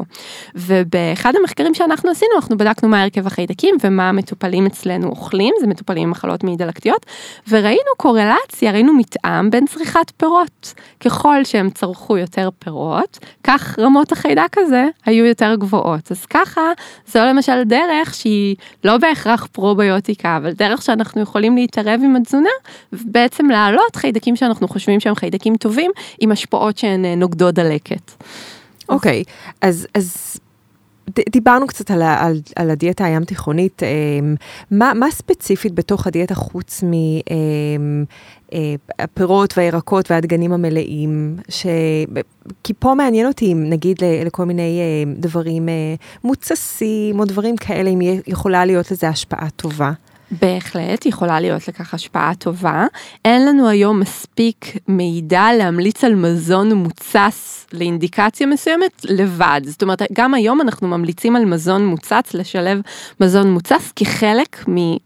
ובאחד 0.54 1.32
המחקרים 1.40 1.74
שאנחנו 1.74 2.10
עשינו, 2.10 2.30
אנחנו 2.36 2.56
בדקנו 2.56 2.88
מה 2.88 3.02
הרכב 3.02 3.26
החיידקים 3.26 3.74
ומה 3.84 4.08
המטופלים 4.08 4.66
אצלנו 4.66 5.08
אוכלים, 5.08 5.54
זה 5.60 5.66
מטופלים 5.66 6.02
עם 6.02 6.10
מחלות 6.10 6.44
מעי 6.44 6.56
דלקתיות, 6.56 7.06
וראינו 7.48 7.90
קורלציה, 7.96 8.72
ראינו 8.72 8.92
מתאם 8.92 9.50
בין 9.50 9.66
צריכת 9.66 10.12
פירות. 10.16 10.74
ככל 11.00 11.44
שהם 11.44 11.70
צרכו 11.70 12.18
יותר 12.18 12.48
פירות, 12.58 13.18
כך 13.44 13.78
רמות 13.78 14.12
החיידק 14.12 14.56
הזה 14.58 14.86
היו 15.06 15.24
יותר 15.24 15.54
גבוהות. 15.54 16.12
אז 16.12 16.26
ככה, 16.26 16.60
זו 17.06 17.18
למשל 17.18 17.62
דרך 17.64 18.14
שהיא 18.14 18.56
לא 18.84 18.98
בהכרח 18.98 19.46
פרוביוטיקה, 19.52 19.99
אבל 20.36 20.52
דרך 20.52 20.82
שאנחנו 20.82 21.20
יכולים 21.20 21.56
להתערב 21.56 22.00
עם 22.04 22.16
התזונה, 22.16 22.50
ובעצם 22.92 23.46
להעלות 23.46 23.96
חיידקים 23.96 24.36
שאנחנו 24.36 24.68
חושבים 24.68 25.00
שהם 25.00 25.14
חיידקים 25.14 25.56
טובים, 25.56 25.90
עם 26.20 26.32
השפעות 26.32 26.78
שהן 26.78 27.04
אה, 27.04 27.14
נוגדות 27.14 27.54
דלקת. 27.54 28.12
אוקיי, 28.88 29.22
okay, 29.26 29.52
אז, 29.60 29.86
אז 29.94 30.36
דיברנו 31.30 31.66
קצת 31.66 31.90
על, 31.90 32.02
על, 32.02 32.40
על 32.56 32.70
הדיאטה 32.70 33.04
הים 33.04 33.24
תיכונית, 33.24 33.82
אמ, 33.82 34.34
מה, 34.70 34.92
מה 34.94 35.10
ספציפית 35.10 35.74
בתוך 35.74 36.06
הדיאטה 36.06 36.34
חוץ 36.34 36.84
מהפירות 38.52 39.52
אמ, 39.52 39.56
והירקות 39.56 40.10
והדגנים 40.10 40.52
המלאים, 40.52 41.36
ש... 41.48 41.66
כי 42.64 42.72
פה 42.78 42.94
מעניין 42.94 43.26
אותי 43.26 43.52
אם 43.52 43.70
נגיד 43.70 43.96
לכל 44.24 44.44
מיני 44.44 44.80
אמ, 44.80 45.14
דברים 45.14 45.68
מוצסים 46.24 47.20
או 47.20 47.24
דברים 47.24 47.56
כאלה, 47.56 47.90
אם 47.90 48.00
יכולה 48.26 48.64
להיות 48.64 48.90
לזה 48.90 49.08
השפעה 49.08 49.50
טובה. 49.56 49.92
בהחלט, 50.30 51.06
יכולה 51.06 51.40
להיות 51.40 51.68
לכך 51.68 51.94
השפעה 51.94 52.32
טובה. 52.38 52.86
אין 53.24 53.46
לנו 53.46 53.68
היום 53.68 54.00
מספיק 54.00 54.76
מידע 54.88 55.46
להמליץ 55.58 56.04
על 56.04 56.14
מזון 56.14 56.72
מוצס 56.72 57.66
לאינדיקציה 57.72 58.46
מסוימת 58.46 59.04
לבד. 59.04 59.60
זאת 59.64 59.82
אומרת, 59.82 60.02
גם 60.12 60.34
היום 60.34 60.60
אנחנו 60.60 60.88
ממליצים 60.88 61.36
על 61.36 61.44
מזון 61.44 61.86
מוצץ, 61.86 62.34
לשלב 62.34 62.80
מזון 63.20 63.50
מוצץ 63.52 63.92
כחלק 63.96 64.68
מ... 64.68 64.96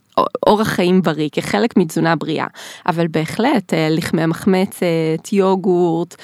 אורח 0.46 0.68
חיים 0.68 1.02
בריא, 1.02 1.28
כחלק 1.32 1.76
מתזונה 1.76 2.16
בריאה. 2.16 2.46
אבל 2.86 3.06
בהחלט, 3.06 3.72
לחמי 3.90 4.26
מחמצת, 4.26 5.32
יוגורט, 5.32 6.14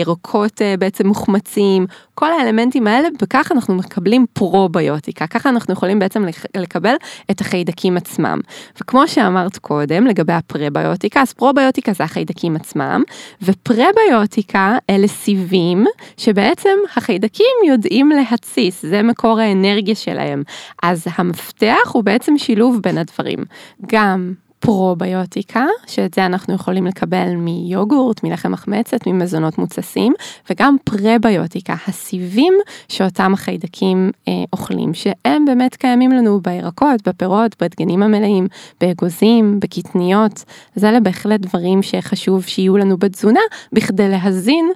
ירקות 0.00 0.60
בעצם 0.78 1.06
מוחמצים, 1.06 1.86
כל 2.14 2.32
האלמנטים 2.32 2.86
האלה, 2.86 3.08
וכך 3.22 3.52
אנחנו 3.52 3.74
מקבלים 3.74 4.26
פרוביוטיקה, 4.32 5.26
ככה 5.26 5.48
אנחנו 5.48 5.72
יכולים 5.72 5.98
בעצם 5.98 6.24
לקבל 6.56 6.94
את 7.30 7.40
החיידקים 7.40 7.96
עצמם. 7.96 8.40
וכמו 8.80 9.08
שאמרת 9.08 9.58
קודם, 9.58 10.06
לגבי 10.06 10.32
הפרביוטיקה, 10.32 11.22
אז 11.22 11.32
פרוביוטיקה 11.32 11.92
זה 11.92 12.04
החיידקים 12.04 12.56
עצמם, 12.56 13.02
ופרביוטיקה 13.42 14.76
אלה 14.90 15.08
סיבים 15.08 15.84
שבעצם 16.16 16.78
החיידקים 16.96 17.56
יודעים 17.66 18.10
להתסיס, 18.10 18.82
זה 18.86 19.02
מקור 19.02 19.40
האנרגיה 19.40 19.94
שלהם. 19.94 20.42
אז 20.82 21.06
המפתח 21.16 21.90
הוא 21.92 22.04
בעצם 22.04 22.38
שילוב 22.38 22.80
בין 22.82 22.98
הדברים. 22.98 23.38
גם 23.86 24.32
פרוביוטיקה, 24.64 25.64
שאת 25.86 26.14
זה 26.14 26.26
אנחנו 26.26 26.54
יכולים 26.54 26.86
לקבל 26.86 27.34
מיוגורט, 27.36 28.24
מלחם 28.24 28.52
מחמצת, 28.52 29.06
ממזונות 29.06 29.58
מוצסים, 29.58 30.12
וגם 30.50 30.76
פרביוטיקה, 30.84 31.74
הסיבים 31.86 32.54
שאותם 32.88 33.34
החיידקים 33.34 34.10
אה, 34.28 34.32
אוכלים, 34.52 34.94
שהם 34.94 35.44
באמת 35.44 35.76
קיימים 35.76 36.12
לנו 36.12 36.40
בירקות, 36.40 37.08
בפירות, 37.08 37.62
בדגנים 37.62 38.02
המלאים, 38.02 38.46
באגוזים, 38.80 39.60
בקטניות, 39.60 40.44
אז 40.76 40.84
אלה 40.84 41.00
בהחלט 41.00 41.40
דברים 41.40 41.82
שחשוב 41.82 42.42
שיהיו 42.42 42.76
לנו 42.76 42.96
בתזונה, 42.96 43.40
בכדי 43.72 44.08
להזין 44.08 44.70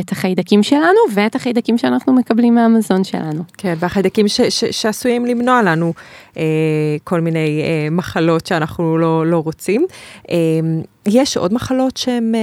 את 0.00 0.12
החיידקים 0.12 0.62
שלנו 0.62 0.98
ואת 1.14 1.34
החיידקים 1.34 1.78
שאנחנו 1.78 2.12
מקבלים 2.12 2.54
מהמזון 2.54 3.04
שלנו. 3.04 3.42
כן, 3.58 3.74
והחיידקים 3.78 4.28
ש- 4.28 4.40
ש- 4.40 4.64
שעשויים 4.64 5.26
למנוע 5.26 5.62
לנו 5.62 5.92
אה, 6.36 6.42
כל 7.04 7.20
מיני 7.20 7.62
אה, 7.62 7.88
מחלות 7.90 8.46
שאנחנו 8.46 8.98
לא, 8.98 9.26
לא 9.26 9.33
רוצים. 9.42 9.86
אה, 10.30 10.36
יש 11.06 11.36
עוד 11.36 11.54
מחלות 11.54 11.96
שהן, 11.96 12.34
אה, 12.34 12.40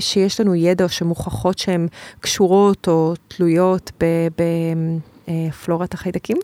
שיש 0.00 0.40
לנו 0.40 0.54
ידע 0.54 0.84
או 0.84 0.88
שמוכחות 0.88 1.58
שהן 1.58 1.88
קשורות 2.20 2.88
או 2.88 3.14
תלויות 3.28 3.92
בפלורת 5.28 5.94
אה, 5.94 5.98
החיידקים? 5.98 6.36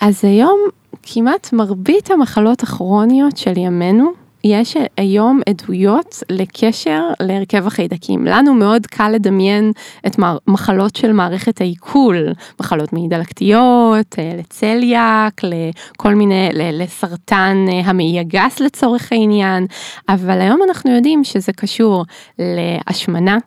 אז 0.00 0.24
היום 0.24 0.60
כמעט 1.02 1.52
מרבית 1.52 2.10
המחלות 2.10 2.62
הכרוניות 2.62 3.36
של 3.36 3.58
ימינו 3.58 4.12
יש 4.44 4.76
היום 4.96 5.40
עדויות 5.48 6.22
לקשר 6.30 7.02
להרכב 7.20 7.66
החיידקים. 7.66 8.24
לנו 8.24 8.54
מאוד 8.54 8.86
קל 8.86 9.08
לדמיין 9.08 9.72
את 10.06 10.16
מחלות 10.46 10.96
של 10.96 11.12
מערכת 11.12 11.60
העיכול, 11.60 12.28
מחלות 12.60 12.92
מעי 12.92 13.08
דלקתיות, 13.08 14.18
אה, 14.18 14.32
לצליאק, 14.38 15.40
לכל 15.42 16.14
מיני, 16.14 16.48
לסרטן 16.52 17.66
אה, 17.68 17.80
המעי 17.84 18.18
הגס 18.18 18.60
לצורך 18.60 19.12
העניין, 19.12 19.66
אבל 20.08 20.40
היום 20.40 20.60
אנחנו 20.68 20.94
יודעים 20.94 21.24
שזה 21.24 21.52
קשור 21.52 22.04
להשמנה, 22.38 23.38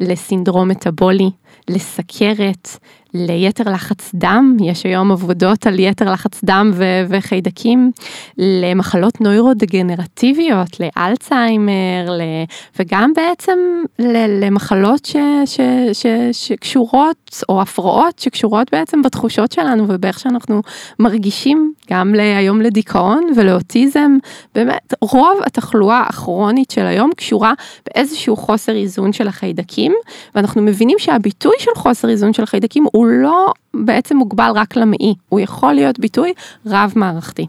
לסינדרום 0.00 0.68
מטאבולי, 0.68 1.30
לסכרת, 1.70 2.68
ליתר 3.14 3.70
לחץ 3.72 4.10
דם, 4.14 4.56
יש 4.60 4.84
היום 4.86 5.12
עבודות 5.12 5.66
על 5.66 5.78
יתר 5.78 6.12
לחץ 6.12 6.40
דם 6.44 6.70
ו- 6.74 7.04
וחיידקים, 7.08 7.90
למחלות 8.38 9.20
נוירודגנרטיביות, 9.20 10.68
לאלצהיימר, 10.80 12.06
ל- 12.08 12.44
וגם 12.78 13.12
בעצם 13.16 13.58
ל- 13.98 14.44
למחלות 14.44 15.04
ש- 15.04 15.16
ש- 15.44 15.60
ש- 15.92 16.46
שקשורות, 16.48 17.42
או 17.48 17.62
הפרעות 17.62 18.18
שקשורות 18.18 18.68
בעצם 18.72 19.02
בתחושות 19.02 19.52
שלנו 19.52 19.84
ובאיך 19.88 20.18
שאנחנו 20.18 20.62
מרגישים, 20.98 21.72
גם 21.90 22.14
היום 22.36 22.60
לדיכאון 22.60 23.22
ולאוטיזם, 23.36 24.18
באמת 24.54 24.94
רוב 25.00 25.38
התחלואה 25.46 26.02
הכרונית 26.08 26.70
של 26.70 26.86
היום 26.86 27.10
קשורה 27.16 27.52
באיזשהו 27.86 28.36
חוסר 28.36 28.76
איזון 28.76 29.12
של 29.12 29.28
החיידקים, 29.28 29.92
ואנחנו 30.34 30.62
מבינים 30.62 30.98
שהביטוי 30.98 31.54
של 31.58 31.70
חוסר 31.76 32.08
איזון 32.08 32.32
של 32.32 32.42
החיידקים 32.42 32.86
הוא 32.92 32.97
לא 33.06 33.52
בעצם 33.74 34.16
מוגבל 34.16 34.50
רק 34.54 34.76
למעי, 34.76 35.14
הוא 35.28 35.40
יכול 35.40 35.72
להיות 35.72 35.98
ביטוי 35.98 36.32
רב 36.66 36.92
מערכתי. 36.96 37.46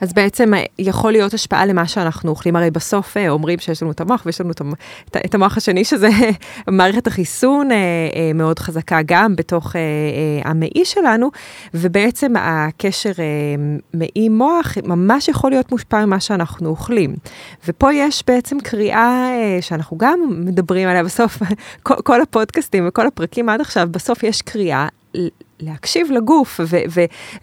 אז 0.00 0.12
בעצם 0.12 0.54
אה, 0.54 0.64
יכול 0.78 1.12
להיות 1.12 1.34
השפעה 1.34 1.66
למה 1.66 1.88
שאנחנו 1.88 2.30
אוכלים, 2.30 2.56
הרי 2.56 2.70
בסוף 2.70 3.16
אה, 3.16 3.28
אומרים 3.28 3.58
שיש 3.58 3.82
לנו 3.82 3.92
את 3.92 4.00
המוח 4.00 4.22
ויש 4.26 4.40
לנו 4.40 4.50
את 5.16 5.34
המוח 5.34 5.56
השני, 5.56 5.84
שזה 5.84 6.08
מערכת 6.68 7.06
החיסון 7.06 7.72
אה, 7.72 7.76
מאוד 8.34 8.58
חזקה 8.58 8.98
גם 9.06 9.36
בתוך 9.36 9.76
המעי 10.44 10.84
שלנו, 10.84 11.30
ובעצם 11.74 12.32
הקשר 12.38 13.12
מעי 13.94 14.28
מוח 14.28 14.74
ממש 14.84 15.28
יכול 15.28 15.50
להיות 15.50 15.72
מושפע 15.72 16.04
ממה 16.04 16.20
שאנחנו 16.20 16.68
אוכלים. 16.68 17.16
ופה 17.68 17.92
יש 17.92 18.24
בעצם 18.26 18.60
קריאה 18.60 19.30
שאנחנו 19.60 19.98
גם 19.98 20.20
מדברים 20.30 20.88
עליה 20.88 21.04
בסוף, 21.04 21.38
כל 21.82 22.22
הפודקאסטים 22.22 22.88
וכל 22.88 23.06
הפרקים 23.06 23.48
עד 23.48 23.60
עכשיו, 23.60 23.88
בסוף 23.90 24.22
יש 24.22 24.42
קריאה 24.42 24.88
להקשיב 25.60 26.10
לגוף 26.10 26.60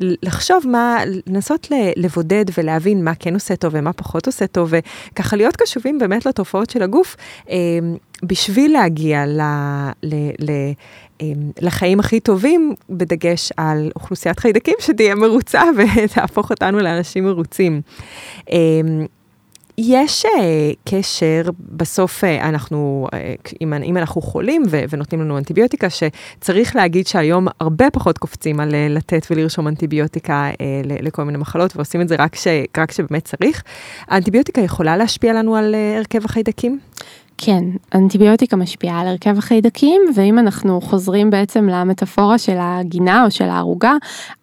ולחשוב 0.01 0.67
מה, 0.67 0.97
לנסות 1.27 1.67
לבודד 1.95 2.45
ולהבין 2.57 3.03
מה 3.03 3.15
כן 3.19 3.33
עושה 3.33 3.55
טוב 3.55 3.73
ומה 3.75 3.93
פחות 3.93 4.27
עושה 4.27 4.47
טוב, 4.47 4.73
וככה 5.11 5.35
להיות 5.35 5.55
קשובים 5.55 5.99
באמת 5.99 6.25
לתופעות 6.25 6.69
של 6.69 6.81
הגוף, 6.81 7.15
אה, 7.49 7.55
בשביל 8.23 8.73
להגיע 8.73 9.25
ל, 9.25 9.41
ל, 10.03 10.15
ל, 10.39 10.51
אה, 11.21 11.27
לחיים 11.61 11.99
הכי 11.99 12.19
טובים, 12.19 12.73
בדגש 12.89 13.51
על 13.57 13.91
אוכלוסיית 13.95 14.39
חיידקים 14.39 14.75
שתהיה 14.85 15.15
מרוצה 15.15 15.61
ותהפוך 15.77 16.49
אותנו 16.49 16.79
לאנשים 16.79 17.23
מרוצים. 17.23 17.81
אה, 19.79 19.83
יש 19.83 20.25
uh, 20.25 20.29
קשר, 20.89 21.41
בסוף 21.59 22.23
uh, 22.23 22.27
אנחנו, 22.41 23.07
uh, 23.11 23.51
אם, 23.61 23.97
אנחנו 23.97 24.21
חולים 24.21 24.63
ונותנים 24.89 25.21
לנו 25.21 25.37
אנטיביוטיקה, 25.37 25.87
שצריך 25.89 26.75
להגיד 26.75 27.07
שהיום 27.07 27.47
הרבה 27.59 27.91
פחות 27.91 28.17
קופצים 28.17 28.59
על 28.59 28.69
לתת 28.89 29.27
ולרשום 29.31 29.67
אנטיביוטיקה 29.67 30.49
לכל 31.01 31.23
מיני 31.23 31.37
מחלות, 31.37 31.75
ועושים 31.75 32.01
את 32.01 32.07
זה 32.07 32.15
רק, 32.19 32.35
ש, 32.35 32.47
רק 32.77 32.91
שבאמת 32.91 33.25
צריך. 33.25 33.63
האנטיביוטיקה 34.07 34.61
יכולה 34.61 34.97
להשפיע 34.97 35.33
לנו 35.33 35.55
על 35.55 35.75
הרכב 35.97 36.25
החיידקים? 36.25 36.79
כן, 37.37 37.63
אנטיביוטיקה 37.95 38.55
משפיעה 38.55 39.01
על 39.01 39.07
הרכב 39.07 39.37
החיידקים, 39.37 40.01
ואם 40.15 40.39
אנחנו 40.39 40.81
חוזרים 40.81 41.29
בעצם 41.29 41.69
למטאפורה 41.69 42.37
של 42.37 42.55
הגינה 42.59 43.25
או 43.25 43.31
של 43.31 43.43
הערוגה, 43.43 43.93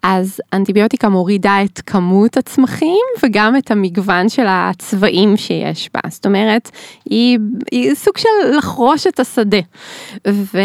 אז 0.03 0.41
אנטיביוטיקה 0.53 1.09
מורידה 1.09 1.57
את 1.63 1.81
כמות 1.85 2.37
הצמחים 2.37 3.01
וגם 3.23 3.57
את 3.57 3.71
המגוון 3.71 4.29
של 4.29 4.45
הצבעים 4.47 5.37
שיש 5.37 5.89
בה. 5.93 5.99
זאת 6.09 6.25
אומרת, 6.25 6.71
היא, 7.05 7.39
היא 7.71 7.95
סוג 7.95 8.17
של 8.17 8.57
לחרוש 8.57 9.07
את 9.07 9.19
השדה. 9.19 9.59
ו, 10.27 10.59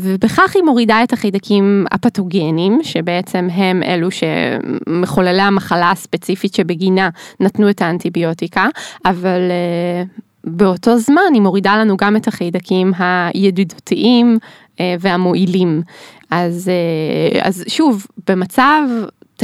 ובכך 0.00 0.56
היא 0.56 0.62
מורידה 0.62 1.02
את 1.02 1.12
החיידקים 1.12 1.84
הפתוגנים, 1.90 2.78
שבעצם 2.82 3.48
הם 3.52 3.82
אלו 3.82 4.08
שמחוללי 4.10 5.42
המחלה 5.42 5.90
הספציפית 5.90 6.54
שבגינה 6.54 7.08
נתנו 7.40 7.70
את 7.70 7.82
האנטיביוטיקה, 7.82 8.68
אבל 9.04 9.40
באותו 10.44 10.98
זמן 10.98 11.32
היא 11.34 11.42
מורידה 11.42 11.76
לנו 11.76 11.96
גם 11.96 12.16
את 12.16 12.28
החיידקים 12.28 12.92
הידידותיים 12.96 14.38
אה, 14.80 14.94
והמועילים. 15.00 15.82
אז, 16.30 16.68
אה, 16.68 17.40
אז 17.48 17.64
שוב, 17.68 18.06
במצב 18.28 18.82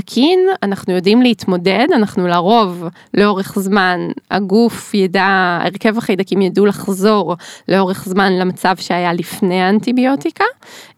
תקין, 0.00 0.48
אנחנו 0.62 0.94
יודעים 0.94 1.22
להתמודד, 1.22 1.86
אנחנו 1.94 2.26
לרוב, 2.26 2.84
לאורך 3.14 3.58
זמן, 3.58 4.00
הגוף 4.30 4.94
ידע, 4.94 5.58
הרכב 5.64 5.98
החיידקים 5.98 6.42
ידעו 6.42 6.66
לחזור 6.66 7.36
לאורך 7.68 8.04
זמן 8.04 8.32
למצב 8.32 8.76
שהיה 8.78 9.12
לפני 9.12 9.60
האנטיביוטיקה, 9.60 10.44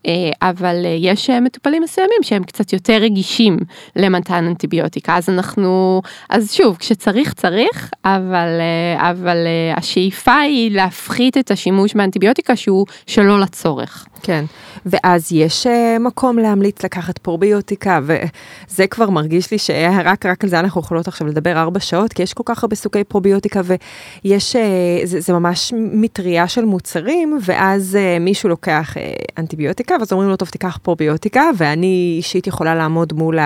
אה, 0.06 0.12
אבל 0.42 0.82
אה, 0.84 0.96
יש 0.98 1.30
אה, 1.30 1.40
מטופלים 1.40 1.82
מסוימים 1.82 2.22
שהם 2.22 2.44
קצת 2.44 2.72
יותר 2.72 2.96
רגישים 2.96 3.58
למתן 3.96 4.44
אנטיביוטיקה, 4.46 5.16
אז 5.16 5.28
אנחנו, 5.28 6.02
אז 6.30 6.52
שוב, 6.52 6.76
כשצריך 6.76 7.34
צריך, 7.34 7.90
אבל, 8.04 8.60
אבל 8.96 9.36
השאיפה 9.76 10.38
היא 10.38 10.70
להפחית 10.70 11.36
את 11.36 11.50
השימוש 11.50 11.94
באנטיביוטיקה 11.94 12.56
שהוא 12.56 12.86
שלא 13.06 13.40
לצורך. 13.40 14.06
כן, 14.22 14.44
ואז 14.86 15.32
יש 15.32 15.66
מקום 16.00 16.38
להמליץ 16.38 16.84
לקחת 16.84 17.18
פרוביוטיקה, 17.18 18.00
וזה 18.02 18.86
כבר 18.86 19.10
מרגיש 19.10 19.50
לי 19.50 19.58
שרק 19.58 20.26
רק 20.26 20.44
על 20.44 20.50
זה 20.50 20.60
אנחנו 20.60 20.80
יכולות 20.80 21.08
עכשיו 21.08 21.26
לדבר 21.26 21.56
ארבע 21.56 21.80
שעות, 21.80 22.12
כי 22.12 22.22
יש 22.22 22.34
כל 22.34 22.42
כך 22.46 22.62
הרבה 22.62 22.76
סוגי 22.76 23.04
פרוביוטיקה, 23.04 23.60
ויש, 24.24 24.56
זה, 25.04 25.20
זה 25.20 25.32
ממש 25.32 25.72
מטריה 25.76 26.48
של 26.48 26.64
מוצרים, 26.64 27.38
ואז 27.44 27.98
מישהו 28.20 28.48
לוקח 28.48 28.94
אנטיביוטיקה. 29.38 29.94
ואז 30.00 30.12
אומרים 30.12 30.30
לו, 30.30 30.36
טוב, 30.36 30.48
תיקח 30.48 30.78
פרוביוטיקה, 30.82 31.44
ואני 31.56 32.14
אישית 32.16 32.46
יכולה 32.46 32.74
לעמוד 32.74 33.12
מול 33.12 33.38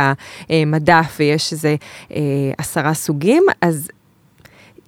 המדף 0.49 1.17
ויש 1.19 1.53
איזה 1.53 1.77
אה, 2.13 2.21
עשרה 2.59 2.95
סוגים, 2.95 3.43
אז 3.61 3.89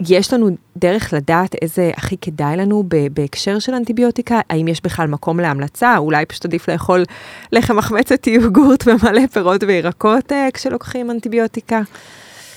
יש 0.01 0.33
לנו 0.33 0.51
דרך 0.77 1.13
לדעת 1.13 1.55
איזה 1.63 1.91
הכי 1.97 2.17
כדאי 2.17 2.57
לנו 2.57 2.85
בהקשר 3.13 3.59
של 3.59 3.75
אנטיביוטיקה? 3.75 4.41
האם 4.51 4.69
יש 4.69 4.83
בכלל 4.83 5.07
מקום 5.07 5.41
להמלצה? 5.41 5.97
אולי 5.97 6.27
פשוט 6.27 6.45
עדיף 6.45 6.69
לאכול 6.69 7.05
לחם 7.53 7.77
מחמצת 7.77 8.27
יוגורט 8.27 8.85
ומלא 8.87 9.27
פירות 9.27 9.63
וירקות 9.63 10.33
אה, 10.33 10.49
כשלוקחים 10.55 11.11
אנטיביוטיקה? 11.11 11.83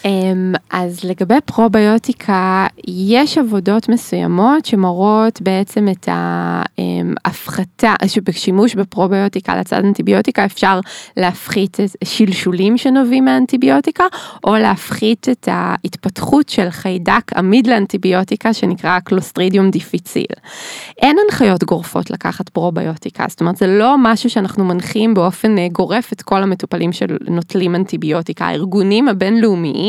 אמ, 0.06 0.54
אז 0.70 1.04
לגבי 1.04 1.42
פרוביוטיקה, 1.46 2.68
יש 2.88 3.38
עבודות 3.38 3.90
מסוימות 3.90 4.66
שמראות 4.66 5.42
בעצם 5.42 5.88
את 5.92 6.10
ההפחתה, 6.12 7.94
שבשימוש 8.08 8.76
בפרוביוטיקה 8.76 9.60
לצד 9.60 9.86
אנטיביוטיקה 9.86 10.46
אפשר 10.46 10.80
להפחית 11.18 11.78
שלשולים 12.04 12.78
שנובעים 12.78 13.26
מאנטיביוטיקה, 13.26 14.04
או 14.44 14.56
להפחית 14.56 15.30
את 15.30 15.48
ההתפתחות 15.52 16.50
של 16.50 16.70
חיידק 16.70 17.34
עמיד 17.36 17.68
לאנטיביוטיקה 17.68 18.54
שנקרא 18.54 19.00
קלוסטרידיום 19.00 19.72
דיפיציל. 19.72 20.26
אין 21.02 21.18
הנחיות 21.26 21.64
גורפות 21.64 22.10
לקחת 22.10 22.50
פרוביוטיקה, 22.50 23.26
זאת 23.30 23.42
אומרת 23.42 23.58
זה 23.58 23.68
לא 23.68 23.96
משהו 23.98 24.30
שאנחנו 24.30 24.66
מנחים 24.66 25.14
באופן 25.14 25.68
גורף 25.72 26.14
את 26.14 26.22
כל 26.22 26.44
המטופלים 26.44 26.92
שנוטלים 26.94 27.76
אנטיביוטיקה. 27.76 28.46
הארגונים 28.46 29.08
הבינלאומיים 29.08 29.89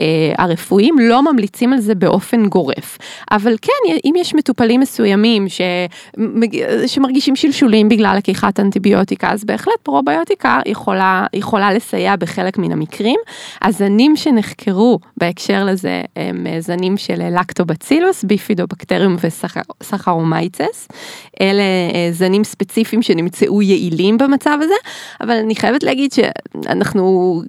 אה, 0.00 0.32
הרפואיים 0.38 0.98
לא 0.98 1.32
ממליצים 1.32 1.72
על 1.72 1.80
זה 1.80 1.94
באופן 1.94 2.46
גורף. 2.46 2.98
אבל 3.30 3.56
כן, 3.62 3.94
אם 4.04 4.14
יש 4.16 4.34
מטופלים 4.34 4.80
מסוימים 4.80 5.48
ש... 5.48 5.60
שמרגישים 6.86 7.36
שלשולים 7.36 7.88
בגלל 7.88 8.16
לקיחת 8.16 8.60
אנטיביוטיקה, 8.60 9.30
אז 9.30 9.44
בהחלט 9.44 9.80
פרוביוטיקה 9.82 10.60
יכולה, 10.66 11.26
יכולה 11.32 11.72
לסייע 11.72 12.16
בחלק 12.16 12.58
מן 12.58 12.72
המקרים. 12.72 13.20
הזנים 13.62 14.16
שנחקרו 14.16 14.98
בהקשר 15.16 15.64
לזה 15.64 16.02
הם 16.16 16.46
אה, 16.46 16.60
זנים 16.60 16.96
של 16.96 17.38
לקטובצילוס, 17.40 18.24
ביפידובקטריום 18.24 19.16
וסחרומייצס. 19.80 20.88
אלה 21.40 21.62
אה, 21.94 22.12
זנים 22.12 22.44
ספציפיים 22.44 23.02
שנמצאו 23.02 23.62
יעילים 23.62 24.18
במצב 24.18 24.58
הזה, 24.62 24.74
אבל 25.20 25.36
אני 25.36 25.54
חייבת 25.54 25.82
להגיד 25.82 26.12
שאנחנו, 26.12 27.42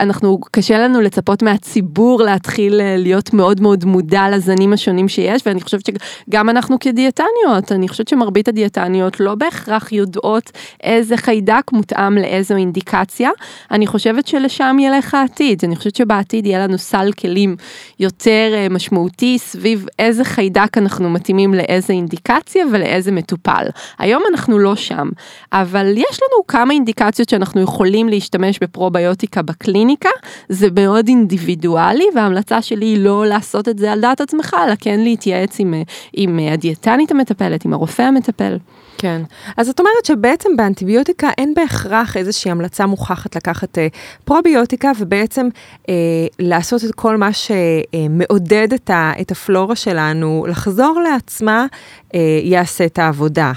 אנחנו, 0.00 0.38
קשה 0.50 0.78
לנו 0.78 1.00
לצפות 1.00 1.37
מהציבור 1.42 2.22
להתחיל 2.22 2.80
אה, 2.80 2.96
להיות 2.98 3.32
מאוד 3.32 3.60
מאוד 3.60 3.84
מודע 3.84 4.30
לזנים 4.30 4.72
השונים 4.72 5.08
שיש, 5.08 5.42
ואני 5.46 5.60
חושבת 5.60 5.86
שגם 5.86 6.48
אנחנו 6.48 6.78
כדיאטניות, 6.78 7.72
אני 7.72 7.88
חושבת 7.88 8.08
שמרבית 8.08 8.48
הדיאטניות 8.48 9.20
לא 9.20 9.34
בהכרח 9.34 9.92
יודעות 9.92 10.50
איזה 10.82 11.16
חיידק 11.16 11.72
מותאם 11.72 12.14
לאיזו 12.14 12.56
אינדיקציה. 12.56 13.30
אני 13.70 13.86
חושבת 13.86 14.26
שלשם 14.26 14.76
ילך 14.80 15.14
העתיד, 15.14 15.60
אני 15.64 15.76
חושבת 15.76 15.96
שבעתיד 15.96 16.46
יהיה 16.46 16.66
לנו 16.66 16.78
סל 16.78 17.10
כלים 17.20 17.56
יותר 18.00 18.52
אה, 18.54 18.66
משמעותי 18.70 19.38
סביב 19.38 19.86
איזה 19.98 20.24
חיידק 20.24 20.78
אנחנו 20.78 21.10
מתאימים 21.10 21.54
לאיזה 21.54 21.92
אינדיקציה 21.92 22.64
ולאיזה 22.72 23.12
מטופל. 23.12 23.66
היום 23.98 24.22
אנחנו 24.32 24.58
לא 24.58 24.76
שם, 24.76 25.08
אבל 25.52 25.86
יש 25.96 26.20
לנו 26.22 26.46
כמה 26.48 26.72
אינדיקציות 26.72 27.28
שאנחנו 27.28 27.60
יכולים 27.60 28.08
להשתמש 28.08 28.58
בפרוביוטיקה 28.58 29.42
בקליניקה, 29.42 30.08
זה 30.48 30.68
מאוד 30.74 31.08
אינדיבידואלי 31.32 32.04
וההמלצה 32.14 32.62
שלי 32.62 32.86
היא 32.86 32.98
לא 32.98 33.26
לעשות 33.26 33.68
את 33.68 33.78
זה 33.78 33.92
על 33.92 34.00
דעת 34.00 34.20
עצמך, 34.20 34.56
אלא 34.66 34.74
כן 34.78 35.00
להתייעץ 35.00 35.60
עם, 35.60 35.74
עם 36.12 36.38
הדיאטנית 36.52 37.10
המטפלת, 37.10 37.64
עם 37.64 37.72
הרופא 37.72 38.02
המטפל. 38.02 38.56
כן, 38.98 39.22
אז 39.56 39.68
את 39.68 39.80
אומרת 39.80 40.04
שבעצם 40.04 40.56
באנטיביוטיקה 40.56 41.30
אין 41.38 41.54
בהכרח 41.54 42.16
איזושהי 42.16 42.50
המלצה 42.50 42.86
מוכחת 42.86 43.36
לקחת 43.36 43.78
אה, 43.78 43.86
פרוביוטיקה 44.24 44.90
ובעצם 44.98 45.48
אה, 45.88 45.94
לעשות 46.38 46.84
את 46.84 46.94
כל 46.94 47.16
מה 47.16 47.30
שמעודד 47.32 48.72
את, 48.72 48.90
ה, 48.90 49.12
את 49.20 49.30
הפלורה 49.30 49.76
שלנו 49.76 50.46
לחזור 50.48 51.00
לעצמה, 51.00 51.66
אה, 52.14 52.20
יעשה 52.42 52.84
את 52.84 52.98
העבודה. 52.98 53.52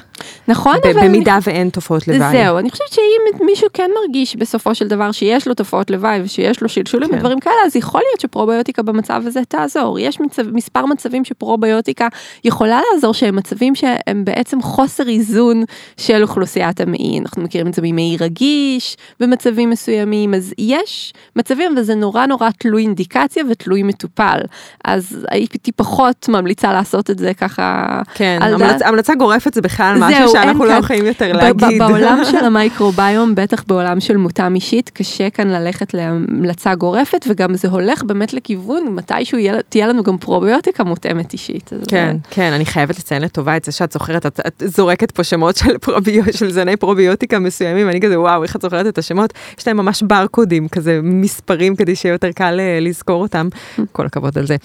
נכון, 0.47 0.75
ב- 0.83 0.87
אבל... 0.87 1.07
במידה 1.07 1.37
ואין 1.43 1.69
תופעות 1.69 2.07
לוואי. 2.07 2.31
זהו, 2.31 2.57
אני 2.57 2.71
חושבת 2.71 2.91
שאם 2.91 3.45
מישהו 3.45 3.67
כן 3.73 3.91
מרגיש 4.01 4.35
בסופו 4.35 4.75
של 4.75 4.87
דבר 4.87 5.11
שיש 5.11 5.47
לו 5.47 5.53
תופעות 5.53 5.91
לוואי 5.91 6.21
ושיש 6.23 6.61
לו 6.61 6.69
שלשולים 6.69 7.09
כן. 7.09 7.15
ודברים 7.15 7.39
כאלה, 7.39 7.55
אז 7.65 7.75
יכול 7.75 8.01
להיות 8.09 8.19
שפרוביוטיקה 8.19 8.81
במצב 8.81 9.21
הזה 9.25 9.39
תעזור. 9.47 9.99
יש 9.99 10.19
מצב, 10.19 10.43
מספר 10.51 10.85
מצבים 10.85 11.25
שפרוביוטיקה 11.25 12.07
יכולה 12.43 12.81
לעזור, 12.93 13.13
שהם 13.13 13.35
מצבים 13.35 13.75
שהם 13.75 14.25
בעצם 14.25 14.61
חוסר 14.61 15.07
איזון 15.07 15.63
של 15.97 16.23
אוכלוסיית 16.23 16.81
המעי. 16.81 17.19
אנחנו 17.19 17.41
מכירים 17.41 17.67
את 17.67 17.73
זה 17.73 17.81
ממעי 17.85 18.17
רגיש 18.19 18.97
במצבים 19.19 19.69
מסוימים, 19.69 20.33
אז 20.33 20.53
יש 20.57 21.13
מצבים, 21.35 21.75
וזה 21.77 21.95
נורא 21.95 22.25
נורא 22.25 22.49
תלוי 22.57 22.81
אינדיקציה 22.81 23.43
ותלוי 23.49 23.83
מטופל. 23.83 24.39
אז 24.85 25.25
הייתי 25.29 25.71
פחות 25.71 26.29
ממליצה 26.29 26.73
לעשות 26.73 27.09
את 27.09 27.19
זה 27.19 27.33
ככה. 27.33 27.99
כן, 28.13 28.39
המלצ... 28.41 28.81
המלצה 28.81 29.15
גורפת 29.15 29.53
זה 29.53 29.61
בכלל 29.61 29.95
משהו 29.99 30.10
זהו, 30.17 30.29
שאנחנו 30.31 30.65
לא 30.65 30.73
יכולים 30.73 31.05
יותר 31.05 31.33
להגיד. 31.33 31.79
בעולם 31.79 32.21
של 32.31 32.45
המייקרוביום, 32.45 33.35
בטח 33.35 33.63
בעולם 33.67 33.99
של 33.99 34.17
מותם 34.17 34.55
אישית, 34.55 34.89
קשה 34.89 35.29
כאן 35.29 35.47
ללכת 35.47 35.93
להמלצה 35.93 36.75
גורפת, 36.75 37.25
וגם 37.29 37.55
זה 37.55 37.67
הולך 37.67 38.03
באמת 38.03 38.33
לכיוון, 38.33 38.95
מתישהו 38.95 39.37
תהיה 39.69 39.87
לנו 39.87 40.03
גם 40.03 40.17
פרוביוטיקה 40.17 40.83
מותאמת 40.83 41.33
אישית. 41.33 41.69
כן. 41.87 42.17
כן, 42.29 42.53
אני 42.53 42.65
חייבת 42.65 42.99
לציין 42.99 43.21
לטובה 43.21 43.57
את 43.57 43.65
זה 43.65 43.71
שאת 43.71 43.91
זוכרת, 43.91 44.25
את, 44.25 44.63
זורקת 44.65 45.11
פה 45.11 45.23
שמות 45.23 45.61
של 46.31 46.51
זני 46.51 46.77
פרוביוטיקה 46.77 47.39
מסוימים, 47.39 47.89
אני 47.89 48.01
כזה, 48.01 48.19
וואו, 48.19 48.43
איך 48.43 48.55
את 48.55 48.61
זוכרת 48.61 48.87
את 48.87 48.97
השמות? 48.97 49.33
יש 49.59 49.67
להם 49.67 49.77
ממש 49.77 50.03
ברקודים, 50.03 50.67
כזה 50.67 50.99
מספרים, 51.03 51.75
כדי 51.75 51.95
שיהיה 51.95 52.13
יותר 52.13 52.31
קל 52.31 52.59
אה, 52.59 52.79
לזכור 52.81 53.21
אותם. 53.21 53.47
כל 53.91 54.05
הכבוד 54.05 54.37
על 54.37 54.45
זה. 54.45 54.55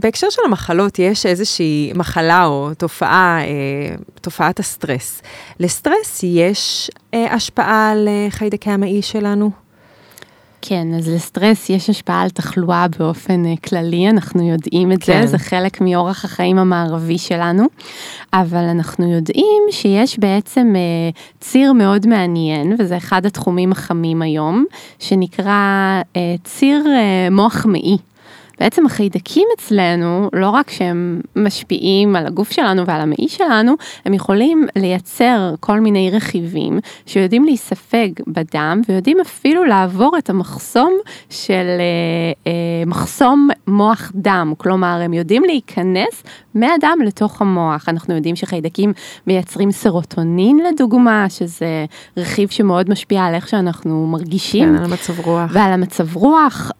בהקשר 0.00 0.26
של 0.30 0.42
המחלות, 0.46 0.98
יש 0.98 1.26
איזושהי 1.26 1.92
מחלה 1.94 2.44
או 2.44 2.70
תופעה, 2.78 3.38
אה, 3.40 3.46
תופעת 4.20 4.58
הסטרס. 4.58 5.22
לסטרס 5.60 6.20
יש 6.22 6.90
אה, 7.14 7.34
השפעה 7.34 7.90
על 7.90 8.08
אה, 8.08 8.26
חיידקי 8.30 8.70
המעי 8.70 9.02
שלנו? 9.02 9.50
כן, 10.66 10.86
אז 10.98 11.08
לסטרס 11.08 11.70
יש 11.70 11.90
השפעה 11.90 12.22
על 12.22 12.30
תחלואה 12.30 12.86
באופן 12.98 13.42
uh, 13.44 13.68
כללי, 13.68 14.08
אנחנו 14.08 14.48
יודעים 14.48 14.92
את 14.92 15.04
כן. 15.04 15.20
זה, 15.20 15.26
זה 15.26 15.38
חלק 15.38 15.80
מאורח 15.80 16.24
החיים 16.24 16.58
המערבי 16.58 17.18
שלנו, 17.18 17.64
אבל 18.32 18.64
אנחנו 18.64 19.12
יודעים 19.12 19.62
שיש 19.70 20.18
בעצם 20.18 20.74
uh, 20.74 21.38
ציר 21.40 21.72
מאוד 21.72 22.06
מעניין, 22.06 22.76
וזה 22.78 22.96
אחד 22.96 23.26
התחומים 23.26 23.72
החמים 23.72 24.22
היום, 24.22 24.64
שנקרא 24.98 26.00
ציר 26.44 26.84
מוח 27.30 27.66
מעי. 27.66 27.98
בעצם 28.60 28.86
החיידקים 28.86 29.48
אצלנו, 29.58 30.30
לא 30.32 30.50
רק 30.50 30.70
שהם 30.70 31.20
משפיעים 31.36 32.16
על 32.16 32.26
הגוף 32.26 32.50
שלנו 32.50 32.86
ועל 32.86 33.00
המעי 33.00 33.28
שלנו, 33.28 33.74
הם 34.04 34.14
יכולים 34.14 34.66
לייצר 34.76 35.54
כל 35.60 35.80
מיני 35.80 36.10
רכיבים 36.10 36.78
שיודעים 37.06 37.44
להיספג 37.44 38.08
בדם 38.26 38.80
ויודעים 38.88 39.20
אפילו 39.20 39.64
לעבור 39.64 40.18
את 40.18 40.30
המחסום 40.30 40.92
של 41.30 41.54
אה, 41.54 42.32
אה, 42.46 42.52
מחסום 42.86 43.48
מוח 43.66 44.12
דם, 44.14 44.54
כלומר 44.58 45.00
הם 45.04 45.12
יודעים 45.12 45.44
להיכנס 45.44 46.22
מהדם 46.54 46.98
לתוך 47.06 47.40
המוח. 47.40 47.88
אנחנו 47.88 48.14
יודעים 48.14 48.36
שחיידקים 48.36 48.92
מייצרים 49.26 49.72
סרוטונין 49.72 50.58
לדוגמה, 50.68 51.26
שזה 51.28 51.84
רכיב 52.16 52.48
שמאוד 52.48 52.90
משפיע 52.90 53.24
על 53.24 53.34
איך 53.34 53.48
שאנחנו 53.48 54.06
מרגישים. 54.06 54.68
כן, 54.68 54.76
על 54.76 54.84
המצב 54.84 55.20
רוח. 55.20 55.50
ועל 55.52 55.72
המצב 55.72 56.16
רוח, 56.16 56.70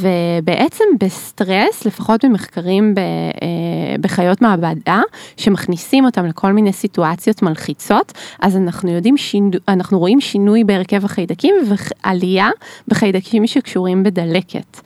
ובעצם 0.00 0.84
בסטרס, 1.24 1.86
לפחות 1.86 2.24
במחקרים 2.24 2.94
ב, 2.94 2.98
אה, 2.98 3.96
בחיות 4.00 4.42
מעבדה, 4.42 5.00
שמכניסים 5.36 6.04
אותם 6.04 6.26
לכל 6.26 6.52
מיני 6.52 6.72
סיטואציות 6.72 7.42
מלחיצות, 7.42 8.12
אז 8.40 8.56
אנחנו 8.56 8.90
יודעים, 8.90 9.16
שינו, 9.16 9.50
אנחנו 9.68 9.98
רואים 9.98 10.20
שינוי 10.20 10.64
בהרכב 10.64 11.04
החיידקים 11.04 11.54
ועלייה 11.68 12.48
בחיידקים 12.88 13.46
שקשורים 13.46 14.02
בדלקת. 14.02 14.80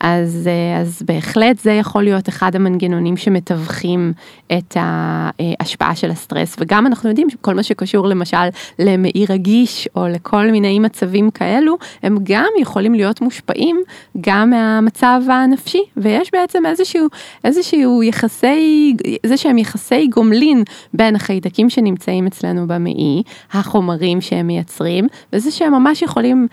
אז, 0.00 0.48
אה, 0.50 0.80
אז 0.80 1.02
בהחלט 1.06 1.58
זה 1.58 1.72
יכול 1.72 2.02
להיות 2.02 2.28
אחד 2.28 2.56
המנגנונים 2.56 3.16
שמתווכים 3.16 4.12
את 4.52 4.76
ההשפעה 4.80 5.96
של 5.96 6.10
הסטרס, 6.10 6.56
וגם 6.58 6.86
אנחנו 6.86 7.08
יודעים 7.08 7.30
שכל 7.30 7.54
מה 7.54 7.62
שקשור 7.62 8.06
למשל 8.08 8.48
למעי 8.78 9.26
רגיש 9.28 9.88
או 9.96 10.08
לכל 10.08 10.50
מיני 10.50 10.78
מצבים 10.78 11.30
כאלו, 11.30 11.76
הם 12.02 12.18
גם 12.22 12.48
יכולים 12.60 12.94
להיות 12.94 13.20
מושפעים 13.20 13.82
גם 14.20 14.50
מהמצב 14.50 15.20
הנפשי, 15.30 15.83
ויש 15.96 16.30
בעצם 16.32 16.66
איזשהו, 16.66 17.08
איזשהו 17.44 18.02
יחסי, 18.02 18.94
איזה 19.24 19.36
שהם 19.36 19.58
יחסי 19.58 20.06
גומלין 20.06 20.64
בין 20.94 21.16
החיידקים 21.16 21.70
שנמצאים 21.70 22.26
אצלנו 22.26 22.66
במעי, 22.66 23.22
החומרים 23.52 24.20
שהם 24.20 24.46
מייצרים, 24.46 25.06
וזה 25.32 25.50
שהם 25.50 25.72
ממש 25.72 26.02
יכולים 26.02 26.46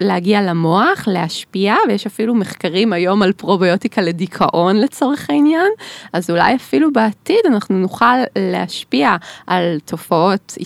להגיע 0.00 0.42
למוח, 0.42 1.04
להשפיע, 1.06 1.74
ויש 1.88 2.06
אפילו 2.06 2.34
מחקרים 2.34 2.92
היום 2.92 3.22
על 3.22 3.32
פרוביוטיקה 3.32 4.02
לדיכאון 4.02 4.76
לצורך 4.76 5.30
העניין, 5.30 5.68
אז 6.12 6.30
אולי 6.30 6.54
אפילו 6.54 6.92
בעתיד 6.92 7.40
אנחנו 7.46 7.78
נוכל 7.78 8.04
להשפיע 8.38 9.16
על 9.46 9.78
תופעות 9.84 10.56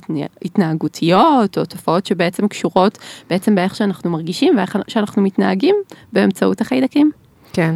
התנהגותיות, 0.42 1.58
או 1.58 1.64
תופעות 1.64 2.06
שבעצם 2.06 2.48
קשורות 2.48 2.98
בעצם 3.30 3.54
באיך 3.54 3.76
שאנחנו 3.76 4.10
מרגישים 4.10 4.56
ואיך 4.56 4.76
שאנחנו 4.88 5.22
מתנהגים 5.22 5.76
באמצעות 6.12 6.60
החיידקים. 6.60 7.10
כן. 7.52 7.74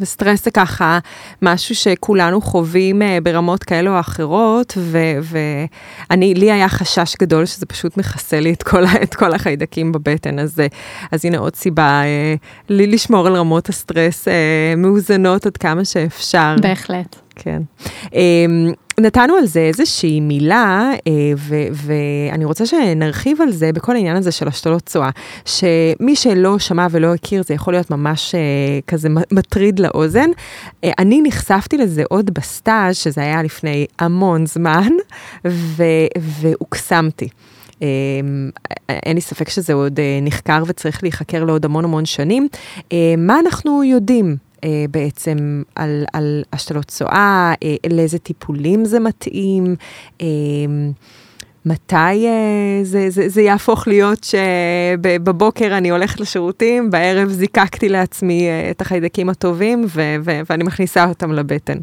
וסטרס 0.00 0.44
זה 0.44 0.50
ככה 0.50 0.98
משהו 1.42 1.74
שכולנו 1.74 2.40
חווים 2.40 3.02
אה, 3.02 3.18
ברמות 3.22 3.64
כאלה 3.64 3.90
או 3.90 4.00
אחרות, 4.00 4.78
ואני, 5.22 6.34
לי 6.34 6.52
היה 6.52 6.68
חשש 6.68 7.16
גדול 7.20 7.46
שזה 7.46 7.66
פשוט 7.66 7.96
מכסה 7.96 8.40
לי 8.40 8.52
את 8.52 8.62
כל, 8.62 8.84
את 9.02 9.14
כל 9.14 9.34
החיידקים 9.34 9.92
בבטן, 9.92 10.38
אז, 10.38 10.62
אז 11.12 11.24
הנה 11.24 11.38
עוד 11.38 11.56
סיבה 11.56 12.02
אה, 12.04 12.34
לי 12.68 12.86
לשמור 12.86 13.26
על 13.26 13.36
רמות 13.36 13.68
הסטרס 13.68 14.28
מאוזנות 14.76 15.46
עד 15.46 15.56
כמה 15.56 15.84
שאפשר. 15.84 16.56
בהחלט. 16.62 17.16
כן. 17.36 17.62
אמ, 18.12 18.72
נתנו 19.00 19.34
על 19.34 19.46
זה 19.46 19.60
איזושהי 19.60 20.20
מילה, 20.20 20.90
אה, 21.06 21.12
ואני 21.72 22.44
רוצה 22.44 22.66
שנרחיב 22.66 23.40
על 23.40 23.52
זה 23.52 23.72
בכל 23.72 23.94
העניין 23.94 24.16
הזה 24.16 24.32
של 24.32 24.48
השתלות 24.48 24.82
צואה, 24.82 25.10
שמי 25.44 26.16
שלא 26.16 26.58
שמע 26.58 26.86
ולא 26.90 27.14
הכיר, 27.14 27.42
זה 27.46 27.54
יכול 27.54 27.74
להיות 27.74 27.90
ממש 27.90 28.34
אה, 28.34 28.40
כזה 28.86 29.08
מטריד 29.32 29.78
לאוזן. 29.78 30.30
אה, 30.84 30.90
אני 30.98 31.22
נחשפתי 31.22 31.76
לזה 31.76 32.02
עוד 32.08 32.30
בסטאז', 32.34 32.96
שזה 32.96 33.20
היה 33.20 33.42
לפני 33.42 33.86
המון 33.98 34.46
זמן, 34.46 34.92
והוקסמתי. 36.40 37.28
אין 38.88 39.14
לי 39.14 39.20
ספק 39.20 39.48
שזה 39.48 39.72
עוד 39.74 40.00
נחקר 40.22 40.62
וצריך 40.66 41.02
להיחקר 41.02 41.44
לעוד 41.44 41.64
המון 41.64 41.84
המון 41.84 42.04
שנים. 42.04 42.48
מה 43.18 43.40
אנחנו 43.40 43.84
יודעים 43.84 44.36
אה, 44.64 44.84
בעצם 44.90 45.62
על, 45.74 46.04
על 46.12 46.44
השתלות 46.52 46.84
צואה, 46.84 47.54
אה, 47.62 47.74
לאיזה 47.90 48.18
טיפולים 48.18 48.84
זה 48.84 49.00
מתאים, 49.00 49.76
אה, 50.20 50.26
מתי 51.68 52.26
אה, 52.26 52.80
זה, 52.82 53.10
זה, 53.10 53.28
זה 53.28 53.42
יהפוך 53.42 53.88
להיות 53.88 54.24
שבבוקר 54.24 55.78
אני 55.78 55.90
הולכת 55.90 56.20
לשירותים, 56.20 56.90
בערב 56.90 57.28
זיקקתי 57.28 57.88
לעצמי 57.88 58.48
אה, 58.48 58.70
את 58.70 58.80
החיידקים 58.80 59.28
הטובים 59.28 59.84
ו, 59.88 60.16
ו, 60.24 60.40
ואני 60.50 60.64
מכניסה 60.64 61.08
אותם 61.08 61.32
לבטן. 61.32 61.78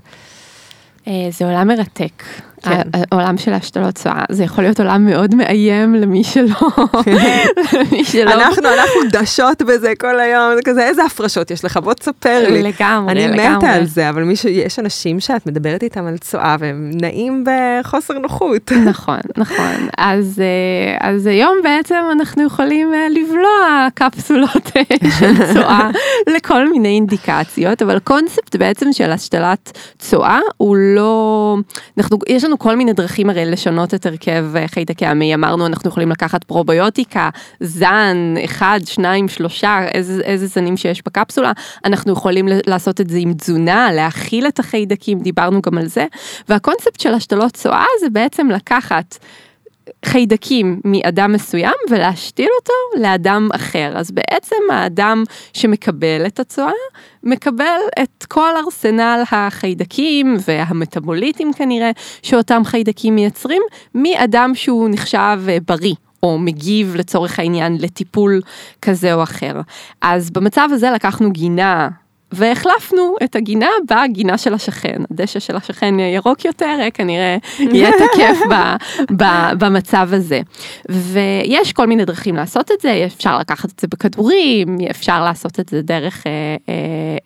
אה, 1.07 1.28
זה 1.32 1.45
עולם 1.45 1.67
מרתק. 1.67 2.23
כן. 2.70 2.82
העולם 3.11 3.38
של 3.38 3.53
השתלות 3.53 3.95
צואה, 3.95 4.24
זה 4.32 4.43
יכול 4.43 4.63
להיות 4.63 4.80
עולם 4.80 5.05
מאוד 5.05 5.36
מאיים 5.36 5.95
למי 5.95 6.24
שלא, 6.24 6.70
למי 7.74 8.05
שלא. 8.05 8.34
אנחנו, 8.34 8.63
אנחנו 8.68 9.01
דשות 9.11 9.61
בזה 9.61 9.93
כל 9.99 10.20
היום, 10.20 10.55
זה 10.55 10.61
כזה, 10.66 10.88
איזה 10.88 11.03
הפרשות 11.03 11.51
יש 11.51 11.66
לך? 11.66 11.78
בוא 11.78 11.93
תספר 11.93 12.49
לי. 12.49 12.63
לגמרי, 12.63 13.11
אני 13.11 13.28
לגמרי. 13.28 13.47
אני 13.47 13.55
מתה 13.57 13.72
על 13.72 13.86
זה, 13.86 14.09
אבל 14.09 14.24
מישהו, 14.24 14.49
יש 14.49 14.80
אנשים 14.80 15.20
שאת 15.20 15.45
מדברת 15.45 15.84
איתם 15.84 16.05
על 16.07 16.18
צואה 16.18 16.55
והם 16.59 16.91
נעים 17.01 17.43
בחוסר 17.45 18.13
נוחות. 18.13 18.72
נכון, 18.89 19.20
נכון. 19.38 19.88
אז, 19.97 20.41
אה, 20.41 21.09
אז 21.09 21.28
היום 21.28 21.57
בעצם 21.63 21.95
אנחנו 22.11 22.43
יכולים 22.43 22.93
אה, 22.93 23.07
לבלוע 23.09 23.88
קפסולות 23.93 24.72
אה, 24.78 25.09
של 25.20 25.34
צואה 25.53 25.89
לכל 26.28 26.70
מיני 26.70 26.88
אינדיקציות, 26.88 27.82
אבל 27.82 27.99
קונספט 27.99 28.55
בעצם 28.55 28.93
של 28.93 29.11
השתלת 29.11 29.78
צואה 29.99 30.39
הוא 30.57 30.76
לא, 30.78 31.55
אנחנו, 31.97 32.18
יש 32.28 32.43
לנו 32.43 32.55
לנו 32.56 32.60
כל 32.60 32.76
מיני 32.76 32.93
דרכים 32.93 33.30
הרי 33.30 33.45
לשנות 33.45 33.93
את 33.93 34.06
הרכב 34.06 34.45
אה, 34.56 34.68
חיידקי 34.68 35.06
המי, 35.06 35.36
אמרנו 35.36 35.66
אנחנו 35.66 35.89
יכולים 35.89 36.10
לקחת 36.10 36.43
פרוביוטיקה, 36.43 37.30
זן, 37.60 38.36
אחד, 38.45 38.80
שניים, 38.86 39.28
שלושה, 39.28 39.88
איזה, 39.88 40.22
איזה 40.24 40.47
זנים 40.47 40.78
שיש 40.78 41.01
בקפסולה, 41.06 41.51
אנחנו 41.86 42.14
יכולים 42.14 42.47
לעשות 42.68 43.01
את 43.01 43.10
זה 43.10 43.18
עם 43.18 43.34
תזונה, 43.34 43.91
להכיל 43.93 44.47
את 44.47 44.60
החיידקים, 44.60 45.20
דיברנו 45.20 45.62
גם 45.62 45.78
על 45.78 45.86
זה, 45.86 46.06
והקונספט 46.49 46.99
של 46.99 47.14
השתלות 47.14 47.53
צואה 47.53 47.86
זה 48.01 48.10
בעצם 48.10 48.49
לקחת 48.49 49.18
חיידקים 50.06 50.82
מאדם 50.86 51.32
מסוים 51.32 51.74
ולהשתיל 51.89 52.49
אותו 52.60 53.01
לאדם 53.01 53.49
אחר. 53.56 53.93
אז 53.95 54.12
בעצם 54.12 54.56
האדם 54.72 55.24
שמקבל 55.53 56.24
את 56.28 56.39
הצואה, 56.39 56.72
מקבל 57.24 57.80
את 58.03 58.26
כל 58.28 58.49
ארסנל 58.66 59.24
החיידקים 59.32 60.38
והמטאבוליטים 60.47 61.53
כנראה, 61.53 61.91
שאותם 62.24 62.62
חיידקים 62.66 63.16
מייצרים, 63.16 63.62
מאדם 63.95 64.51
שהוא 64.56 64.89
נחשב 64.89 65.39
בריא. 65.68 65.95
או 66.24 66.39
מגיב 66.39 66.95
לצורך 66.95 67.39
העניין 67.39 67.78
לטיפול 67.80 68.41
כזה 68.82 69.14
או 69.14 69.24
אחר. 69.24 69.62
אז 70.01 70.32
במצב 70.32 70.70
הזה 70.72 70.91
לקחנו 70.91 71.32
גינה 71.32 71.89
והחלפנו 72.36 73.16
את 73.24 73.36
הגינה 73.36 73.70
בגינה 73.90 74.38
של 74.38 74.54
השכן. 74.54 75.02
הדשא 75.12 75.40
של 75.40 75.56
השכן 75.56 76.00
ירוק 76.00 76.46
יותר, 76.46 76.78
כנראה 76.94 77.38
יהיה 77.60 77.92
תקף 77.92 78.38
ב, 78.50 78.54
ב, 79.24 79.26
במצב 79.60 80.10
הזה. 80.12 80.42
ויש 80.90 81.74
כל 81.74 81.88
מיני 81.88 82.06
דרכים 82.06 82.36
לעשות 82.36 82.72
את 82.72 82.82
זה, 82.82 83.04
אפשר 83.06 83.40
לקחת 83.40 83.72
את 83.72 83.80
זה 83.80 83.88
בכדורים, 83.88 84.78
אפשר 84.90 85.24
לעשות 85.24 85.60
את 85.60 85.70
זה 85.70 85.82
דרך 85.82 86.28
אה, 86.28 86.32
אה, 86.70 86.74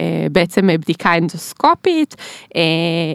אה, 0.02 0.28
בעצם 0.32 0.68
בדיקה 0.68 1.18
אנדוסקופית, 1.18 2.16
אה, 2.56 2.62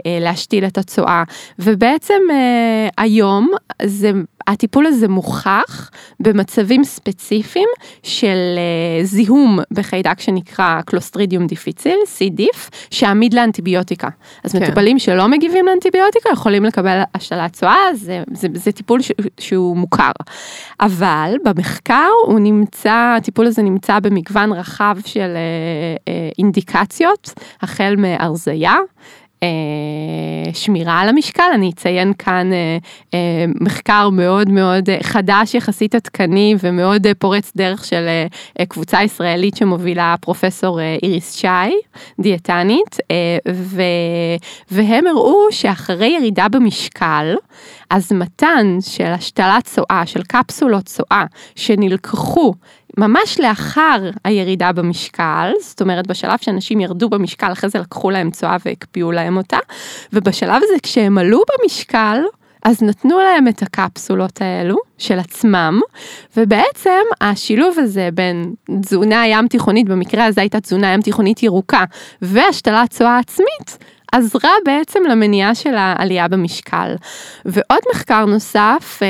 אה, 0.07 0.19
להשתיל 0.21 0.65
את 0.65 0.79
הצואה, 0.79 1.23
ובעצם 1.59 2.21
אה, 2.31 2.89
היום 2.99 3.51
זה 3.83 4.13
הטיפול 4.47 4.87
הזה 4.87 5.09
מוכח 5.09 5.91
במצבים 6.21 6.85
ספציפיים 6.85 7.69
של 8.03 8.37
uh, 8.57 9.05
זיהום 9.05 9.59
בחיידק 9.71 10.21
שנקרא 10.21 10.81
קלוסטרידיום 10.83 11.47
דיפיציל. 11.47 11.99
דיף, 12.31 12.71
שעמיד 12.91 13.35
לאנטיביוטיקה. 13.35 14.09
אז 14.45 14.53
כן. 14.53 14.63
מטופלים 14.63 14.99
שלא 14.99 15.29
מגיבים 15.29 15.67
לאנטיביוטיקה 15.67 16.31
יכולים 16.33 16.65
לקבל 16.65 17.03
השתלת 17.15 17.53
צואה, 17.53 17.95
זה, 17.95 18.23
זה, 18.33 18.49
זה 18.55 18.73
טיפול 18.73 19.03
ש, 19.03 19.13
שהוא 19.41 19.77
מוכר. 19.77 20.11
אבל 20.81 21.37
במחקר 21.45 22.09
הוא 22.27 22.41
נמצא, 22.41 23.15
הטיפול 23.17 23.47
הזה 23.47 23.63
נמצא 23.63 24.01
במגוון 24.01 24.53
רחב 24.53 24.97
של 25.07 25.31
uh, 25.35 25.99
uh, 25.99 26.11
אינדיקציות, 26.39 27.35
החל 27.63 27.95
מארזייה. 27.99 28.77
אה, 29.43 29.49
שמירה 30.53 31.01
על 31.01 31.09
המשקל, 31.09 31.51
אני 31.55 31.71
אציין 31.71 32.13
כאן 32.19 32.53
אה, 32.53 32.79
אה, 33.15 33.45
מחקר 33.61 34.11
מאוד 34.11 34.49
מאוד 34.49 34.89
חדש 35.03 35.55
יחסית 35.55 35.95
עדכני 35.95 36.55
ומאוד 36.61 37.07
פורץ 37.19 37.53
דרך 37.57 37.85
של 37.85 38.07
קבוצה 38.69 39.03
ישראלית 39.03 39.57
שמובילה 39.57 40.15
פרופסור 40.21 40.81
איריס 41.03 41.35
שי, 41.35 41.47
דיאטנית, 42.21 42.97
והם 44.71 45.07
הראו 45.07 45.47
שאחרי 45.51 46.17
ירידה 46.19 46.49
במשקל, 46.49 47.35
אז 47.91 48.13
מתן 48.13 48.77
של 48.81 49.05
השתלת 49.05 49.65
צואה, 49.65 50.03
של 50.07 50.23
קפסולות 50.23 50.85
צואה, 50.85 51.25
שנלקחו 51.55 52.55
ממש 52.99 53.41
לאחר 53.41 54.11
הירידה 54.25 54.73
במשקל, 54.73 55.53
זאת 55.61 55.81
אומרת 55.81 56.07
בשלב 56.07 56.39
שאנשים 56.41 56.81
ירדו 56.81 57.09
במשקל, 57.09 57.53
אחרי 57.53 57.71
זה 57.71 57.79
לקחו 57.79 58.11
להם 58.11 58.31
צואה 58.31 58.57
והקפיאו 58.65 59.13
להם 59.13 59.37
אותה, 59.37 59.59
ובשלב 60.13 60.63
הזה 60.65 60.75
כשהם 60.83 61.19
עלו 61.19 61.43
במשקל, 61.59 62.19
אז 62.65 62.83
נתנו 62.83 63.19
להם 63.19 63.49
את 63.49 63.63
הקפסולות 63.63 64.41
האלו 64.41 64.77
של 64.99 65.19
עצמם, 65.19 65.81
ובעצם 66.37 67.03
השילוב 67.21 67.79
הזה 67.79 68.09
בין 68.15 68.55
תזונה 68.81 69.27
ים 69.27 69.49
תיכונית, 69.49 69.89
במקרה 69.89 70.25
הזה 70.25 70.41
הייתה 70.41 70.61
תזונה 70.61 70.93
ים 70.93 71.03
תיכונית 71.03 71.43
ירוקה, 71.43 71.85
והשתלת 72.23 72.91
צואה 72.91 73.19
עצמית, 73.19 73.79
עזרה 74.15 74.51
בעצם 74.65 75.01
למניעה 75.11 75.55
של 75.55 75.75
העלייה 75.75 76.29
במשקל. 76.29 76.95
ועוד 77.45 77.81
מחקר 77.95 78.25
נוסף, 78.25 78.99
אה, 79.03 79.07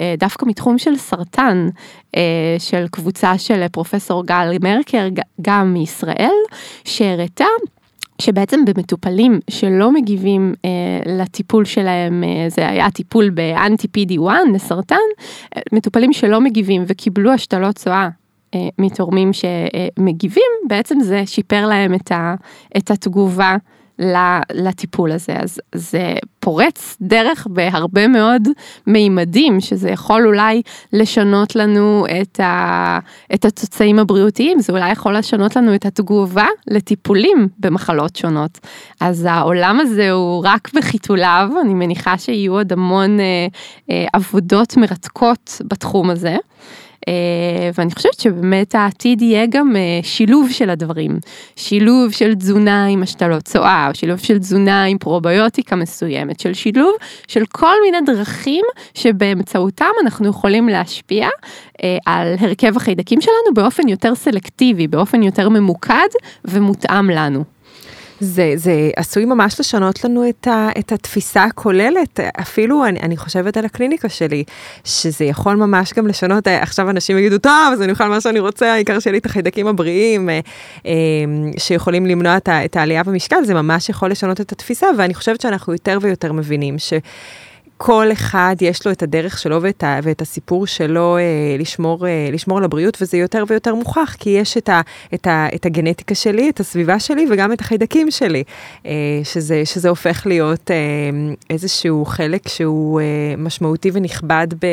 אה, 0.00 0.14
דווקא 0.18 0.46
מתחום 0.46 0.78
של 0.78 0.96
סרטן, 0.96 1.68
אה, 2.16 2.56
של 2.58 2.86
קבוצה 2.90 3.38
של 3.38 3.68
פרופסור 3.68 4.26
גל 4.26 4.56
מרקר, 4.62 5.08
גם 5.42 5.72
מישראל, 5.72 6.34
שהראתה 6.84 7.44
שבעצם 8.22 8.64
במטופלים 8.64 9.40
שלא 9.50 9.92
מגיבים 9.92 10.54
אה, 10.64 10.70
לטיפול 11.06 11.64
שלהם, 11.64 12.24
אה, 12.24 12.48
זה 12.48 12.68
היה 12.68 12.90
טיפול 12.90 13.30
באנטי 13.30 13.86
PD1 13.86 14.30
לסרטן, 14.54 14.96
אה, 15.56 15.62
מטופלים 15.72 16.12
שלא 16.12 16.40
מגיבים 16.40 16.84
וקיבלו 16.86 17.32
השתלות 17.32 17.76
צואה 17.76 18.08
אה, 18.54 18.68
מתורמים 18.78 19.30
שמגיבים, 19.32 20.52
בעצם 20.68 21.00
זה 21.00 21.22
שיפר 21.26 21.66
להם 21.66 21.94
את, 21.94 22.12
ה, 22.12 22.34
את 22.76 22.90
התגובה 22.90 23.56
לטיפול 24.52 25.12
הזה. 25.12 25.32
אז 25.36 25.60
זה 25.74 26.14
פורץ 26.40 26.96
דרך 27.00 27.46
בהרבה 27.50 28.08
מאוד 28.08 28.48
מימדים, 28.86 29.60
שזה 29.60 29.90
יכול 29.90 30.26
אולי 30.26 30.62
לשנות 30.92 31.56
לנו 31.56 32.06
את, 32.20 32.40
ה, 32.40 32.98
את 33.34 33.44
התוצאים 33.44 33.98
הבריאותיים, 33.98 34.60
זה 34.60 34.72
אולי 34.72 34.92
יכול 34.92 35.16
לשנות 35.16 35.56
לנו 35.56 35.74
את 35.74 35.86
התגובה 35.86 36.46
לטיפולים 36.70 37.48
במחלות 37.58 38.16
שונות. 38.16 38.58
אז 39.00 39.26
העולם 39.30 39.80
הזה 39.80 40.10
הוא 40.10 40.42
רק 40.44 40.70
בחיתוליו, 40.74 41.50
אני 41.60 41.74
מניחה 41.74 42.18
שיהיו 42.18 42.52
עוד 42.52 42.72
המון 42.72 43.20
אה, 43.20 43.24
אה, 43.90 44.06
עבודות 44.12 44.76
מרתקות 44.76 45.60
בתחום 45.64 46.10
הזה. 46.10 46.36
אה, 47.08 47.70
ואני 47.78 47.90
חושבת 47.90 48.20
שבאמת 48.20 48.74
העתיד 48.74 49.22
יהיה 49.22 49.46
גם 49.46 49.76
אה, 49.76 50.00
שילוב 50.02 50.50
של 50.50 50.70
הדברים, 50.70 51.18
שילוב 51.56 52.12
של 52.12 52.34
תזונה 52.34 52.86
עם 52.86 53.02
השתלות 53.02 53.42
צואה, 53.42 53.88
או 53.88 53.94
שילוב 53.94 54.18
של 54.18 54.38
תזונה 54.38 54.84
עם 54.84 54.98
פרוביוטיקה 54.98 55.76
מסוימת, 55.76 56.40
של 56.40 56.54
שילוב 56.54 56.92
של 57.28 57.42
כל 57.52 57.74
מיני 57.84 57.98
דרכים 58.06 58.64
שבאמצעותם 58.94 59.90
אנחנו 60.02 60.28
יכולים 60.28 60.68
להשפיע 60.68 61.28
אה, 61.82 61.98
על 62.06 62.34
הרכב 62.38 62.76
החיידקים 62.76 63.20
שלנו 63.20 63.54
באופן 63.54 63.88
יותר 63.88 64.14
סלקטיבי, 64.14 64.86
באופן 64.88 65.22
יותר 65.22 65.48
ממוקד 65.48 66.08
ומותאם 66.44 67.10
לנו. 67.10 67.57
זה, 68.20 68.52
זה 68.56 68.90
עשוי 68.96 69.24
ממש 69.24 69.60
לשנות 69.60 70.04
לנו 70.04 70.28
את, 70.28 70.46
ה, 70.46 70.68
את 70.78 70.92
התפיסה 70.92 71.44
הכוללת, 71.44 72.20
אפילו 72.40 72.84
אני, 72.84 73.00
אני 73.00 73.16
חושבת 73.16 73.56
על 73.56 73.64
הקליניקה 73.64 74.08
שלי, 74.08 74.44
שזה 74.84 75.24
יכול 75.24 75.56
ממש 75.56 75.92
גם 75.92 76.06
לשנות, 76.06 76.48
עכשיו 76.48 76.90
אנשים 76.90 77.18
יגידו, 77.18 77.38
טוב, 77.38 77.72
אז 77.72 77.82
אני 77.82 77.92
אוכל 77.92 78.08
מה 78.08 78.20
שאני 78.20 78.38
רוצה, 78.38 78.72
העיקר 78.72 78.98
שיהיה 78.98 79.12
לי 79.12 79.18
את 79.18 79.26
החיידקים 79.26 79.66
הבריאים, 79.66 80.30
אה, 80.30 80.40
אה, 80.86 80.92
שיכולים 81.58 82.06
למנוע 82.06 82.36
את, 82.36 82.48
את 82.48 82.76
העלייה 82.76 83.02
במשקל, 83.02 83.44
זה 83.44 83.54
ממש 83.54 83.88
יכול 83.88 84.10
לשנות 84.10 84.40
את 84.40 84.52
התפיסה, 84.52 84.86
ואני 84.98 85.14
חושבת 85.14 85.40
שאנחנו 85.40 85.72
יותר 85.72 85.98
ויותר 86.02 86.32
מבינים 86.32 86.78
ש... 86.78 86.92
כל 87.80 88.12
אחד 88.12 88.56
יש 88.60 88.86
לו 88.86 88.92
את 88.92 89.02
הדרך 89.02 89.38
שלו 89.38 89.62
ואת, 89.62 89.84
ה, 89.84 90.00
ואת 90.02 90.22
הסיפור 90.22 90.66
שלו 90.66 91.16
אה, 91.16 91.56
לשמור, 91.58 92.06
אה, 92.06 92.28
לשמור 92.32 92.58
על 92.58 92.64
הבריאות, 92.64 92.98
וזה 93.02 93.16
יותר 93.16 93.44
ויותר 93.48 93.74
מוכח, 93.74 94.16
כי 94.18 94.30
יש 94.30 94.56
את, 94.56 94.68
ה, 94.68 94.80
את, 95.14 95.26
ה, 95.26 95.46
את 95.54 95.66
הגנטיקה 95.66 96.14
שלי, 96.14 96.50
את 96.50 96.60
הסביבה 96.60 97.00
שלי 97.00 97.26
וגם 97.30 97.52
את 97.52 97.60
החיידקים 97.60 98.10
שלי, 98.10 98.44
אה, 98.86 98.90
שזה, 99.24 99.62
שזה 99.64 99.88
הופך 99.88 100.26
להיות 100.26 100.70
אה, 100.70 100.76
איזשהו 101.50 102.04
חלק 102.04 102.48
שהוא 102.48 103.00
אה, 103.00 103.04
משמעותי 103.38 103.90
ונכבד 103.92 104.46
ב, 104.60 104.66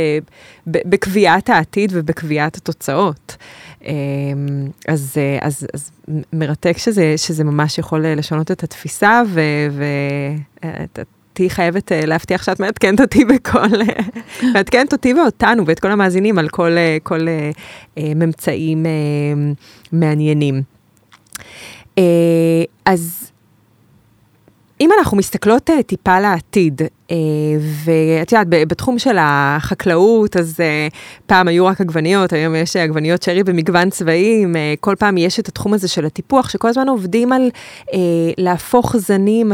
ב, 0.72 0.78
בקביעת 0.86 1.50
העתיד 1.50 1.92
ובקביעת 1.94 2.56
התוצאות. 2.56 3.36
אה, 3.86 3.94
אז, 4.88 5.14
אה, 5.18 5.38
אז, 5.42 5.68
אז 5.74 5.92
מרתק 6.34 6.78
שזה, 6.78 7.14
שזה 7.18 7.44
ממש 7.44 7.78
יכול 7.78 8.06
לשנות 8.08 8.52
את 8.52 8.64
התפיסה 8.64 9.22
ו... 9.28 9.42
ו 9.72 9.84
את, 10.84 11.00
תהיי 11.36 11.50
חייבת 11.50 11.92
uh, 11.92 12.06
להבטיח 12.06 12.44
שאת 12.44 12.60
מעדכנת 12.60 13.02
אותי 13.02 13.26
בכל, 13.26 13.68
uh, 13.68 14.46
מעדכנת 14.54 14.94
אותי 14.94 15.14
ואותנו 15.14 15.66
ואת 15.66 15.80
כל 15.80 15.92
המאזינים 15.92 16.40
על 16.40 16.50
כל, 16.50 16.72
uh, 16.72 17.04
כל 17.04 17.20
ממצאים 17.98 18.86
מעניינים. 19.92 20.62
אז 22.86 23.32
אם 24.82 24.90
אנחנו 25.00 25.18
מסתכלות 25.18 25.70
טיפה 25.86 26.20
לעתיד, 26.20 26.82
ואת 27.86 28.32
יודעת, 28.32 28.48
בתחום 28.50 29.00
של 29.00 29.18
החקלאות, 29.20 30.38
אז 30.38 30.60
פעם 31.26 31.48
היו 31.48 31.66
רק 31.66 31.82
עגבניות, 31.82 32.34
היום 32.34 32.56
יש 32.56 32.76
עגבניות 32.76 33.24
שרי 33.24 33.44
במגוון 33.44 33.90
צבעים, 33.90 34.56
כל 34.80 34.96
פעם 35.00 35.18
יש 35.18 35.40
את 35.40 35.48
התחום 35.48 35.74
הזה 35.74 35.88
של 35.88 36.06
הטיפוח, 36.06 36.50
שכל 36.50 36.68
הזמן 36.68 36.90
עובדים 36.90 37.32
על 37.34 37.50
להפוך 38.38 38.98
זנים, 38.98 39.52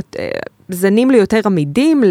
זנים 0.69 1.11
ליותר 1.11 1.39
עמידים, 1.45 2.03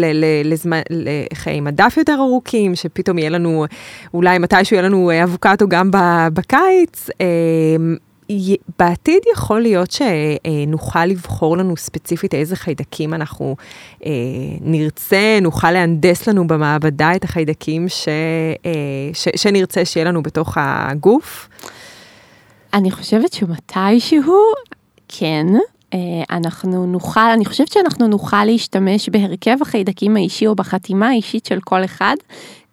לחיי 0.89 1.61
מדף 1.61 1.93
יותר 1.97 2.15
ארוכים, 2.19 2.75
שפתאום 2.75 3.17
יהיה 3.17 3.29
לנו, 3.29 3.65
אולי 4.13 4.37
מתישהו 4.37 4.75
יהיה 4.75 4.85
לנו 4.87 5.11
אבוקטו 5.23 5.67
גם 5.67 5.89
בקיץ. 6.33 7.09
אמ, 7.19 7.95
בעתיד 8.79 9.23
יכול 9.33 9.61
להיות 9.61 9.91
שנוכל 9.91 11.05
לבחור 11.05 11.57
לנו 11.57 11.77
ספציפית 11.77 12.33
איזה 12.33 12.55
חיידקים 12.55 13.13
אנחנו 13.13 13.55
אה, 14.05 14.11
נרצה, 14.61 15.39
נוכל 15.41 15.71
להנדס 15.71 16.27
לנו 16.27 16.47
במעבדה 16.47 17.15
את 17.15 17.23
החיידקים 17.23 17.89
ש, 17.89 18.07
אה, 18.65 18.71
ש, 19.13 19.27
שנרצה 19.35 19.85
שיהיה 19.85 20.05
לנו 20.05 20.23
בתוך 20.23 20.57
הגוף? 20.59 21.49
אני 22.73 22.91
חושבת 22.91 23.33
שמתישהו, 23.33 24.39
כן. 25.07 25.47
אה, 25.93 26.37
אנחנו 26.37 26.85
נוכל, 26.85 27.19
אני 27.19 27.45
חושבת 27.45 27.71
שאנחנו 27.71 28.07
נוכל 28.07 28.45
להשתמש 28.45 29.09
בהרכב 29.09 29.57
החיידקים 29.61 30.15
האישי 30.15 30.47
או 30.47 30.55
בחתימה 30.55 31.07
האישית 31.09 31.45
של 31.45 31.59
כל 31.59 31.83
אחד 31.83 32.15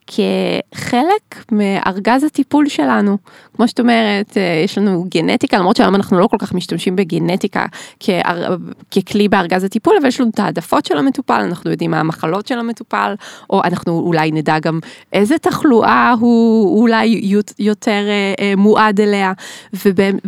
כחלק 0.09 1.45
מארגז 1.53 2.25
הטיפול 2.25 2.69
שלנו. 2.69 3.19
כמו 3.57 3.69
שאת 3.69 3.81
אומרת, 3.81 4.37
אה, 4.37 4.63
יש 4.65 4.79
לנו 4.79 5.05
גנטיקה, 5.09 5.59
למרות 5.59 5.77
שהיום 5.77 5.95
אנחנו 5.95 6.19
לא 6.19 6.27
כל 6.27 6.37
כך 6.39 6.55
משתמשים 6.55 6.97
בגנטיקה 6.97 7.67
כאר... 8.01 8.57
ככלי 8.91 9.29
בארגז 9.29 9.65
הטיפול, 9.65 9.95
אבל 10.01 10.09
יש 10.09 10.21
לנו 10.21 10.31
את 10.31 10.39
העדפות 10.39 10.87
של 10.87 10.99
המטופל, 10.99 11.41
אנחנו 11.41 11.71
יודעים 11.71 11.91
מה 11.91 12.01
המחלות 12.01 12.47
של 12.47 12.59
המטופל, 12.59 13.15
או 13.51 13.63
אנחנו 13.65 14.01
אולי 14.07 14.31
נדע 14.31 14.59
גם 14.59 14.79
איזה 15.13 15.39
תחלואה 15.39 16.15
הוא 16.21 16.81
אולי 16.81 17.21
יותר 17.59 18.05
אה, 18.09 18.35
אה, 18.41 18.57
מועד 18.57 19.01
אליה, 19.01 19.33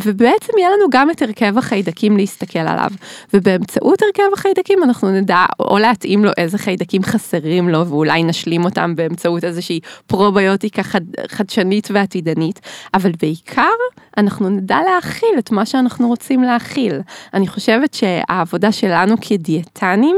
ובעצם 0.05 0.53
יהיה 0.57 0.69
לנו 0.69 0.85
גם 0.91 1.09
את 1.09 1.21
הרכב 1.21 1.57
החיידקים 1.57 2.17
להסתכל 2.17 2.59
עליו, 2.59 2.89
ובאמצעות 3.33 4.01
הרכב 4.01 4.33
החיידקים 4.33 4.83
אנחנו 4.83 5.11
נדע 5.11 5.45
או 5.59 5.77
להתאים 5.77 6.25
לו 6.25 6.31
איזה 6.37 6.57
חיידקים 6.57 7.03
חסרים 7.03 7.69
לו, 7.69 7.87
ואולי 7.87 8.23
נשלים 8.23 8.65
אותם 8.65 8.95
באמצעות 8.95 9.43
איזושהי 9.43 9.70
פרוביוטיקה 10.07 10.83
חד, 10.83 11.01
חדשנית 11.27 11.87
ועתידנית, 11.91 12.59
אבל 12.93 13.11
בעיקר 13.21 13.71
אנחנו 14.17 14.49
נדע 14.49 14.77
להכיל 14.93 15.35
את 15.39 15.51
מה 15.51 15.65
שאנחנו 15.65 16.07
רוצים 16.07 16.43
להכיל. 16.43 17.01
אני 17.33 17.47
חושבת 17.47 17.93
שהעבודה 17.93 18.71
שלנו 18.71 19.15
כדיאטנים 19.21 20.17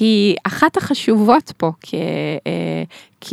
היא 0.00 0.36
אחת 0.46 0.76
החשובות 0.76 1.52
פה 1.56 1.70
כ, 1.82 1.94
אה, 1.94 2.82
כ, 3.24 3.32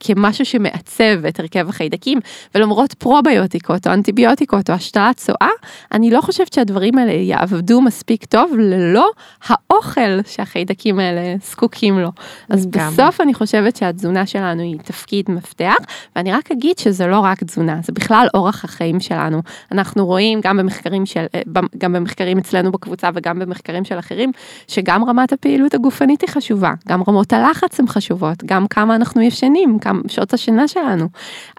כמשהו 0.00 0.44
שמעצב 0.44 1.26
את 1.28 1.40
הרכב 1.40 1.68
החיידקים, 1.68 2.18
ולמרות 2.54 2.94
פרוביוטיקות 2.94 3.86
או 3.86 3.92
אנטיביוטיקות 3.92 4.70
או 4.70 4.74
השתלת 4.74 5.16
צואה, 5.16 5.50
אני 5.92 6.10
לא 6.10 6.20
חושבת 6.20 6.52
שהדברים 6.52 6.98
האלה 6.98 7.12
יעבדו 7.12 7.80
מספיק 7.80 8.24
טוב 8.24 8.52
ללא 8.58 9.10
האוכל 9.46 10.22
שהחיידקים 10.26 10.98
האלה 10.98 11.34
זקוקים 11.50 11.98
לו. 11.98 12.10
אז 12.48 12.66
גם. 12.70 12.90
בסוף 12.90 13.20
אני 13.20 13.34
חושבת 13.34 13.76
שהתזונה 13.76 14.26
שלנו 14.26 14.62
היא 14.62 14.78
תפקיד 14.84 15.30
מפתח, 15.30 15.74
ואני 16.16 16.32
רק 16.32 16.52
אגיד 16.52 16.78
שזה 16.78 17.06
לא 17.06 17.20
רק 17.20 17.42
תזונה, 17.44 17.80
זה 17.82 17.92
בכלל 17.92 18.26
אורח 18.34 18.64
החיים 18.64 19.00
שלנו. 19.00 19.42
אנחנו 19.72 20.06
רואים 20.06 20.40
גם 20.42 20.56
במחקרים, 20.56 21.06
של, 21.06 21.26
אה, 21.34 21.40
גם 21.78 21.92
במחקרים 21.92 22.38
אצלנו 22.38 22.72
בקבוצה 22.72 23.08
וגם 23.14 23.38
במחקרים 23.38 23.84
של 23.84 23.98
אחרים, 23.98 24.32
שגם 24.68 25.04
רמת 25.04 25.32
הפעילות 25.32 25.74
הגופנית 25.74 26.20
היא 26.20 26.30
חשובה, 26.30 26.72
גם 26.88 27.02
רמות 27.08 27.32
הלחץ 27.32 27.80
הן 27.80 27.86
חשובות, 27.86 28.44
גם 28.44 28.66
כמה 28.66 28.94
אנחנו 28.94 29.19
ישנים, 29.22 29.78
כמה 29.78 30.00
שעות 30.08 30.34
השינה 30.34 30.68
שלנו. 30.68 31.06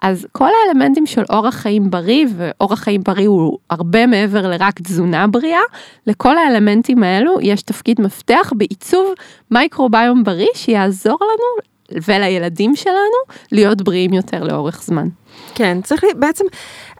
אז 0.02 0.26
כל 0.32 0.48
האלמנטים 0.66 1.06
של 1.06 1.22
אורח 1.30 1.54
חיים 1.54 1.90
בריא, 1.90 2.26
ואורח 2.36 2.78
חיים 2.78 3.02
בריא 3.02 3.28
הוא 3.28 3.58
הרבה 3.70 4.06
מעבר 4.06 4.48
לרק 4.48 4.80
תזונה 4.80 5.26
בריאה, 5.26 5.60
לכל 6.06 6.38
האלמנטים 6.38 7.02
האלו 7.02 7.38
יש 7.40 7.62
תפקיד 7.62 8.00
מפתח 8.00 8.52
בעיצוב 8.56 9.12
מייקרוביום 9.50 10.24
בריא 10.24 10.46
שיעזור 10.54 11.18
לנו 11.22 11.72
ולילדים 12.08 12.76
שלנו 12.76 13.18
להיות 13.52 13.82
בריאים 13.82 14.12
יותר 14.12 14.44
לאורך 14.44 14.82
זמן. 14.82 15.08
כן, 15.54 15.78
צריך 15.82 16.04
לי, 16.04 16.10
בעצם, 16.16 16.44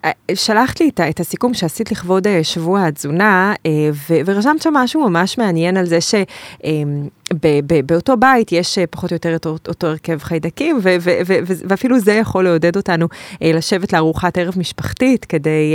אה, 0.04 0.10
שלחת 0.34 0.80
לי 0.80 0.90
את 1.10 1.20
הסיכום 1.20 1.54
שעשית 1.54 1.92
לכבוד 1.92 2.26
אה, 2.26 2.44
שבוע 2.44 2.86
התזונה, 2.86 3.54
אה, 3.66 3.90
ורשמת 4.26 4.62
שם 4.62 4.74
משהו 4.74 5.08
ממש 5.08 5.38
מעניין 5.38 5.76
על 5.76 5.86
זה 5.86 5.98
שבאותו 7.30 8.16
בית 8.16 8.52
יש 8.52 8.78
פחות 8.90 9.10
או 9.10 9.14
יותר 9.14 9.36
את 9.36 9.46
אותו 9.46 9.86
הרכב 9.86 10.18
חיידקים, 10.18 10.78
ואפילו 11.68 11.98
זה 11.98 12.12
יכול 12.12 12.44
לעודד 12.44 12.76
אותנו 12.76 13.08
לשבת 13.40 13.92
לארוחת 13.92 14.38
ערב 14.38 14.54
משפחתית, 14.56 15.24
כדי 15.24 15.74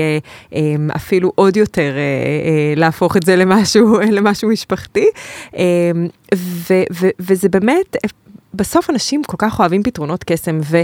אפילו 0.95 1.31
עוד 1.35 1.57
יותר 1.57 1.93
להפוך 2.75 3.17
את 3.17 3.23
זה 3.23 3.35
למשהו, 3.35 3.99
למשהו 4.17 4.49
משפחתי. 4.49 5.07
וזה 7.19 7.49
באמת 7.49 7.97
בסוף 8.53 8.89
אנשים 8.89 9.23
כל 9.23 9.37
כך 9.39 9.59
אוהבים 9.59 9.83
פתרונות 9.83 10.23
קסם, 10.23 10.59
ו, 10.63 10.81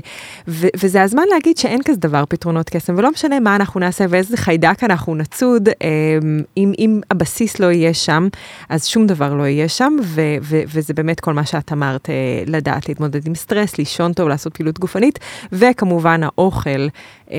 ו, 0.47 0.67
וזה 0.75 1.01
הזמן 1.01 1.23
להגיד 1.33 1.57
שאין 1.57 1.83
כזה 1.85 1.97
דבר 1.97 2.23
פתרונות 2.29 2.69
קסם, 2.69 2.93
ולא 2.97 3.11
משנה 3.11 3.39
מה 3.39 3.55
אנחנו 3.55 3.79
נעשה 3.79 4.05
ואיזה 4.09 4.37
חיידק 4.37 4.83
אנחנו 4.83 5.15
נצוד, 5.15 5.69
אמ, 5.69 6.41
אם, 6.57 6.73
אם 6.79 7.01
הבסיס 7.11 7.59
לא 7.59 7.71
יהיה 7.71 7.93
שם, 7.93 8.27
אז 8.69 8.87
שום 8.87 9.07
דבר 9.07 9.33
לא 9.33 9.43
יהיה 9.43 9.69
שם, 9.69 9.95
ו, 10.03 10.21
ו, 10.41 10.61
וזה 10.73 10.93
באמת 10.93 11.19
כל 11.19 11.33
מה 11.33 11.45
שאת 11.45 11.71
אמרת, 11.71 12.09
אה, 12.09 12.43
לדעת 12.45 12.89
להתמודד 12.89 13.27
עם 13.27 13.35
סטרס, 13.35 13.77
לישון 13.77 14.13
טוב, 14.13 14.27
לעשות 14.29 14.53
פעילות 14.53 14.79
גופנית, 14.79 15.19
וכמובן 15.51 16.21
האוכל, 16.23 16.87
אה, 17.31 17.37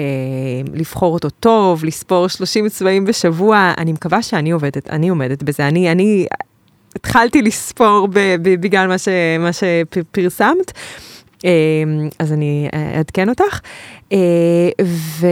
לבחור 0.75 1.15
אותו 1.15 1.31
טוב, 1.31 1.85
לספור 1.85 2.29
30 2.29 2.69
צבעים 2.69 3.05
בשבוע, 3.05 3.73
אני 3.79 3.93
מקווה 3.93 4.23
שאני 4.23 4.51
עובדת, 4.51 4.91
אני 4.91 5.09
עומדת 5.09 5.43
בזה, 5.43 5.69
אני, 5.69 5.93
אני, 5.93 6.27
התחלתי 6.97 7.43
לספור 7.43 8.09
בגלל 8.43 8.87
מה, 8.87 8.99
ש, 8.99 9.09
מה 9.39 9.51
שפרסמת. 9.53 10.73
אמ, 11.45 12.09
אז 12.19 12.33
אני 12.33 12.69
אעדכן 12.97 13.29
אותך. 13.29 13.61
אה, 14.13 14.19
ו, 14.85 15.27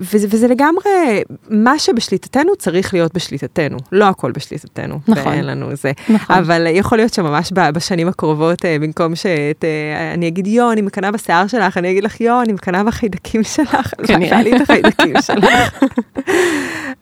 וזה, 0.00 0.26
וזה 0.30 0.48
לגמרי, 0.48 1.22
מה 1.50 1.78
שבשליטתנו 1.78 2.56
צריך 2.56 2.94
להיות 2.94 3.14
בשליטתנו, 3.14 3.76
לא 3.92 4.04
הכל 4.04 4.32
בשליטתנו. 4.32 4.98
נכון. 5.08 5.32
ואין 5.32 5.46
לנו 5.46 5.76
זה. 5.76 5.92
נכון. 6.08 6.36
אבל 6.36 6.66
יכול 6.70 6.98
להיות 6.98 7.14
שממש 7.14 7.52
בשנים 7.52 8.08
הקרובות, 8.08 8.64
אה, 8.64 8.76
במקום 8.80 9.16
שאני 9.16 10.24
אה, 10.24 10.28
אגיד, 10.28 10.46
יו, 10.46 10.72
אני 10.72 10.82
מקנאה 10.82 11.10
בשיער 11.10 11.46
שלך, 11.46 11.76
אני 11.76 11.90
אגיד 11.90 12.04
לך, 12.04 12.20
יו, 12.20 12.42
אני 12.42 12.52
מקנאה 12.52 12.84
בחיידקים 12.84 13.44
שלך, 13.44 13.92
כנראה 14.06 14.42
לי 14.42 14.56
את 14.56 14.60
החיידקים 14.60 15.14
שלך. 15.26 15.84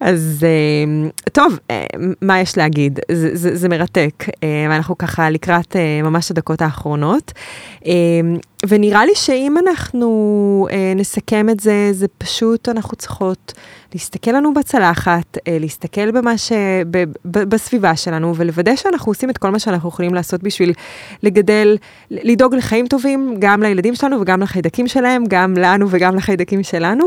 אז 0.00 0.46
טוב, 1.32 1.58
מה 2.22 2.40
יש 2.40 2.56
להגיד? 2.56 2.98
זה, 3.12 3.30
זה, 3.32 3.56
זה 3.56 3.68
מרתק, 3.68 4.24
ואנחנו 4.70 4.98
ככה 4.98 5.30
לקראת 5.30 5.76
ממש 6.02 6.30
הדקות 6.30 6.62
האחרונות. 6.62 7.32
ונראה 8.68 9.06
לי 9.06 9.12
שאם 9.14 9.58
אנחנו 9.58 10.68
נסכם 10.96 11.48
את 11.50 11.60
זה, 11.60 11.88
זה 11.92 12.06
פשוט, 12.18 12.68
אנחנו 12.68 12.96
צריכות 12.96 13.52
להסתכל 13.94 14.30
לנו 14.30 14.54
בצלחת, 14.54 15.38
להסתכל 15.48 16.10
במה 16.10 16.38
ש... 16.38 16.52
ב, 16.90 17.04
ב, 17.24 17.38
בסביבה 17.38 17.96
שלנו, 17.96 18.36
ולוודא 18.36 18.76
שאנחנו 18.76 19.10
עושים 19.10 19.30
את 19.30 19.38
כל 19.38 19.50
מה 19.50 19.58
שאנחנו 19.58 19.88
יכולים 19.88 20.14
לעשות 20.14 20.42
בשביל 20.42 20.72
לגדל, 21.22 21.76
לדאוג 22.10 22.54
לחיים 22.54 22.86
טובים, 22.86 23.36
גם 23.38 23.62
לילדים 23.62 23.94
שלנו 23.94 24.20
וגם 24.20 24.42
לחיידקים 24.42 24.88
שלהם, 24.88 25.24
גם 25.28 25.54
לנו 25.58 25.86
וגם 25.90 26.16
לחיידקים 26.16 26.62
שלנו, 26.62 27.04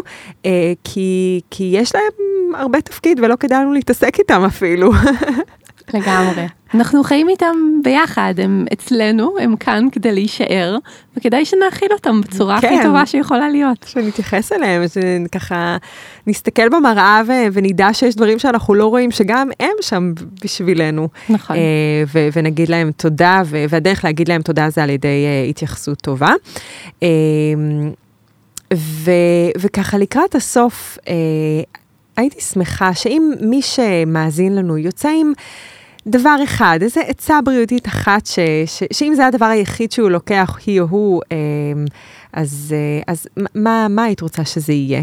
כי, 0.84 1.42
כי 1.52 1.72
יש 1.74 1.96
להם 1.96 2.56
הרבה 2.56 2.82
תפקיד 2.82 3.20
ולא 3.20 3.36
כדאי 3.40 3.60
לנו 3.60 3.74
להתעסק 3.74 4.20
איתם 4.20 4.44
אפילו. 4.46 4.92
לגמרי. 5.94 6.48
אנחנו 6.74 7.04
חיים 7.04 7.30
איתם 7.30 7.56
ביחד, 7.84 8.34
הם 8.38 8.66
אצלנו, 8.74 9.36
הם 9.42 9.56
כאן 9.56 9.88
כדי 9.92 10.12
להישאר, 10.12 10.78
וכדאי 11.18 11.46
שנאכיל 11.46 11.88
אותם 11.92 12.22
בצורה 12.22 12.62
כן. 12.62 12.68
הכי 12.68 12.84
טובה 12.84 13.06
שיכולה 13.06 13.50
להיות. 13.50 13.86
שנתייחס 13.88 14.52
אליהם, 14.52 14.84
שככה 14.88 15.78
נסתכל 16.28 16.70
במראה 16.70 17.22
ו- 17.28 17.48
ונדע 17.54 17.94
שיש 17.94 18.16
דברים 18.16 18.40
שאנחנו 18.40 18.74
לא 18.74 18.86
רואים, 18.86 19.12
שגם 19.12 19.50
הם 19.60 19.74
שם 19.82 20.14
בשבילנו. 20.44 21.08
נכון. 21.30 21.56
אה, 21.56 21.62
ו- 22.14 22.28
ונגיד 22.34 22.70
להם 22.70 22.92
תודה, 22.98 23.42
ו- 23.46 23.66
והדרך 23.70 24.06
להגיד 24.06 24.28
להם 24.28 24.42
תודה 24.42 24.70
זה 24.70 24.84
על 24.84 24.90
ידי 24.90 25.26
אה, 25.26 25.50
התייחסות 25.50 26.02
טובה. 26.02 26.34
אה, 27.04 27.08
ו- 28.74 29.52
וככה 29.58 29.98
לקראת 29.98 30.36
הסוף, 30.36 30.98
אה, 31.08 31.14
הייתי 32.18 32.42
שמחה 32.42 32.94
שאם 32.94 33.32
מי 33.42 33.62
שמאזין 33.62 34.56
לנו 34.56 34.78
יוצא 34.78 35.10
עם... 35.10 35.34
דבר 36.08 36.36
אחד, 36.44 36.80
איזה 36.82 37.02
עצה 37.02 37.40
בריאותית 37.46 37.88
אחת, 37.88 38.26
ש, 38.26 38.40
ש, 38.66 38.84
שאם 38.94 39.14
זה 39.16 39.26
הדבר 39.26 39.46
היחיד 39.46 39.92
שהוא 39.92 40.10
לוקח, 40.10 40.58
היא 40.66 40.82
או 40.82 40.86
הוא, 40.90 41.22
אמ, 41.32 41.86
אז, 42.34 42.76
אה, 42.78 43.14
אז 43.14 43.28
מה, 43.56 43.88
מה 43.90 44.04
היית 44.04 44.22
רוצה 44.22 44.46
שזה 44.46 44.74
יהיה? 44.74 45.02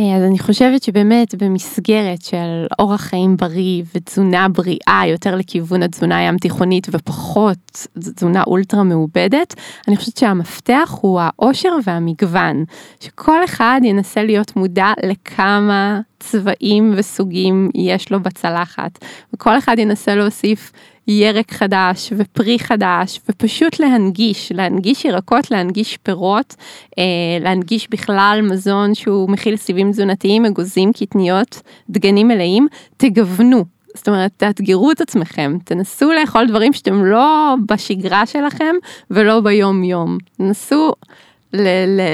אה, 0.00 0.16
אז 0.16 0.22
אני 0.22 0.38
חושבת 0.38 0.82
שבאמת 0.82 1.34
במסגרת 1.34 2.22
של 2.22 2.66
אורח 2.78 3.00
חיים 3.00 3.36
בריא 3.36 3.82
ותזונה 3.94 4.48
בריאה 4.48 5.02
יותר 5.06 5.36
לכיוון 5.36 5.82
התזונה 5.82 6.18
הים 6.18 6.38
תיכונית 6.38 6.86
ופחות 6.90 7.86
תזונה 7.98 8.42
אולטרה 8.46 8.82
מעובדת, 8.82 9.54
אני 9.88 9.96
חושבת 9.96 10.16
שהמפתח 10.16 10.98
הוא 11.00 11.20
העושר 11.20 11.76
והמגוון, 11.84 12.64
שכל 13.00 13.44
אחד 13.44 13.80
ינסה 13.84 14.22
להיות 14.22 14.56
מודע 14.56 14.92
לכמה 15.06 16.00
צבעים 16.20 16.92
וסוגים 16.96 17.70
יש 17.74 18.12
לו 18.12 18.20
בצלחת, 18.20 19.04
וכל 19.34 19.58
אחד 19.58 19.78
ינסה 19.78 20.14
להוסיף 20.14 20.72
ירק 21.08 21.52
חדש 21.52 22.12
ופרי 22.16 22.58
חדש 22.58 23.20
ופשוט 23.28 23.80
להנגיש, 23.80 24.52
להנגיש 24.52 25.04
ירקות, 25.04 25.50
להנגיש 25.50 25.96
פירות, 25.96 26.56
אה, 26.98 27.04
להנגיש 27.40 27.90
בכלל 27.90 28.40
מזון 28.42 28.94
שהוא 28.94 29.30
מכיל 29.30 29.56
סיבים 29.56 29.90
תזונתיים, 29.90 30.44
אגוזים, 30.44 30.92
קטניות, 30.92 31.62
דגנים 31.90 32.28
מלאים, 32.28 32.66
תגוונו. 32.96 33.64
זאת 33.94 34.08
אומרת, 34.08 34.32
תאתגרו 34.36 34.92
את 34.92 35.00
עצמכם, 35.00 35.56
תנסו 35.64 36.12
לאכול 36.12 36.46
דברים 36.46 36.72
שאתם 36.72 37.04
לא 37.04 37.54
בשגרה 37.68 38.26
שלכם 38.26 38.74
ולא 39.10 39.40
ביום 39.40 39.84
יום. 39.84 40.18
תנסו 40.36 40.92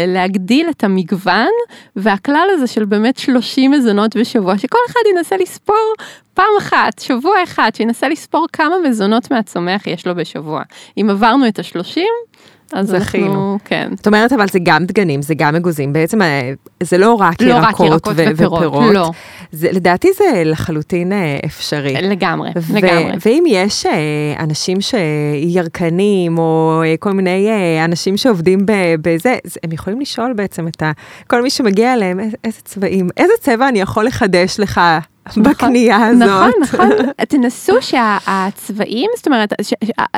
להגדיל 0.07 0.71
את 0.71 0.85
המגוון, 0.85 1.51
והכלל 1.97 2.49
הזה 2.53 2.67
של 2.67 2.85
באמת 2.85 3.19
30 3.19 3.71
מזונות 3.71 4.17
בשבוע, 4.17 4.59
שכל 4.59 4.79
אחד 4.91 5.01
ינסה 5.17 5.37
לספור 5.37 5.95
פעם 6.35 6.55
אחת, 6.59 6.99
שבוע 6.99 7.43
אחד, 7.43 7.71
שינסה 7.75 8.09
לספור 8.09 8.47
כמה 8.53 8.77
מזונות 8.89 9.31
מהצומח 9.31 9.87
יש 9.87 10.07
לו 10.07 10.15
בשבוע. 10.15 10.63
אם 10.99 11.11
עברנו 11.11 11.49
את 11.49 11.59
השלושים, 11.59 12.13
אז 12.73 12.89
זכינו. 12.89 13.27
אנחנו, 13.27 13.59
כן. 13.65 13.89
זאת 13.97 14.07
אומרת, 14.07 14.33
אבל 14.33 14.49
זה 14.49 14.59
גם 14.63 14.85
דגנים, 14.85 15.23
זה 15.23 15.35
גם 15.35 15.57
אגוזים, 15.57 15.93
בעצם 15.93 16.23
אה, 16.23 16.53
זה 16.83 16.99
לא 16.99 17.15
רק 17.15 17.43
לא 17.43 17.47
ירקות, 17.55 17.81
רק 17.81 17.81
ירקות 17.81 18.15
ו- 18.17 18.25
ופירות, 18.33 18.59
ופירות. 18.59 18.95
לא. 18.95 19.11
זה, 19.53 19.69
לדעתי 19.73 20.09
זה 20.17 20.43
לחלוטין 20.45 21.13
אה, 21.13 21.39
אפשרי. 21.45 21.95
לגמרי, 22.03 22.51
ו- 22.57 22.77
לגמרי. 22.77 23.13
ואם 23.27 23.45
יש 23.49 23.87
אה, 23.87 23.93
אנשים 24.39 24.79
שירקנים, 24.81 26.39
או 26.39 26.83
כל 26.99 27.13
מיני 27.13 27.49
אנשים 27.85 28.17
שעובדים 28.17 28.59
בזה, 29.01 29.37
הם 29.65 29.73
יכולים 29.73 30.01
לשאול 30.01 30.33
בעצם 30.33 30.69
את 30.69 30.83
ה... 30.83 30.93
כל 31.27 31.43
מי 31.43 31.51
שמגיע 31.51 31.93
אליהם, 31.93 32.21
איזה 32.45 32.61
צבעים, 32.65 33.09
איזה 33.17 33.33
צבע 33.41 33.69
אני 33.69 33.81
יכול 33.81 34.05
לחדש 34.07 34.61
לך. 34.61 34.81
בקנייה 35.37 36.07
הזאת. 36.07 36.29
נכון, 36.29 36.51
נכון. 36.63 36.89
תנסו 37.29 37.73
שהצבעים, 37.81 39.11
זאת 39.17 39.27
אומרת, 39.27 39.53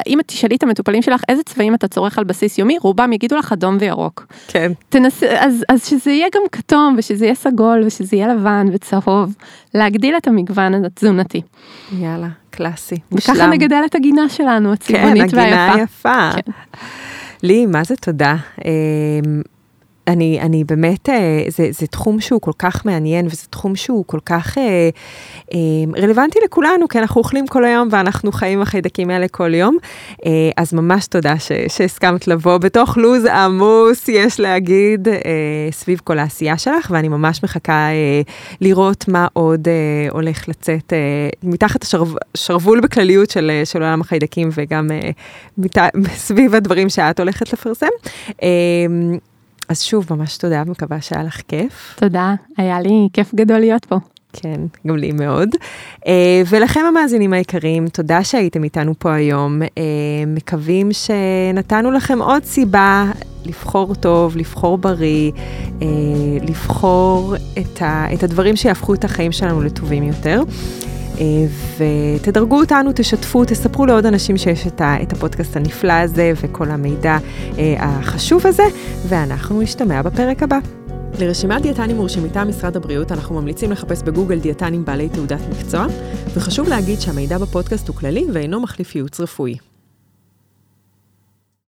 אם 0.07 0.21
את 0.21 0.27
תשאלי 0.27 0.57
את 0.57 0.63
המטופלים 0.63 1.03
שלך 1.03 1.23
איזה 1.29 1.43
צבעים 1.43 1.75
אתה 1.75 1.89
צורך 1.89 2.19
על 2.19 2.25
בסיס 2.25 2.59
יומי, 2.59 2.79
רובם 2.79 3.13
יגידו 3.13 3.37
לך 3.37 3.53
אדום 3.53 3.77
וירוק. 3.81 4.27
כן. 4.49 4.73
תנסו, 4.89 5.27
אז, 5.39 5.65
אז 5.69 5.87
שזה 5.87 6.11
יהיה 6.11 6.29
גם 6.35 6.43
כתום, 6.53 6.95
ושזה 6.99 7.25
יהיה 7.25 7.35
סגול, 7.35 7.83
ושזה 7.87 8.17
יהיה 8.17 8.35
לבן 8.35 8.67
וצהוב. 8.73 9.35
להגדיל 9.75 10.17
את 10.17 10.29
המגוון 10.29 10.85
התזונתי. 10.85 11.43
יאללה, 11.99 12.29
קלאסי. 12.51 12.97
וככה 13.13 13.47
נגדל 13.47 13.83
את 13.87 13.95
הגינה 13.95 14.29
שלנו, 14.29 14.73
הצבעונית 14.73 15.35
והיפה. 15.35 15.37
כן, 15.37 15.39
הגינה 15.39 15.75
היפה. 15.75 16.31
כן. 16.35 16.53
לי, 17.43 17.67
מה 17.67 17.85
זה 17.85 17.97
תודה. 17.97 18.37
אני, 20.09 20.41
אני 20.41 20.65
באמת, 20.65 21.09
אה, 21.09 21.45
זה, 21.49 21.69
זה 21.71 21.87
תחום 21.87 22.21
שהוא 22.21 22.41
כל 22.41 22.53
כך 22.59 22.87
מעניין, 22.87 23.27
וזה 23.27 23.47
תחום 23.51 23.77
שהוא 23.77 24.05
כל 24.07 24.19
כך 24.27 24.59
אה, 24.59 24.91
אה, 25.55 25.59
רלוונטי 26.03 26.39
לכולנו, 26.45 26.89
כי 26.89 26.99
אנחנו 26.99 27.19
אוכלים 27.19 27.47
כל 27.47 27.65
היום 27.65 27.89
ואנחנו 27.91 28.33
חיים 28.33 28.63
החיידקים 28.63 29.11
האלה 29.11 29.29
כל 29.29 29.55
יום. 29.55 29.77
אה, 30.27 30.31
אז 30.57 30.75
ממש 30.75 31.07
תודה 31.07 31.39
ש, 31.39 31.53
שהסכמת 31.69 32.29
לבוא 32.29 32.59
בתוך 32.59 32.97
לו"ז 32.97 33.25
עמוס, 33.25 34.09
יש 34.09 34.41
להגיד, 34.41 35.09
אה, 35.09 35.15
סביב 35.71 36.01
כל 36.05 36.19
העשייה 36.19 36.59
שלך, 36.59 36.91
ואני 36.91 37.09
ממש 37.09 37.45
מחכה 37.45 37.73
אה, 37.73 38.23
לראות 38.61 39.09
מה 39.09 39.27
עוד 39.33 39.69
אה, 39.69 40.11
הולך 40.11 40.49
לצאת 40.49 40.93
אה, 40.93 40.99
מתחת 41.43 41.85
השרוול 42.35 42.81
בכלליות 42.81 43.31
של, 43.31 43.51
אה, 43.55 43.65
של 43.65 43.83
עולם 43.83 44.01
החיידקים, 44.01 44.49
וגם 44.55 44.91
אה, 44.91 45.11
מת, 45.59 45.79
סביב 46.27 46.55
הדברים 46.55 46.89
שאת 46.89 47.21
הולכת 47.21 47.53
לפרסם. 47.53 47.87
אה, 48.43 48.49
אז 49.69 49.83
שוב, 49.83 50.07
ממש 50.11 50.37
תודה, 50.37 50.63
מקווה 50.67 51.01
שהיה 51.01 51.23
לך 51.23 51.41
כיף. 51.49 51.95
תודה, 51.99 52.35
היה 52.57 52.81
לי 52.81 53.09
כיף 53.13 53.35
גדול 53.35 53.59
להיות 53.59 53.85
פה. 53.85 53.97
כן, 54.33 54.61
גם 54.87 54.97
לי 54.97 55.13
מאוד. 55.13 55.49
Uh, 56.01 56.09
ולכם 56.51 56.81
המאזינים 56.89 57.33
היקרים, 57.33 57.89
תודה 57.89 58.25
שהייתם 58.25 58.65
איתנו 58.65 58.95
פה 58.99 59.15
היום. 59.15 59.63
Uh, 59.63 59.67
מקווים 60.27 60.89
שנתנו 60.93 61.91
לכם 61.91 62.23
עוד 62.23 62.45
סיבה 62.45 63.11
לבחור 63.45 63.95
טוב, 63.95 64.37
לבחור 64.37 64.79
בריא, 64.79 65.33
uh, 65.81 65.83
לבחור 66.43 67.35
את, 67.59 67.83
ה, 67.83 68.15
את 68.15 68.23
הדברים 68.23 68.57
שיהפכו 68.57 68.95
את 68.95 69.05
החיים 69.05 69.33
שלנו 69.33 69.63
לטובים 69.63 70.03
יותר. 70.03 70.43
אה, 71.21 71.25
ותדרגו 72.17 72.61
אותנו, 72.61 72.91
תשתפו, 72.95 73.45
תספרו 73.45 73.87
לעוד 73.87 74.07
אנשים 74.07 74.37
שיש 74.37 74.67
את, 74.67 75.13
הפודקאסט 75.13 75.57
הנפלא 75.57 75.93
הזה 75.93 76.33
וכל 76.37 76.71
המידע 76.71 77.19
אה, 77.59 77.75
החשוב 77.79 78.47
הזה, 78.47 78.63
ואנחנו 79.09 79.61
נשתמע 79.61 80.03
בפרק 80.03 80.43
הבא. 80.43 80.59
לרשימת 81.21 81.63
דיאטנים 81.63 81.97
מורשים 81.97 82.25
מטעם 82.25 82.49
משרד 82.49 82.77
הבריאות 82.77 83.13
אנחנו 83.13 83.41
ממליצים 83.41 83.73
לחפש 83.73 84.03
בגוגל 84.03 84.39
דיאטנים 84.39 84.85
בעלי 84.85 85.09
תעודת 85.09 85.41
מקצוע, 85.51 85.87
וחשוב 86.35 86.69
להגיד 86.69 87.01
שהמידע 87.01 87.39
בפודקאסט 87.39 87.89
הוא 87.89 87.97
כללי 87.97 88.27
ואינו 88.33 88.61
מחליף 88.61 88.95
ייעוץ 88.95 89.21
רפואי. 89.21 89.57